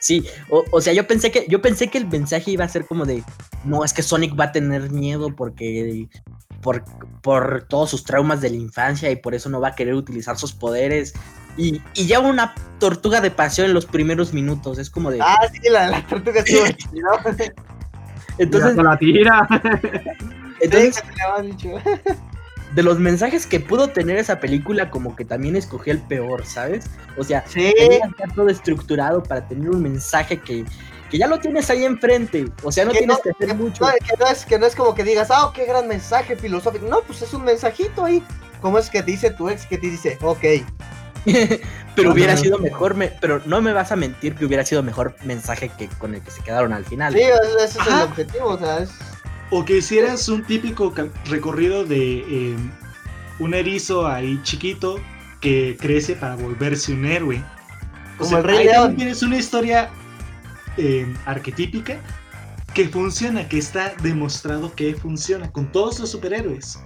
Sí, 0.00 0.26
o, 0.50 0.64
o 0.70 0.80
sea, 0.82 0.92
yo 0.92 1.06
pensé 1.06 1.30
que 1.32 1.46
yo 1.48 1.62
pensé 1.62 1.88
que 1.88 1.96
el 1.96 2.06
mensaje 2.08 2.50
iba 2.50 2.64
a 2.66 2.68
ser 2.68 2.84
como 2.84 3.06
de, 3.06 3.22
no, 3.64 3.84
es 3.84 3.94
que 3.94 4.02
Sonic 4.02 4.38
va 4.38 4.44
a 4.44 4.52
tener 4.52 4.90
miedo 4.90 5.34
porque 5.34 6.08
por, 6.64 6.82
por 7.20 7.66
todos 7.68 7.90
sus 7.90 8.04
traumas 8.04 8.40
de 8.40 8.48
la 8.48 8.56
infancia 8.56 9.10
y 9.10 9.16
por 9.16 9.34
eso 9.34 9.50
no 9.50 9.60
va 9.60 9.68
a 9.68 9.74
querer 9.74 9.94
utilizar 9.94 10.38
sus 10.38 10.54
poderes. 10.54 11.12
Y, 11.58 11.82
y 11.92 12.06
ya 12.06 12.20
una 12.20 12.54
tortuga 12.80 13.20
de 13.20 13.30
paseo 13.30 13.66
en 13.66 13.74
los 13.74 13.84
primeros 13.84 14.32
minutos, 14.32 14.78
es 14.78 14.88
como 14.88 15.10
de... 15.10 15.20
Ah, 15.20 15.36
sí, 15.52 15.60
la, 15.70 15.90
la 15.90 16.06
tortuga 16.06 16.40
estuvo 16.40 16.64
entonces, 18.38 18.72
Mira, 18.72 18.82
la 18.90 18.98
tira. 18.98 19.48
entonces, 20.60 21.02
de 22.74 22.82
los 22.82 22.98
mensajes 22.98 23.46
que 23.46 23.60
pudo 23.60 23.88
tener 23.88 24.16
esa 24.16 24.40
película, 24.40 24.90
como 24.90 25.14
que 25.14 25.26
también 25.26 25.56
escogí 25.56 25.90
el 25.90 26.00
peor, 26.00 26.46
¿sabes? 26.46 26.86
O 27.18 27.22
sea, 27.22 27.44
Sí, 27.46 27.72
tenía 27.76 28.00
que 28.00 28.08
estar 28.08 28.34
todo 28.34 28.48
estructurado 28.48 29.22
para 29.22 29.46
tener 29.46 29.68
un 29.68 29.82
mensaje 29.82 30.40
que, 30.40 30.64
que 31.14 31.18
ya 31.20 31.28
lo 31.28 31.38
tienes 31.38 31.70
ahí 31.70 31.84
enfrente. 31.84 32.46
O 32.64 32.72
sea, 32.72 32.84
no 32.84 32.90
Que 32.90 32.98
tienes 32.98 33.18
no- 33.18 33.22
que 33.22 33.30
hacer 33.44 33.56
mucho. 33.56 33.84
No, 33.84 33.92
que, 33.92 34.16
no 34.18 34.26
es, 34.26 34.44
que 34.44 34.58
no 34.58 34.66
es 34.66 34.74
como 34.74 34.96
que 34.96 35.04
digas, 35.04 35.28
ah, 35.30 35.52
qué 35.54 35.64
gran 35.64 35.86
mensaje 35.86 36.34
filosófico. 36.34 36.88
No, 36.88 37.02
pues 37.02 37.22
es 37.22 37.32
un 37.32 37.44
mensajito 37.44 38.04
ahí. 38.04 38.20
¿Cómo 38.60 38.80
es 38.80 38.90
que 38.90 39.00
te 39.00 39.12
dice 39.12 39.30
tu 39.30 39.48
ex 39.48 39.64
que 39.64 39.78
te 39.78 39.86
dice, 39.90 40.18
ok? 40.22 40.42
pero 41.94 42.10
hubiera 42.12 42.36
sido 42.36 42.58
mejor, 42.58 42.96
me- 42.96 43.12
pero 43.20 43.40
no 43.46 43.62
me 43.62 43.72
vas 43.72 43.92
a 43.92 43.96
mentir 43.96 44.34
que 44.34 44.44
hubiera 44.44 44.64
sido 44.66 44.82
mejor 44.82 45.14
mensaje 45.22 45.70
que 45.78 45.86
con 45.98 46.16
el 46.16 46.20
que 46.20 46.32
se 46.32 46.42
quedaron 46.42 46.72
al 46.72 46.84
final. 46.84 47.12
Sí, 47.12 47.20
ese 47.20 47.78
es 47.78 47.86
el 47.86 48.02
objetivo, 48.02 48.48
o 48.48 48.58
sea, 48.58 48.78
es... 48.80 48.90
O 49.52 49.64
que 49.64 49.76
hicieras 49.76 50.28
un 50.28 50.42
típico 50.44 50.92
recorrido 51.26 51.84
de 51.84 52.24
eh, 52.28 52.56
un 53.38 53.54
erizo 53.54 54.08
ahí 54.08 54.40
chiquito 54.42 54.96
que 55.40 55.76
crece 55.80 56.16
para 56.16 56.34
volverse 56.34 56.92
un 56.92 57.04
héroe. 57.04 57.40
Como 58.18 58.38
el 58.38 58.42
Rey 58.42 58.64
León. 58.64 58.74
también 58.74 58.96
tienes 58.96 59.22
una 59.22 59.36
historia 59.36 59.90
eh, 60.76 61.06
arquetípica 61.26 61.98
que 62.74 62.88
funciona, 62.88 63.48
que 63.48 63.58
está 63.58 63.94
demostrado 64.02 64.74
que 64.74 64.94
funciona 64.94 65.50
con 65.52 65.70
todos 65.70 66.00
los 66.00 66.10
superhéroes. 66.10 66.80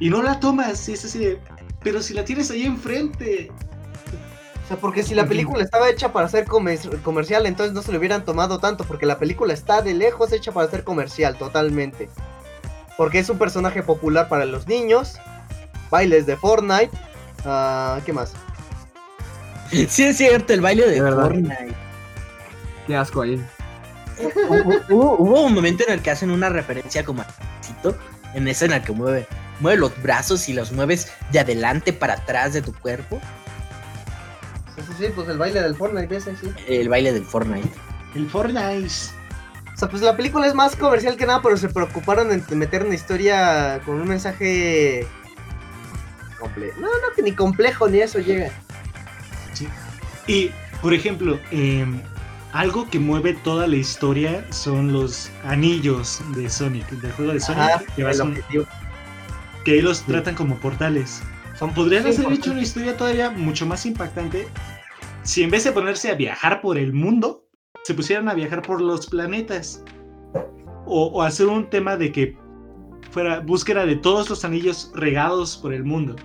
Y 0.00 0.10
no 0.10 0.22
la 0.22 0.38
tomas, 0.38 0.88
y 0.88 0.92
es 0.92 1.04
así 1.04 1.18
de, 1.18 1.40
pero 1.82 2.00
si 2.02 2.14
la 2.14 2.24
tienes 2.24 2.50
ahí 2.50 2.64
enfrente. 2.64 3.50
O 4.64 4.68
sea, 4.68 4.76
porque 4.76 5.02
si 5.02 5.14
la 5.14 5.26
película 5.26 5.64
estaba 5.64 5.88
hecha 5.88 6.12
para 6.12 6.28
ser 6.28 6.44
comer- 6.44 7.00
comercial, 7.02 7.46
entonces 7.46 7.74
no 7.74 7.82
se 7.82 7.90
le 7.90 7.98
hubieran 7.98 8.24
tomado 8.24 8.58
tanto, 8.58 8.84
porque 8.84 9.06
la 9.06 9.18
película 9.18 9.54
está 9.54 9.82
de 9.82 9.94
lejos 9.94 10.30
hecha 10.32 10.52
para 10.52 10.70
ser 10.70 10.84
comercial, 10.84 11.36
totalmente. 11.36 12.08
Porque 12.96 13.18
es 13.18 13.28
un 13.30 13.38
personaje 13.38 13.82
popular 13.82 14.28
para 14.28 14.44
los 14.44 14.68
niños, 14.68 15.14
bailes 15.90 16.26
de 16.26 16.36
Fortnite, 16.36 16.90
ah, 17.44 17.98
¿qué 18.04 18.12
más? 18.12 18.34
Sí, 19.70 20.04
es 20.04 20.16
cierto, 20.16 20.52
el 20.52 20.60
baile 20.60 20.88
de. 20.88 21.00
Fortnite. 21.00 21.87
Qué 22.88 22.96
asco 22.96 23.22
ahí. 23.22 23.40
Hubo, 24.48 24.82
hubo- 24.88 25.16
hubo 25.18 25.40
un 25.42 25.54
momento 25.54 25.84
en 25.86 25.92
el 25.92 26.02
que 26.02 26.10
hacen 26.10 26.32
una 26.32 26.48
referencia 26.48 27.04
como 27.04 27.22
a 27.22 27.26
en 28.34 28.48
ese 28.48 28.64
en 28.64 28.72
el 28.72 28.82
que 28.82 28.90
mueve, 28.92 29.28
mueve 29.60 29.78
los 29.78 30.02
brazos 30.02 30.48
y 30.48 30.52
los 30.54 30.72
mueves 30.72 31.12
de 31.30 31.38
adelante 31.38 31.92
para 31.92 32.14
atrás 32.14 32.52
de 32.54 32.62
tu 32.62 32.72
cuerpo. 32.74 33.20
Sí, 34.74 34.82
sí, 34.86 34.92
sí, 35.06 35.12
pues 35.14 35.28
el 35.28 35.38
baile 35.38 35.60
del 35.62 35.76
Fortnite, 35.76 36.16
ese 36.16 36.34
sí. 36.36 36.50
El 36.66 36.88
baile 36.88 37.12
del 37.12 37.24
Fortnite. 37.24 37.68
El 38.16 38.28
Fortnite. 38.28 38.88
O 39.74 39.78
sea, 39.78 39.88
pues 39.88 40.02
la 40.02 40.16
película 40.16 40.46
es 40.48 40.54
más 40.54 40.74
comercial 40.74 41.16
que 41.16 41.26
nada, 41.26 41.40
pero 41.42 41.56
se 41.56 41.68
preocuparon 41.68 42.32
en 42.32 42.44
meter 42.58 42.84
una 42.84 42.94
historia 42.96 43.80
con 43.84 44.00
un 44.00 44.08
mensaje 44.08 45.06
complejo. 46.40 46.80
No, 46.80 46.86
no, 46.88 47.14
que 47.14 47.22
ni 47.22 47.32
complejo 47.32 47.88
ni 47.88 48.00
eso 48.00 48.18
llega. 48.18 48.50
Y, 50.26 50.50
por 50.82 50.92
ejemplo, 50.94 51.38
em, 51.50 52.00
algo 52.58 52.88
que 52.90 52.98
mueve 52.98 53.34
toda 53.34 53.68
la 53.68 53.76
historia 53.76 54.44
son 54.50 54.92
los 54.92 55.30
anillos 55.44 56.20
de 56.34 56.50
Sonic, 56.50 56.88
del 56.90 57.12
juego 57.12 57.32
de 57.32 57.38
Sonic, 57.40 57.60
Ajá, 57.62 57.82
que, 57.94 58.02
vas 58.02 58.18
un- 58.18 58.36
que 59.64 59.72
ahí 59.72 59.80
los 59.80 60.02
tratan 60.02 60.34
como 60.34 60.56
portales. 60.56 61.22
Son 61.56 61.72
Podrían 61.72 62.12
sí, 62.12 62.20
haber 62.20 62.32
hecho 62.38 62.50
una 62.50 62.60
historia 62.62 62.96
todavía 62.96 63.30
mucho 63.30 63.64
más 63.64 63.86
impactante 63.86 64.48
si 65.22 65.44
en 65.44 65.50
vez 65.50 65.62
de 65.64 65.72
ponerse 65.72 66.10
a 66.10 66.14
viajar 66.14 66.60
por 66.60 66.78
el 66.78 66.92
mundo, 66.92 67.44
se 67.84 67.94
pusieran 67.94 68.28
a 68.28 68.34
viajar 68.34 68.62
por 68.62 68.80
los 68.80 69.06
planetas. 69.06 69.84
O, 70.84 71.06
o 71.06 71.22
hacer 71.22 71.46
un 71.46 71.68
tema 71.70 71.96
de 71.96 72.10
que 72.10 72.36
fuera 73.12 73.40
búsqueda 73.40 73.84
de 73.86 73.94
todos 73.96 74.30
los 74.30 74.44
anillos 74.44 74.90
regados 74.94 75.56
por 75.56 75.72
el 75.74 75.84
mundo. 75.84 76.16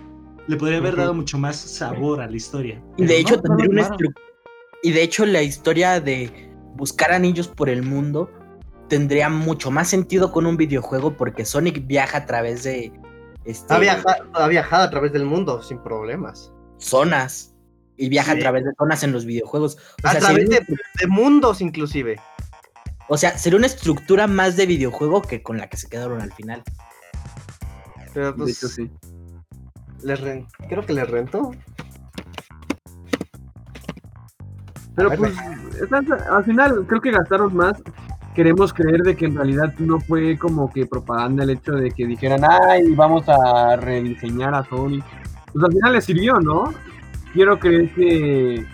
Le 0.47 0.55
podría 0.55 0.79
haber 0.79 0.95
dado 0.95 1.13
mucho 1.13 1.37
más 1.37 1.57
sabor 1.57 2.21
a 2.21 2.27
la 2.27 2.35
historia. 2.35 2.81
Y 2.97 3.05
de 3.05 3.19
hecho 3.19 3.35
no, 3.35 3.41
tendría 3.43 3.69
una 3.69 3.83
tomaron. 3.83 3.99
estru- 3.99 4.13
Y 4.83 4.91
de 4.91 5.01
hecho 5.01 5.25
la 5.25 5.41
historia 5.41 5.99
de 5.99 6.51
buscar 6.75 7.11
anillos 7.11 7.47
por 7.47 7.69
el 7.69 7.81
mundo 7.83 8.29
tendría 8.89 9.29
mucho 9.29 9.71
más 9.71 9.87
sentido 9.89 10.31
con 10.31 10.45
un 10.45 10.57
videojuego 10.57 11.15
porque 11.17 11.45
Sonic 11.45 11.87
viaja 11.87 12.19
a 12.19 12.25
través 12.25 12.63
de 12.63 12.91
este, 13.45 13.73
Ha 13.73 13.79
viajado, 13.79 14.23
ha 14.33 14.47
viajado 14.47 14.83
a 14.83 14.89
través 14.89 15.11
del 15.13 15.25
mundo 15.25 15.61
sin 15.63 15.79
problemas. 15.79 16.51
zonas 16.77 17.55
y 17.97 18.09
viaja 18.09 18.33
Sí. 18.33 18.37
a 18.37 18.41
través 18.41 18.65
de 18.65 18.71
zonas 18.77 19.03
en 19.03 19.11
los 19.13 19.25
videojuegos. 19.25 19.77
O 20.03 20.07
A 20.07 20.11
sea, 20.11 20.19
través 20.19 20.43
sería, 20.49 20.59
de, 20.67 20.75
de 20.99 21.07
mundos, 21.07 21.61
inclusive. 21.61 22.19
o 23.07 23.17
sea, 23.17 23.37
sería 23.37 23.57
una 23.57 23.67
estructura 23.67 24.27
más 24.27 24.57
de 24.57 24.65
videojuego 24.65 25.21
que 25.21 25.41
con 25.43 25.57
la 25.57 25.69
que 25.69 25.77
se 25.77 25.87
quedaron 25.87 26.19
al 26.21 26.33
final. 26.33 26.61
Pero 28.13 28.27
De 28.27 28.33
pues, 28.33 28.57
hecho, 28.57 28.67
sí. 28.67 28.91
les 30.03 30.19
creo 30.67 30.85
que 30.85 30.93
les 30.93 31.09
rentó. 31.09 31.51
Pero 34.95 35.09
ver, 35.09 35.19
pues, 35.19 35.33
al 36.31 36.43
final 36.43 36.85
creo 36.87 37.01
que 37.01 37.11
gastaron 37.11 37.55
más. 37.55 37.81
Queremos 38.35 38.73
creer 38.73 39.01
de 39.01 39.15
que 39.15 39.25
en 39.25 39.35
realidad 39.35 39.73
no 39.77 39.99
fue 39.99 40.37
como 40.39 40.71
que 40.71 40.87
propaganda 40.87 41.43
el 41.43 41.51
hecho 41.51 41.73
de 41.73 41.91
que 41.91 42.07
dijeran, 42.07 42.41
ay, 42.43 42.91
vamos 42.95 43.25
a 43.29 43.75
rediseñar 43.75 44.55
a 44.55 44.63
Sonic. 44.65 45.03
Pues 45.53 45.63
al 45.65 45.71
final 45.71 45.93
les 45.93 46.05
sirvió, 46.05 46.39
¿no? 46.39 46.73
Quiero 47.31 47.59
creer 47.59 47.93
que 47.93 48.65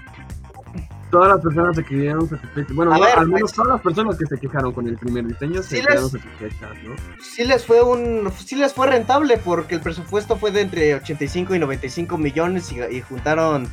todas 1.11 1.29
las 1.29 1.41
personas 1.41 1.75
se 1.75 1.83
quedaron 1.83 2.29
satisfechas. 2.29 2.73
Bueno, 2.75 2.93
no, 2.93 3.01
ver, 3.01 3.17
al 3.19 3.27
menos 3.27 3.41
pues- 3.41 3.53
todas 3.53 3.71
las 3.73 3.81
personas 3.81 4.17
que 4.17 4.25
se 4.27 4.37
quejaron 4.37 4.71
con 4.71 4.87
el 4.87 4.95
primer 4.97 5.25
diseño 5.25 5.61
se 5.61 5.77
Sí 5.77 5.81
quedaron 5.81 6.03
les- 6.03 6.11
satisfechas, 6.11 6.69
¿no? 6.85 6.95
Sí 7.21 7.43
les 7.45 7.65
fue 7.65 7.81
un, 7.81 8.31
sí 8.37 8.55
les 8.55 8.73
fue 8.73 8.87
rentable 8.87 9.37
porque 9.43 9.75
el 9.75 9.81
presupuesto 9.81 10.37
fue 10.37 10.51
de 10.51 10.61
entre 10.61 10.95
85 10.95 11.55
y 11.55 11.59
95 11.59 12.17
millones 12.17 12.71
y, 12.71 12.79
y 12.95 13.01
juntaron 13.01 13.67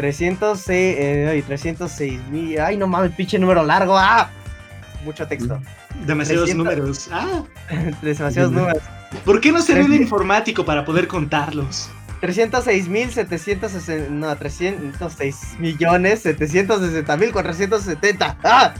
306, 0.00 0.96
eh, 0.98 1.28
ay, 1.30 1.42
306 1.42 2.20
mil. 2.30 2.58
Ay, 2.58 2.78
no 2.78 2.86
mames, 2.86 3.12
pinche 3.12 3.38
número 3.38 3.62
largo. 3.62 3.98
¡Ah! 3.98 4.30
Mucho 5.04 5.26
texto. 5.28 5.60
Demasiados 6.06 6.46
300. 6.46 6.56
números. 6.56 7.08
Ah, 7.12 7.42
Demasiados 8.02 8.50
números. 8.50 8.82
¿por 9.26 9.40
qué 9.42 9.52
no 9.52 9.60
se 9.60 9.74
ve 9.74 9.86
de 9.86 9.96
informático 9.96 10.64
para 10.64 10.86
poder 10.86 11.06
contarlos? 11.06 11.90
306 12.22 12.88
mil 12.88 13.12
760. 13.12 14.10
No, 14.10 14.34
306 14.34 15.56
millones 15.58 16.22
760 16.22 17.16
mil 17.18 17.32
470. 17.32 18.38
¡Ah! 18.42 18.72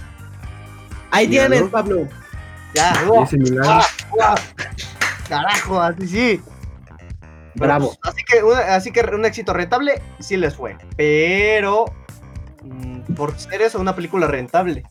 Ahí 1.10 1.28
tienes, 1.28 1.64
Pablo. 1.64 2.08
Ya, 2.74 2.92
milagro. 3.02 3.26
¡guau! 3.60 3.82
¡guau! 4.10 4.34
Carajo, 5.28 5.82
así 5.82 6.08
sí. 6.08 6.40
Bravo. 7.66 7.96
pues, 8.02 8.14
así, 8.14 8.24
que, 8.24 8.42
una- 8.42 8.74
así 8.74 8.90
que 8.92 9.00
un 9.00 9.24
éxito 9.24 9.52
rentable 9.52 10.02
sí 10.18 10.36
les 10.36 10.54
fue. 10.56 10.76
Pero 10.96 11.86
mm, 12.62 13.14
por 13.14 13.38
ser 13.38 13.62
eso 13.62 13.80
una 13.80 13.94
película 13.94 14.26
rentable. 14.26 14.82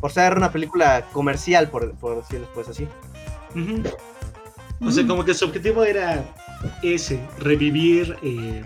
Por 0.00 0.12
ser 0.12 0.36
una 0.36 0.52
película 0.52 1.06
comercial, 1.12 1.68
por, 1.70 1.92
por 1.96 2.16
decirlo 2.16 2.48
pues 2.54 2.68
así. 2.68 2.86
O 4.80 4.90
sea, 4.90 5.06
como 5.06 5.24
que 5.24 5.32
su 5.34 5.46
objetivo 5.46 5.84
era 5.84 6.22
ese, 6.82 7.18
revivir 7.38 8.16
eh, 8.22 8.62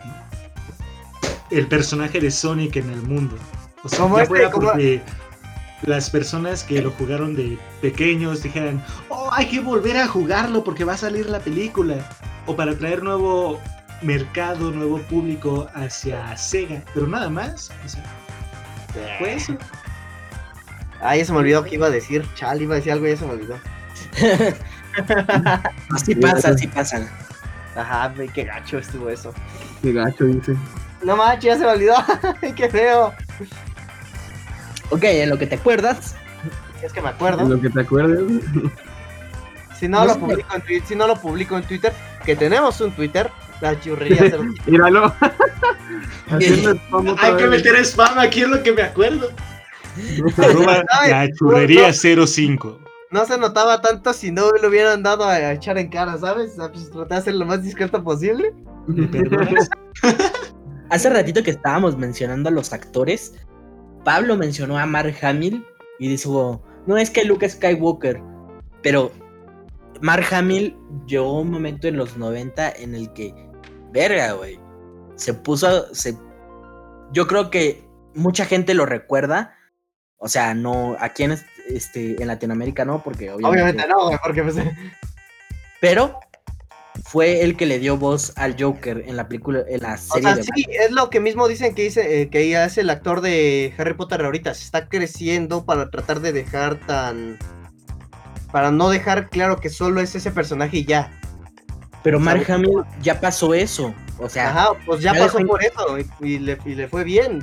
el 1.50 1.66
personaje 1.68 2.18
de 2.20 2.30
Sonic 2.30 2.76
en 2.76 2.90
el 2.90 3.02
mundo. 3.02 3.36
O 3.84 3.88
sea, 3.88 4.00
Como 4.00 4.16
ya 4.16 4.22
este, 4.24 4.34
fuera 4.34 4.50
como- 4.50 4.66
porque 4.72 5.00
las 5.82 6.10
personas 6.10 6.64
que 6.64 6.82
lo 6.82 6.90
jugaron 6.90 7.34
de 7.36 7.58
pequeños 7.80 8.42
dijeran, 8.42 8.84
oh, 9.08 9.30
hay 9.32 9.46
que 9.46 9.60
volver 9.60 9.96
a 9.96 10.06
jugarlo 10.08 10.62
porque 10.64 10.84
va 10.84 10.94
a 10.94 10.98
salir 10.98 11.26
la 11.30 11.38
película. 11.40 11.96
O 12.51 12.57
para 12.57 12.76
traer 12.76 13.01
nuevo 13.05 13.61
mercado, 14.03 14.72
nuevo 14.72 14.98
público 15.03 15.68
hacia 15.72 16.36
Sega. 16.36 16.82
Pero 16.92 17.07
nada 17.07 17.30
más. 17.30 17.70
O 17.84 17.88
sea, 17.88 18.03
fue 19.20 19.34
eso. 19.34 19.57
Ay, 21.01 21.20
ya 21.20 21.26
se 21.26 21.32
me 21.32 21.38
olvidó 21.38 21.62
que 21.62 21.76
iba 21.76 21.86
a 21.86 21.90
decir. 21.90 22.26
Chal, 22.34 22.61
iba 22.61 22.74
a 22.74 22.78
decir 22.78 22.90
algo 22.90 23.07
y 23.07 23.11
ya 23.11 23.16
se 23.18 23.24
me 23.26 23.32
olvidó. 23.34 23.57
Así 25.94 26.16
pasa, 26.16 26.48
así 26.48 26.66
pasa. 26.66 27.09
Ajá, 27.76 28.12
qué 28.34 28.42
gacho 28.42 28.78
estuvo 28.78 29.09
eso. 29.09 29.32
Qué 29.80 29.92
gacho, 29.92 30.24
dice. 30.24 30.57
No 31.05 31.16
manches, 31.16 31.44
ya 31.44 31.55
se 31.59 31.64
me 31.64 31.70
olvidó. 31.70 31.94
Ay, 32.42 32.53
qué 32.53 32.68
feo. 32.68 33.14
Ok, 34.90 35.05
en 35.05 35.30
lo 35.30 35.38
que 35.38 35.46
te 35.46 35.55
acuerdas. 35.55 36.16
Es 36.82 36.92
que 36.92 37.01
me 37.01 37.11
En 37.11 37.14
acuerdo. 37.14 37.48
lo 37.48 37.61
que 37.61 37.70
te 37.70 37.80
acuerdes. 37.80 38.42
Si 39.78 39.86
no, 39.86 40.01
No 40.01 40.07
lo 40.07 40.18
publico 40.18 40.55
en 40.57 40.62
Twitter, 40.62 40.88
si 40.88 40.96
no 40.96 41.07
lo 41.07 41.16
publico 41.16 41.57
en 41.57 41.62
Twitter, 41.62 41.92
que 42.30 42.36
tenemos 42.36 42.80
un 42.80 42.92
Twitter, 42.92 43.28
la 43.60 43.78
churrería 43.80 44.18
cero- 44.30 44.44
Míralo. 44.66 45.12
Hay 46.30 47.36
que 47.36 47.46
meter 47.48 47.74
spam 47.84 48.20
aquí 48.20 48.42
es 48.42 48.48
lo 48.48 48.62
que 48.62 48.70
me 48.72 48.82
acuerdo. 48.82 49.30
La 51.08 51.28
churrería 51.36 51.92
05. 51.92 52.78
No 53.10 53.24
se 53.26 53.36
notaba 53.36 53.80
tanto 53.80 54.12
si 54.12 54.30
no 54.30 54.52
le 54.52 54.68
hubieran 54.68 55.02
dado 55.02 55.24
a, 55.24 55.32
a 55.32 55.52
echar 55.54 55.76
en 55.78 55.88
cara, 55.88 56.16
¿sabes? 56.18 56.52
Pues 56.56 56.88
tratar 56.92 57.18
de 57.18 57.24
ser 57.24 57.34
lo 57.34 57.46
más 57.46 57.64
discreto 57.64 58.00
posible. 58.04 58.54
¿Me 58.86 59.08
perdonas? 59.08 59.68
Hace 60.90 61.10
ratito 61.10 61.42
que 61.42 61.50
estábamos 61.50 61.98
mencionando 61.98 62.48
a 62.48 62.52
los 62.52 62.72
actores, 62.72 63.34
Pablo 64.04 64.36
mencionó 64.36 64.78
a 64.78 64.86
Mark 64.86 65.16
Hamill 65.22 65.66
y 65.98 66.06
dijo, 66.08 66.62
no 66.86 66.96
es 66.96 67.10
que 67.10 67.24
Luke 67.24 67.48
Skywalker, 67.48 68.22
pero 68.82 69.10
Mark 70.01 70.26
Hamill 70.32 70.76
llegó 71.07 71.40
un 71.40 71.51
momento 71.51 71.88
en 71.88 71.96
los 71.96 72.16
90 72.16 72.70
en 72.70 72.94
el 72.94 73.12
que, 73.12 73.34
verga, 73.92 74.32
güey, 74.32 74.59
se 75.16 75.34
puso, 75.34 75.94
se, 75.94 76.16
yo 77.12 77.26
creo 77.26 77.51
que 77.51 77.84
mucha 78.14 78.44
gente 78.44 78.74
lo 78.74 78.86
recuerda, 78.86 79.55
o 80.16 80.28
sea, 80.28 80.55
no, 80.55 80.96
aquí 80.98 81.24
en, 81.24 81.38
este, 81.68 82.20
en 82.20 82.28
Latinoamérica 82.28 82.84
no, 82.84 83.03
porque 83.03 83.30
obviamente, 83.30 83.82
Obviamente 83.82 83.88
no, 83.88 84.18
porque 84.22 84.42
pues, 84.42 84.57
pero 85.80 86.18
fue 87.05 87.42
el 87.42 87.57
que 87.57 87.66
le 87.66 87.78
dio 87.78 87.96
voz 87.96 88.32
al 88.36 88.61
Joker 88.61 89.05
en 89.07 89.16
la 89.16 89.28
película, 89.28 89.64
en 89.68 89.82
la 89.82 89.94
O 89.94 89.98
serie 89.98 90.22
sea, 90.22 90.36
de 90.36 90.42
sí, 90.42 90.66
es 90.68 90.90
lo 90.90 91.11
que 91.11 91.20
mismo 91.20 91.48
dicen 91.48 91.74
que 91.74 91.82
dice 91.82 92.22
eh, 92.22 92.30
que 92.30 92.57
hace 92.57 92.82
el 92.82 92.90
actor 92.90 93.20
de 93.20 93.74
Harry 93.78 93.94
Potter 93.94 94.24
ahorita. 94.24 94.55
Se 94.55 94.64
está 94.64 94.88
creciendo 94.88 95.64
para 95.64 95.90
tratar 95.90 96.20
de 96.20 96.32
dejar 96.32 96.76
tan. 96.86 97.38
Para 98.53 98.70
no 98.70 98.90
dejar 98.90 99.28
claro 99.28 99.57
que 99.59 99.70
solo 99.70 100.01
es 100.01 100.14
ese 100.14 100.30
personaje 100.30 100.78
y 100.78 100.84
ya. 100.84 101.11
Pero 102.03 102.18
Mark 102.18 102.51
Hamill 102.51 102.82
ya 103.03 103.20
pasó 103.20 103.55
eso. 103.55 103.94
O 104.18 104.28
sea, 104.28 104.51
Ajá, 104.51 104.68
pues 104.86 105.01
ya 105.01 105.14
ya 105.14 105.20
pasó 105.20 105.38
por 105.46 105.62
eso 105.62 105.98
y, 105.98 106.26
y 106.26 106.38
le, 106.38 106.59
y 106.64 106.74
le 106.74 106.88
fue 106.88 107.05
bien. 107.05 107.42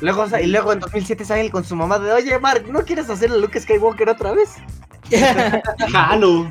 Luego, 0.00 0.26
y 0.40 0.46
luego 0.46 0.72
en 0.72 0.80
2007 0.80 1.24
sale 1.24 1.50
con 1.50 1.64
su 1.64 1.74
mamá 1.74 1.98
de, 1.98 2.12
oye, 2.12 2.38
Mark, 2.38 2.64
¿no 2.70 2.82
quieres 2.82 3.10
hacer 3.10 3.30
el 3.32 3.40
Luke 3.40 3.60
Skywalker 3.60 4.08
otra 4.08 4.32
vez? 4.32 4.50
Jalo. 5.90 6.50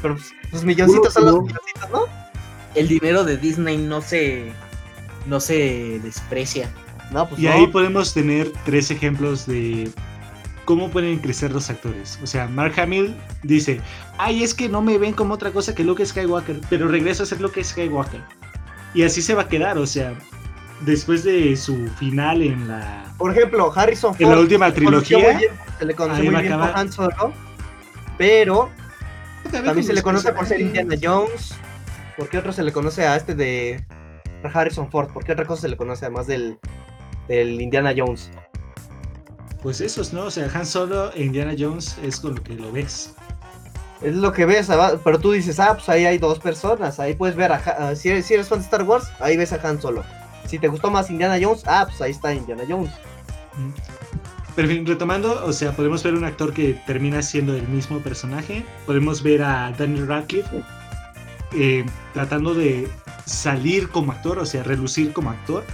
Pero 0.00 0.14
pues, 0.14 0.32
los 0.52 0.64
milloncitos 0.64 1.12
son 1.12 1.26
los 1.26 1.34
milloncitos, 1.42 1.90
¿no? 1.92 2.06
el 2.74 2.88
dinero 2.88 3.24
de 3.24 3.36
Disney 3.36 3.76
no 3.76 4.00
se 4.00 4.52
no 5.26 5.40
se 5.40 6.00
desprecia. 6.02 6.70
No, 7.10 7.28
pues 7.28 7.40
Y 7.40 7.44
no. 7.46 7.52
ahí 7.52 7.66
podemos 7.66 8.14
tener 8.14 8.52
tres 8.64 8.90
ejemplos 8.90 9.46
de 9.46 9.90
cómo 10.70 10.88
pueden 10.88 11.18
crecer 11.18 11.50
los 11.50 11.68
actores. 11.68 12.16
O 12.22 12.28
sea, 12.28 12.46
Mark 12.46 12.78
Hamill 12.78 13.16
dice, 13.42 13.80
ay, 14.18 14.44
es 14.44 14.54
que 14.54 14.68
no 14.68 14.80
me 14.80 14.98
ven 14.98 15.14
como 15.14 15.34
otra 15.34 15.50
cosa 15.50 15.74
que 15.74 15.82
Luke 15.82 16.06
Skywalker, 16.06 16.60
pero 16.70 16.86
regreso 16.86 17.24
a 17.24 17.26
ser 17.26 17.40
Luke 17.40 17.64
Skywalker. 17.64 18.20
Y 18.94 19.02
así 19.02 19.20
se 19.20 19.34
va 19.34 19.42
a 19.42 19.48
quedar, 19.48 19.78
o 19.78 19.86
sea, 19.86 20.14
después 20.82 21.24
de 21.24 21.56
su 21.56 21.88
final 21.98 22.40
en 22.40 22.68
la... 22.68 23.12
Por 23.18 23.32
ejemplo, 23.32 23.72
Harrison 23.74 24.14
Ford. 24.14 24.22
En 24.22 24.30
la 24.30 24.38
última 24.38 24.72
trilogía, 24.72 25.38
bien- 25.38 25.50
se 25.76 25.84
le 25.84 25.94
conoció 25.96 26.22
muy 26.22 26.40
bien 26.40 26.52
por 26.52 26.62
acabar. 26.62 26.78
Han 26.78 26.92
Solo. 26.92 27.32
Pero 28.16 28.70
también 29.50 29.82
se 29.82 29.92
le 29.92 30.02
conoce 30.02 30.32
por 30.32 30.46
ser 30.46 30.60
Indiana 30.60 30.94
Jones. 31.02 31.52
¿Por 32.16 32.28
qué 32.28 32.38
otro 32.38 32.52
se 32.52 32.62
le 32.62 32.70
conoce 32.70 33.04
a 33.04 33.16
este 33.16 33.34
de 33.34 33.84
Harrison 34.54 34.88
Ford? 34.88 35.08
¿Por 35.12 35.24
qué 35.24 35.32
otra 35.32 35.46
cosa 35.46 35.62
se 35.62 35.68
le 35.68 35.76
conoce 35.76 36.04
además 36.04 36.28
del, 36.28 36.60
del 37.26 37.60
Indiana 37.60 37.92
Jones? 37.96 38.30
Pues 39.62 39.80
esos, 39.80 40.12
¿no? 40.12 40.24
O 40.24 40.30
sea, 40.30 40.50
Han 40.54 40.64
Solo 40.66 41.12
e 41.12 41.22
Indiana 41.24 41.54
Jones 41.58 41.96
es 42.02 42.18
con 42.20 42.34
lo 42.36 42.42
que 42.42 42.54
lo 42.54 42.72
ves. 42.72 43.12
Es 44.00 44.14
lo 44.14 44.32
que 44.32 44.46
ves, 44.46 44.68
pero 45.04 45.18
tú 45.18 45.32
dices, 45.32 45.60
ah, 45.60 45.74
pues 45.74 45.88
ahí 45.90 46.06
hay 46.06 46.16
dos 46.16 46.38
personas. 46.38 46.98
Ahí 46.98 47.14
puedes 47.14 47.36
ver 47.36 47.52
a. 47.52 47.56
Ha- 47.56 47.90
ah, 47.90 47.94
si, 47.94 48.08
eres, 48.08 48.24
si 48.26 48.34
eres 48.34 48.48
fan 48.48 48.58
de 48.60 48.64
Star 48.64 48.82
Wars, 48.84 49.08
ahí 49.20 49.36
ves 49.36 49.52
a 49.52 49.60
Han 49.68 49.80
Solo. 49.80 50.02
Si 50.46 50.58
te 50.58 50.68
gustó 50.68 50.90
más 50.90 51.10
Indiana 51.10 51.38
Jones, 51.40 51.62
ah, 51.66 51.84
pues 51.86 52.00
ahí 52.00 52.12
está 52.12 52.32
Indiana 52.32 52.62
Jones. 52.66 52.90
Pero 54.56 54.68
en 54.68 54.76
fin, 54.76 54.86
retomando, 54.86 55.44
o 55.44 55.52
sea, 55.52 55.72
podemos 55.72 56.02
ver 56.02 56.14
un 56.14 56.24
actor 56.24 56.52
que 56.54 56.80
termina 56.86 57.20
siendo 57.22 57.54
el 57.54 57.68
mismo 57.68 57.98
personaje. 58.00 58.64
Podemos 58.86 59.22
ver 59.22 59.42
a 59.42 59.72
Daniel 59.78 60.06
Radcliffe 60.08 60.62
eh, 61.52 61.84
tratando 62.14 62.54
de 62.54 62.88
salir 63.26 63.90
como 63.90 64.12
actor, 64.12 64.38
o 64.38 64.46
sea, 64.46 64.62
relucir 64.62 65.12
como 65.12 65.30
actor. 65.30 65.64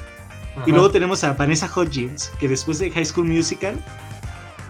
Y 0.65 0.71
luego 0.71 0.91
tenemos 0.91 1.23
a 1.25 1.35
Vanessa 1.35 1.71
Hudgens, 1.75 2.33
que 2.39 2.49
después 2.49 2.79
de 2.79 2.91
High 2.91 3.05
School 3.05 3.27
Musical, 3.27 3.77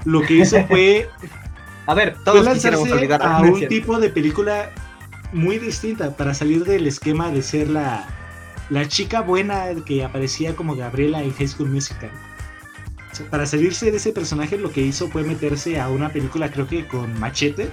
lo 0.04 0.20
que 0.22 0.34
hizo 0.34 0.64
fue, 0.66 1.08
A 1.86 1.94
ver, 1.94 2.16
todos 2.24 2.44
lanzarse 2.44 3.14
a 3.20 3.40
un 3.42 3.68
tipo 3.68 3.98
de 3.98 4.10
película 4.10 4.70
muy 5.32 5.58
distinta 5.58 6.16
para 6.16 6.34
salir 6.34 6.64
del 6.64 6.86
esquema 6.86 7.30
de 7.30 7.42
ser 7.42 7.68
la, 7.68 8.06
la 8.70 8.88
chica 8.88 9.20
buena 9.20 9.66
que 9.84 10.04
aparecía 10.04 10.56
como 10.56 10.74
Gabriela 10.74 11.22
en 11.22 11.32
High 11.32 11.48
School 11.48 11.70
Musical. 11.70 12.10
O 13.12 13.14
sea, 13.14 13.30
para 13.30 13.46
salirse 13.46 13.90
de 13.90 13.96
ese 13.98 14.12
personaje 14.12 14.58
lo 14.58 14.72
que 14.72 14.82
hizo 14.82 15.08
fue 15.08 15.22
meterse 15.22 15.80
a 15.80 15.88
una 15.88 16.08
película 16.08 16.50
creo 16.50 16.66
que 16.66 16.86
con 16.86 17.18
Machete, 17.20 17.70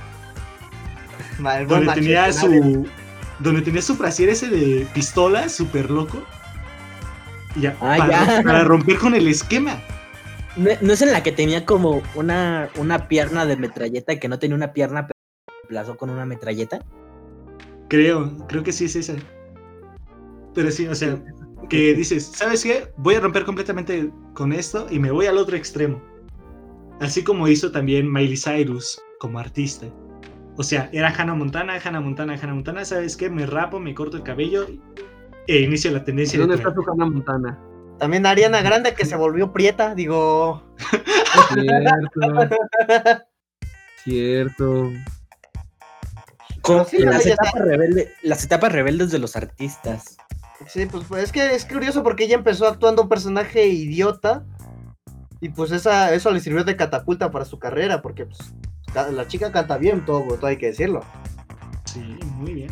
donde 1.67 1.93
tenía 1.93 2.31
su 2.31 2.87
donde 3.39 3.61
tenía 3.61 3.81
su 3.81 3.97
brasier 3.97 4.29
ese 4.29 4.47
de 4.47 4.87
pistola 4.93 5.49
súper 5.49 5.89
loco. 5.89 6.23
Ya, 7.55 7.75
Ah, 7.81 7.95
para, 7.97 8.09
ya. 8.37 8.43
para 8.43 8.63
romper 8.63 8.97
con 8.97 9.13
el 9.15 9.27
esquema. 9.27 9.79
¿No, 10.55 10.69
no 10.81 10.93
es 10.93 11.01
en 11.01 11.11
la 11.11 11.23
que 11.23 11.31
tenía 11.31 11.65
como 11.65 12.01
una, 12.15 12.69
una 12.77 13.07
pierna 13.07 13.45
de 13.45 13.57
metralleta 13.57 14.19
que 14.19 14.27
no 14.27 14.39
tenía 14.39 14.55
una 14.55 14.73
pierna, 14.73 15.07
pero 15.07 15.19
reemplazó 15.61 15.97
con 15.97 16.09
una 16.09 16.25
metralleta? 16.25 16.79
Creo, 17.89 18.37
creo 18.47 18.63
que 18.63 18.71
sí 18.71 18.85
es 18.85 18.95
esa. 18.95 19.13
Pero 20.53 20.71
sí, 20.71 20.87
o 20.87 20.95
sea, 20.95 21.17
que 21.69 21.93
dices, 21.93 22.31
¿sabes 22.35 22.63
qué? 22.63 22.87
Voy 22.97 23.15
a 23.15 23.19
romper 23.19 23.45
completamente 23.45 24.11
con 24.33 24.53
esto 24.53 24.87
y 24.89 24.99
me 24.99 25.11
voy 25.11 25.25
al 25.25 25.37
otro 25.37 25.55
extremo. 25.55 26.01
Así 26.99 27.23
como 27.23 27.47
hizo 27.47 27.71
también 27.71 28.11
Miley 28.11 28.37
Cyrus 28.37 29.01
como 29.19 29.39
artista. 29.39 29.87
O 30.57 30.61
sea, 30.63 30.89
era 30.93 31.09
Hannah 31.09 31.33
Montana, 31.33 31.79
Hannah 31.83 31.99
Montana, 32.01 32.37
Hannah 32.39 32.53
Montana, 32.53 32.85
¿sabes 32.85 33.17
qué? 33.17 33.29
Me 33.29 33.47
rapo, 33.47 33.79
me 33.79 33.95
corto 33.95 34.17
el 34.17 34.23
cabello 34.23 34.67
e 35.47 35.61
inicio 35.61 35.91
la 35.91 36.03
tendencia 36.03 36.39
de 36.39 36.45
¿Dónde 36.45 36.55
está 36.55 36.73
su 36.73 36.81
Hannah 36.89 37.05
Montana? 37.05 37.59
También 37.99 38.25
Ariana 38.25 38.61
Grande 38.61 38.93
que 38.93 39.05
se 39.05 39.15
volvió 39.15 39.51
prieta, 39.53 39.95
digo. 39.95 40.63
Cierto. 41.53 42.49
Cierto. 44.03 44.91
Sí, 46.89 46.99
las, 46.99 47.25
etapas 47.25 47.53
rebelde- 47.55 48.11
las 48.21 48.43
etapas 48.43 48.71
rebeldes 48.71 49.11
de 49.11 49.19
los 49.19 49.35
artistas. 49.35 50.17
Sí, 50.67 50.85
pues, 50.85 51.03
pues, 51.07 51.23
es 51.25 51.31
que 51.31 51.55
es 51.55 51.65
curioso 51.65 52.03
porque 52.03 52.23
ella 52.23 52.35
empezó 52.35 52.67
actuando 52.67 53.01
un 53.03 53.09
personaje 53.09 53.67
idiota 53.67 54.45
y 55.41 55.49
pues 55.49 55.71
esa, 55.71 56.13
eso 56.13 56.31
le 56.31 56.39
sirvió 56.39 56.63
de 56.63 56.77
catapulta 56.77 57.31
para 57.31 57.43
su 57.43 57.59
carrera 57.59 58.01
porque 58.01 58.25
pues, 58.25 58.53
la 59.11 59.27
chica 59.27 59.51
canta 59.51 59.77
bien, 59.77 60.05
todo, 60.05 60.23
todo 60.35 60.47
hay 60.47 60.57
que 60.57 60.67
decirlo. 60.67 61.01
Sí, 61.85 61.99
muy 62.37 62.53
bien. 62.53 62.71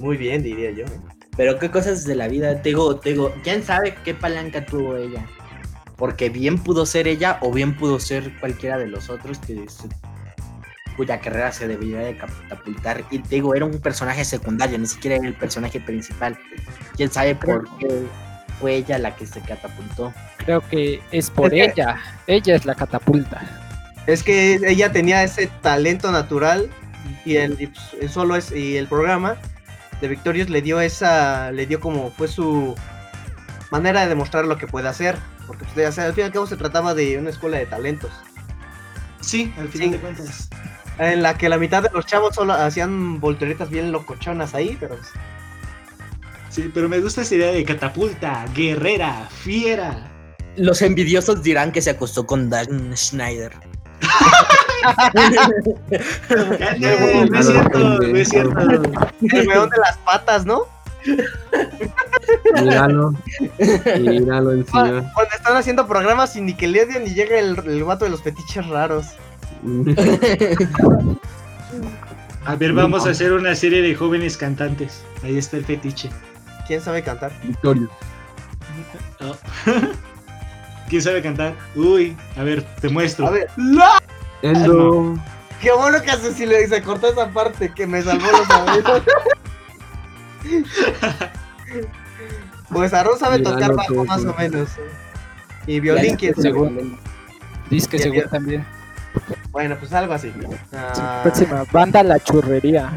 Muy 0.00 0.16
bien, 0.16 0.42
diría 0.42 0.72
yo. 0.72 0.84
¿eh? 0.84 1.00
Pero 1.38 1.58
qué 1.58 1.70
cosas 1.70 2.04
de 2.04 2.14
la 2.16 2.28
vida, 2.28 2.60
te 2.60 2.70
digo, 2.70 2.96
te 2.96 3.10
digo, 3.10 3.32
¿quién 3.44 3.62
sabe 3.62 3.94
qué 4.04 4.12
palanca 4.12 4.66
tuvo 4.66 4.96
ella? 4.96 5.24
Porque 5.96 6.28
bien 6.28 6.58
pudo 6.58 6.84
ser 6.84 7.08
ella 7.08 7.38
o 7.40 7.52
bien 7.52 7.76
pudo 7.76 7.98
ser 8.00 8.38
cualquiera 8.40 8.76
de 8.76 8.88
los 8.88 9.08
otros 9.08 9.38
que 9.38 9.54
se- 9.68 9.88
cuya 10.96 11.20
carrera 11.20 11.52
se 11.52 11.68
debería 11.68 12.00
de 12.00 12.16
catapultar. 12.16 13.04
Y 13.12 13.20
te 13.20 13.36
digo, 13.36 13.54
era 13.54 13.64
un 13.64 13.78
personaje 13.80 14.24
secundario, 14.24 14.76
ni 14.78 14.86
siquiera 14.86 15.16
era 15.16 15.28
el 15.28 15.34
personaje 15.34 15.80
principal. 15.80 16.36
¿Quién 16.96 17.10
sabe 17.10 17.36
por 17.36 17.68
qué 17.78 17.86
fue 18.60 18.74
ella 18.74 18.98
la 18.98 19.14
que 19.14 19.24
se 19.24 19.40
catapultó? 19.40 20.12
Creo 20.38 20.60
que 20.68 21.00
es 21.12 21.30
por 21.30 21.54
Es 21.54 21.72
que- 21.72 21.80
ella. 21.82 21.96
Ella 22.26 22.56
es 22.56 22.64
la 22.64 22.74
catapulta. 22.74 23.42
Es 24.08 24.24
que 24.24 24.54
ella 24.66 24.90
tenía 24.90 25.22
ese 25.22 25.46
talento 25.62 26.10
natural 26.10 26.68
y 27.24 27.36
el 27.36 27.56
y, 27.60 27.68
pues, 27.68 28.10
solo 28.10 28.34
es 28.34 28.50
y 28.50 28.76
el 28.76 28.88
programa 28.88 29.36
de 30.00 30.08
Victorious 30.08 30.48
le 30.48 30.62
dio 30.62 30.80
esa 30.80 31.50
le 31.52 31.66
dio 31.66 31.80
como 31.80 32.10
fue 32.12 32.28
su 32.28 32.74
manera 33.70 34.00
de 34.02 34.08
demostrar 34.08 34.44
lo 34.46 34.56
que 34.56 34.66
puede 34.66 34.88
hacer, 34.88 35.16
porque 35.46 35.64
pues, 35.74 35.88
o 35.88 35.92
sea, 35.92 36.04
al 36.06 36.12
fin 36.14 36.22
y 36.22 36.26
al 36.26 36.32
cabo 36.32 36.46
se 36.46 36.56
trataba 36.56 36.94
de 36.94 37.18
una 37.18 37.30
escuela 37.30 37.58
de 37.58 37.66
talentos 37.66 38.10
Sí, 39.20 39.52
al 39.58 39.68
final 39.68 39.88
Sí. 39.88 39.92
de 39.94 39.98
cuentas. 39.98 40.48
en 40.98 41.22
la 41.22 41.36
que 41.36 41.48
la 41.48 41.58
mitad 41.58 41.82
de 41.82 41.90
los 41.92 42.06
chavos 42.06 42.34
solo 42.34 42.52
hacían 42.54 43.20
volteretas 43.20 43.68
bien 43.70 43.92
locochonas 43.92 44.54
ahí, 44.54 44.76
pero 44.80 44.96
pues, 44.96 45.08
Sí, 46.50 46.70
pero 46.72 46.88
me 46.88 46.98
gusta 46.98 47.20
esa 47.22 47.34
idea 47.34 47.52
de 47.52 47.62
catapulta, 47.64 48.44
guerrera, 48.54 49.28
fiera. 49.30 50.08
Los 50.56 50.80
envidiosos 50.82 51.42
dirán 51.42 51.70
que 51.72 51.82
se 51.82 51.90
acostó 51.90 52.26
con 52.26 52.48
Dan 52.50 52.96
Schneider. 52.96 53.52
No 56.78 57.38
es 57.38 57.46
cierto, 57.46 57.78
no 57.78 58.16
es 58.16 58.28
cierto. 58.28 58.60
el 58.60 59.48
weón 59.48 59.70
de 59.70 59.78
las 59.78 59.96
patas, 59.98 60.46
¿no? 60.46 60.62
Míralo. 62.60 63.14
Míralo 63.98 64.52
encima. 64.52 65.12
Cuando 65.14 65.34
están 65.34 65.56
haciendo 65.56 65.86
programas 65.86 66.32
sin 66.32 66.46
Nickelodeon 66.46 67.06
y 67.06 67.14
llega 67.14 67.38
el, 67.38 67.58
el 67.66 67.84
vato 67.84 68.04
de 68.04 68.10
los 68.10 68.22
fetiches 68.22 68.66
raros. 68.66 69.06
A 72.44 72.56
ver, 72.56 72.72
vamos 72.72 73.06
a 73.06 73.10
hacer 73.10 73.32
una 73.32 73.54
serie 73.54 73.82
de 73.82 73.94
jóvenes 73.94 74.36
cantantes. 74.36 75.02
Ahí 75.22 75.36
está 75.38 75.56
el 75.56 75.64
fetiche. 75.64 76.10
¿Quién 76.66 76.80
sabe 76.80 77.02
cantar? 77.02 77.32
Victorio. 77.42 77.88
Oh. 79.20 79.36
¿Quién 80.88 81.02
sabe 81.02 81.22
cantar? 81.22 81.54
Uy, 81.74 82.16
a 82.36 82.42
ver, 82.42 82.62
te 82.80 82.88
muestro. 82.88 83.26
A 83.26 83.30
ver. 83.30 83.48
¡La! 83.56 83.97
Endo. 84.42 85.14
Qué 85.60 85.72
bueno 85.72 86.00
que 86.02 86.10
hace 86.10 86.32
si 86.32 86.46
le 86.46 86.66
se 86.68 86.82
cortó 86.82 87.08
esa 87.08 87.28
parte 87.30 87.72
que 87.74 87.86
me 87.86 88.00
salvó 88.02 88.26
los 88.30 88.50
amigos. 88.50 89.02
pues 92.70 92.94
Aaron 92.94 93.18
sabe 93.18 93.38
Mira, 93.38 93.50
tocar 93.52 93.74
bajo 93.74 94.04
más 94.04 94.24
o 94.24 94.34
menos. 94.34 94.68
Y 95.66 95.80
violín, 95.80 96.16
quién 96.16 96.34
sabe. 96.34 96.42
Según. 96.48 96.98
Dice 97.70 97.88
que 97.88 97.96
Bien, 97.96 98.02
según 98.02 98.16
bien. 98.18 98.30
también. 98.30 98.66
Bueno, 99.50 99.76
pues 99.78 99.92
algo 99.92 100.14
así. 100.14 100.32
Ah, 100.72 101.20
Próxima, 101.22 101.64
banda 101.72 102.02
La 102.02 102.18
Churrería. 102.20 102.90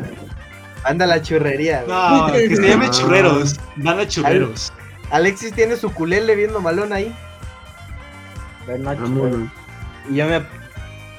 anda 0.83 1.05
la 1.05 1.21
churrería. 1.21 1.83
güey. 1.83 1.97
No, 1.97 2.31
que 2.31 2.55
se 2.55 2.67
llame 2.67 2.85
Ah. 2.87 2.91
churreros. 2.91 3.59
Van 3.77 3.99
a 3.99 4.07
churreros. 4.07 4.71
Alexis 5.09 5.53
tiene 5.53 5.75
su 5.75 5.91
culele 5.93 6.35
viendo 6.35 6.61
malón 6.61 6.93
ahí. 6.93 7.13
Pero 8.65 8.77
no, 8.79 8.95
Vámonos. 8.95 9.49
Y 10.09 10.15
yo 10.15 10.25
me, 10.27 10.41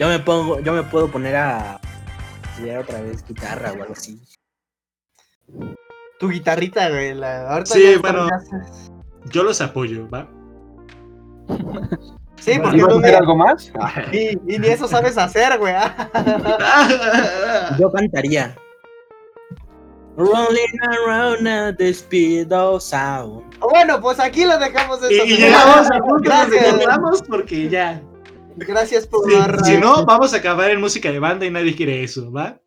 yo 0.03 0.09
me 0.09 0.19
pongo, 0.19 0.59
yo 0.59 0.73
me 0.73 0.83
puedo 0.83 1.07
poner 1.07 1.37
a 1.37 1.81
estudiar 2.51 2.81
otra 2.81 3.01
vez 3.03 3.25
guitarra 3.25 3.71
o 3.71 3.83
algo 3.83 3.93
así. 3.93 4.21
Tu 6.19 6.29
guitarrita, 6.29 6.89
güey. 6.89 7.15
La... 7.15 7.49
Ahorita 7.49 7.73
Sí, 7.73 7.95
bueno. 8.01 8.27
Yo 9.27 9.45
los 9.45 9.61
apoyo, 9.61 10.11
¿va? 10.11 10.29
Sí, 12.41 12.59
porque 12.61 12.79
¿Ibas 12.79 12.89
a 12.89 12.95
tú 12.95 12.99
hacer 12.99 13.11
ni, 13.11 13.17
algo 13.17 13.37
más? 13.37 13.73
y, 14.13 14.31
y 14.53 14.59
ni 14.59 14.67
eso 14.67 14.89
sabes 14.89 15.17
hacer, 15.17 15.57
güey. 15.61 15.73
Yo 17.79 17.93
cantaría. 17.93 18.57
Rolling 20.17 20.81
around 21.07 21.47
at 21.47 21.77
the 21.77 21.91
speed 21.91 22.53
of 22.53 22.83
sound. 22.83 23.45
bueno, 23.61 24.01
pues 24.01 24.19
aquí 24.19 24.47
lo 24.47 24.59
dejamos 24.59 25.01
eso. 25.01 25.13
y, 25.13 25.35
y 25.35 25.37
llegamos 25.37 25.89
al 25.93 26.01
punto 26.01 26.29
cortamos 26.29 27.23
porque 27.23 27.69
ya. 27.69 28.03
Gracias 28.57 29.07
por 29.07 29.29
Sí, 29.31 29.37
narrar. 29.37 29.65
si 29.65 29.77
no, 29.79 30.05
vamos 30.05 30.35
a 30.35 30.39
acabar 30.39 30.71
en 30.71 30.81
música 30.81 31.11
de 31.11 31.19
banda 31.19 31.47
y 31.47 31.51
nadie 31.51 31.75
quiere 31.75 32.03
eso, 32.05 32.31
¿va? 32.33 32.59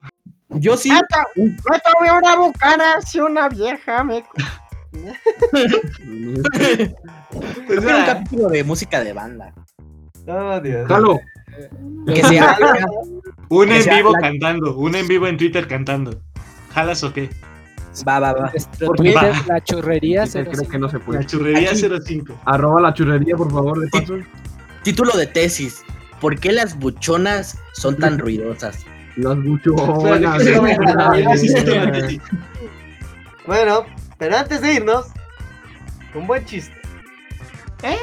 Yo 0.49 0.77
sí. 0.77 0.89
No 0.89 0.99
tomé 1.35 2.11
una 2.17 2.35
bucana 2.37 3.01
si 3.01 3.19
una 3.19 3.49
vieja 3.49 4.03
me... 4.03 4.23
Pues 7.67 7.79
un 7.79 8.05
capítulo 8.05 8.47
de 8.49 8.63
música 8.63 9.03
de 9.03 9.11
banda. 9.13 9.53
Oh, 10.27 10.59
Dios. 10.61 10.87
Jalo. 10.87 11.19
Que 12.07 12.23
sea. 12.23 12.57
un 13.49 13.67
que 13.67 13.75
en 13.77 13.83
sea 13.83 13.95
vivo 13.97 14.11
la- 14.13 14.19
cantando, 14.19 14.77
un 14.77 14.95
en 14.95 15.07
vivo 15.07 15.27
en 15.27 15.37
Twitter 15.37 15.67
cantando. 15.67 16.21
¿Jalas 16.73 17.03
o 17.03 17.11
qué? 17.13 17.29
Va, 18.07 18.19
va, 18.19 18.33
va. 18.33 18.51
¿Por? 18.85 18.97
Twitter, 18.97 19.15
Va. 19.33 19.43
La 19.47 19.63
Churrería. 19.63 20.25
Sí, 20.25 20.39
creo 20.43 20.67
que 20.69 20.77
no 20.79 20.89
se 20.89 20.99
La 20.99 21.05
puede. 21.05 21.25
churrería 21.25 21.69
Aquí. 21.71 21.81
05. 22.05 22.33
Arroba 22.45 22.81
la 22.81 22.93
churrería, 22.93 23.35
por 23.37 23.51
favor, 23.51 23.79
de 23.79 23.87
paso. 23.89 24.15
Título 24.85 25.17
de 25.17 25.25
tesis. 25.25 25.83
¿Por 26.21 26.39
qué 26.39 26.51
las 26.51 26.77
buchonas 26.77 27.57
son 27.73 27.97
tan 27.97 28.19
ruidosas? 28.19 28.85
Las 29.15 29.35
buchonas. 29.43 30.43
Bueno, 33.47 33.85
pero 34.19 34.37
antes 34.37 34.61
de 34.61 34.75
irnos, 34.75 35.07
un 36.13 36.27
buen 36.27 36.45
chiste. 36.45 36.75
¿Eh? 37.81 37.97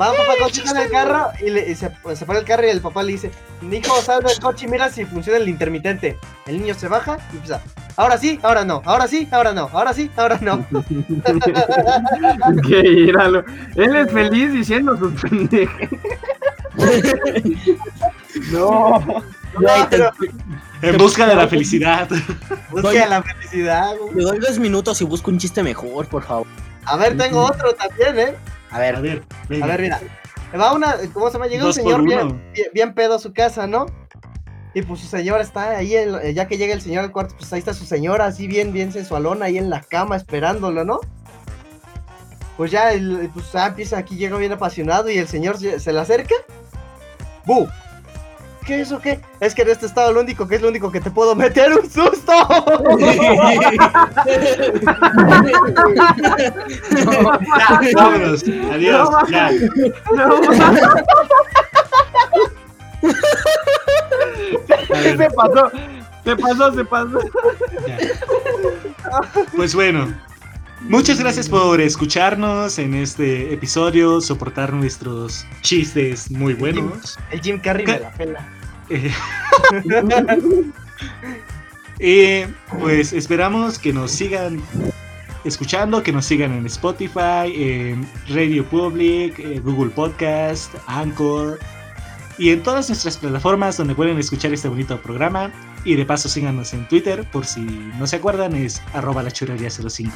Va 0.00 0.10
un 0.10 0.16
papá 0.16 0.32
con 0.40 0.52
su 0.52 0.62
hijo 0.62 0.74
en 0.74 0.82
el 0.82 0.90
carro 0.90 1.28
y, 1.40 1.50
le, 1.50 1.70
y 1.70 1.74
se, 1.76 1.88
se 2.16 2.26
para 2.26 2.40
el 2.40 2.44
carro 2.44 2.66
y 2.66 2.70
el 2.70 2.80
papá 2.80 3.04
le 3.04 3.12
dice, 3.12 3.30
hijo, 3.70 4.00
sal 4.02 4.22
del 4.22 4.38
coche 4.40 4.66
y 4.66 4.68
mira 4.70 4.88
si 4.88 5.04
funciona 5.04 5.38
el 5.38 5.48
intermitente. 5.48 6.18
El 6.46 6.58
niño 6.60 6.74
se 6.74 6.88
baja 6.88 7.18
y 7.32 7.36
empieza, 7.36 7.60
ahora 7.96 8.18
sí, 8.18 8.38
ahora 8.42 8.64
no, 8.64 8.82
ahora 8.84 9.06
sí, 9.06 9.28
ahora 9.30 9.52
no, 9.52 9.68
ahora 9.72 9.92
sí, 9.92 10.10
ahora 10.16 10.38
no. 10.40 10.64
que 12.68 12.80
íralo. 12.80 13.44
Él 13.76 13.96
es 13.96 14.10
feliz 14.12 14.52
diciendo 14.52 14.96
sus 14.96 15.20
pendejas. 15.20 15.88
no. 18.52 19.04
Pero- 19.90 20.10
En 20.80 20.96
busca 20.98 21.26
de 21.26 21.34
la 21.36 21.46
felicidad. 21.46 22.08
Busca 22.70 23.06
la 23.06 23.22
felicidad. 23.22 23.94
güey. 24.00 24.14
Le 24.16 24.22
doy 24.24 24.38
dos 24.38 24.58
minutos 24.58 25.00
y 25.00 25.04
busco 25.04 25.30
un 25.30 25.38
chiste 25.38 25.62
mejor, 25.62 26.06
por 26.08 26.22
favor. 26.24 26.46
A 26.84 26.96
ver, 26.96 27.16
tengo 27.16 27.44
otro 27.44 27.72
también, 27.74 28.18
¿eh? 28.18 28.34
A 28.70 28.76
A 28.76 28.78
ver, 28.80 29.00
ver, 29.00 29.22
venga. 29.48 29.64
A 29.64 29.68
ver, 29.68 29.80
mira. 29.82 30.00
Va 30.58 30.72
una, 30.72 30.96
¿cómo 31.12 31.28
se 31.28 31.34
llama? 31.34 31.46
Llega 31.46 31.66
un 31.66 31.72
señor 31.72 32.02
bien, 32.02 32.52
bien, 32.52 32.68
bien 32.72 32.94
pedo 32.94 33.14
a 33.14 33.18
su 33.18 33.32
casa, 33.32 33.66
¿no? 33.66 33.86
Y 34.74 34.82
pues 34.82 35.00
su 35.00 35.06
señora 35.06 35.42
está 35.42 35.76
ahí, 35.76 35.94
eh, 35.94 36.32
ya 36.34 36.48
que 36.48 36.56
llega 36.56 36.72
el 36.72 36.80
señor 36.80 37.04
al 37.04 37.12
cuarto, 37.12 37.34
pues 37.38 37.52
ahí 37.52 37.58
está 37.58 37.74
su 37.74 37.84
señora, 37.84 38.26
así 38.26 38.46
bien, 38.46 38.72
bien 38.72 38.92
sensualona, 38.92 39.46
ahí 39.46 39.58
en 39.58 39.68
la 39.68 39.82
cama 39.82 40.16
esperándolo, 40.16 40.84
¿no? 40.84 41.00
Pues 42.56 42.70
ya, 42.70 42.92
el, 42.92 43.30
pues 43.34 43.52
ya 43.52 43.66
empieza, 43.66 43.98
aquí 43.98 44.16
llega 44.16 44.36
bien 44.36 44.52
apasionado 44.52 45.10
y 45.10 45.18
el 45.18 45.28
señor 45.28 45.58
se, 45.58 45.78
se 45.78 45.92
le 45.92 46.00
acerca. 46.00 46.34
¡Bu! 47.44 47.68
¿Qué 48.64 48.80
es 48.80 48.92
o 48.92 49.00
qué? 49.00 49.20
Es 49.40 49.54
que 49.54 49.62
en 49.62 49.70
este 49.70 49.86
estado 49.86 50.12
lo 50.12 50.20
único 50.20 50.46
que 50.46 50.56
es 50.56 50.62
lo 50.62 50.68
único 50.68 50.92
que 50.92 51.00
te 51.00 51.10
puedo 51.10 51.34
meter 51.34 51.72
un 51.72 51.90
susto. 51.90 52.32
Ya, 57.58 57.80
vámonos. 57.94 58.44
Adiós. 58.72 59.08
Ya. 59.30 59.50
No, 60.14 60.40
se 65.16 65.30
pasó. 65.30 65.70
Se 66.24 66.36
pasó, 66.36 66.72
se 66.72 66.84
pasó. 66.84 67.18
ya. 67.86 67.98
Pues 69.56 69.74
bueno. 69.74 70.14
Muchas 70.88 71.18
gracias 71.18 71.48
por 71.48 71.80
escucharnos 71.80 72.78
en 72.78 72.94
este 72.94 73.52
episodio, 73.54 74.20
soportar 74.20 74.72
nuestros 74.72 75.46
chistes 75.62 76.30
muy 76.30 76.54
buenos. 76.54 77.18
El 77.30 77.40
Jim 77.40 77.58
Carrey 77.58 77.84
¿Qué? 77.84 77.92
me 77.92 78.00
la 78.00 78.12
pela. 78.12 78.48
Eh, 78.90 79.12
Eh, 82.04 82.48
pues 82.80 83.12
esperamos 83.12 83.78
que 83.78 83.92
nos 83.92 84.10
sigan 84.10 84.60
escuchando, 85.44 86.02
que 86.02 86.10
nos 86.10 86.26
sigan 86.26 86.52
en 86.52 86.66
Spotify, 86.66 87.52
en 87.54 88.08
Radio 88.28 88.64
Public, 88.64 89.62
Google 89.62 89.90
Podcast, 89.90 90.74
Anchor 90.88 91.60
y 92.38 92.50
en 92.50 92.62
todas 92.64 92.88
nuestras 92.88 93.16
plataformas 93.16 93.76
donde 93.76 93.94
pueden 93.94 94.18
escuchar 94.18 94.52
este 94.52 94.68
bonito 94.68 95.00
programa. 95.00 95.52
Y 95.84 95.94
de 95.94 96.04
paso 96.04 96.28
síganos 96.28 96.74
en 96.74 96.88
Twitter, 96.88 97.24
por 97.30 97.46
si 97.46 97.60
no 97.60 98.06
se 98.06 98.16
acuerdan, 98.16 98.54
es 98.56 98.82
arroba 98.94 99.22
la 99.22 99.30
churrería 99.30 99.70
05. 99.70 100.12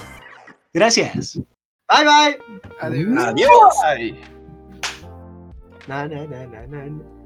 Gracias. 0.76 1.40
Bye 1.88 2.04
bye. 2.04 2.38
Adiós. 2.80 3.16
Adiós. 3.28 3.74
Bye. 3.80 4.14
Na, 5.88 6.06
na, 6.06 6.26
na, 6.26 6.46
na, 6.46 6.66
na. 6.66 7.16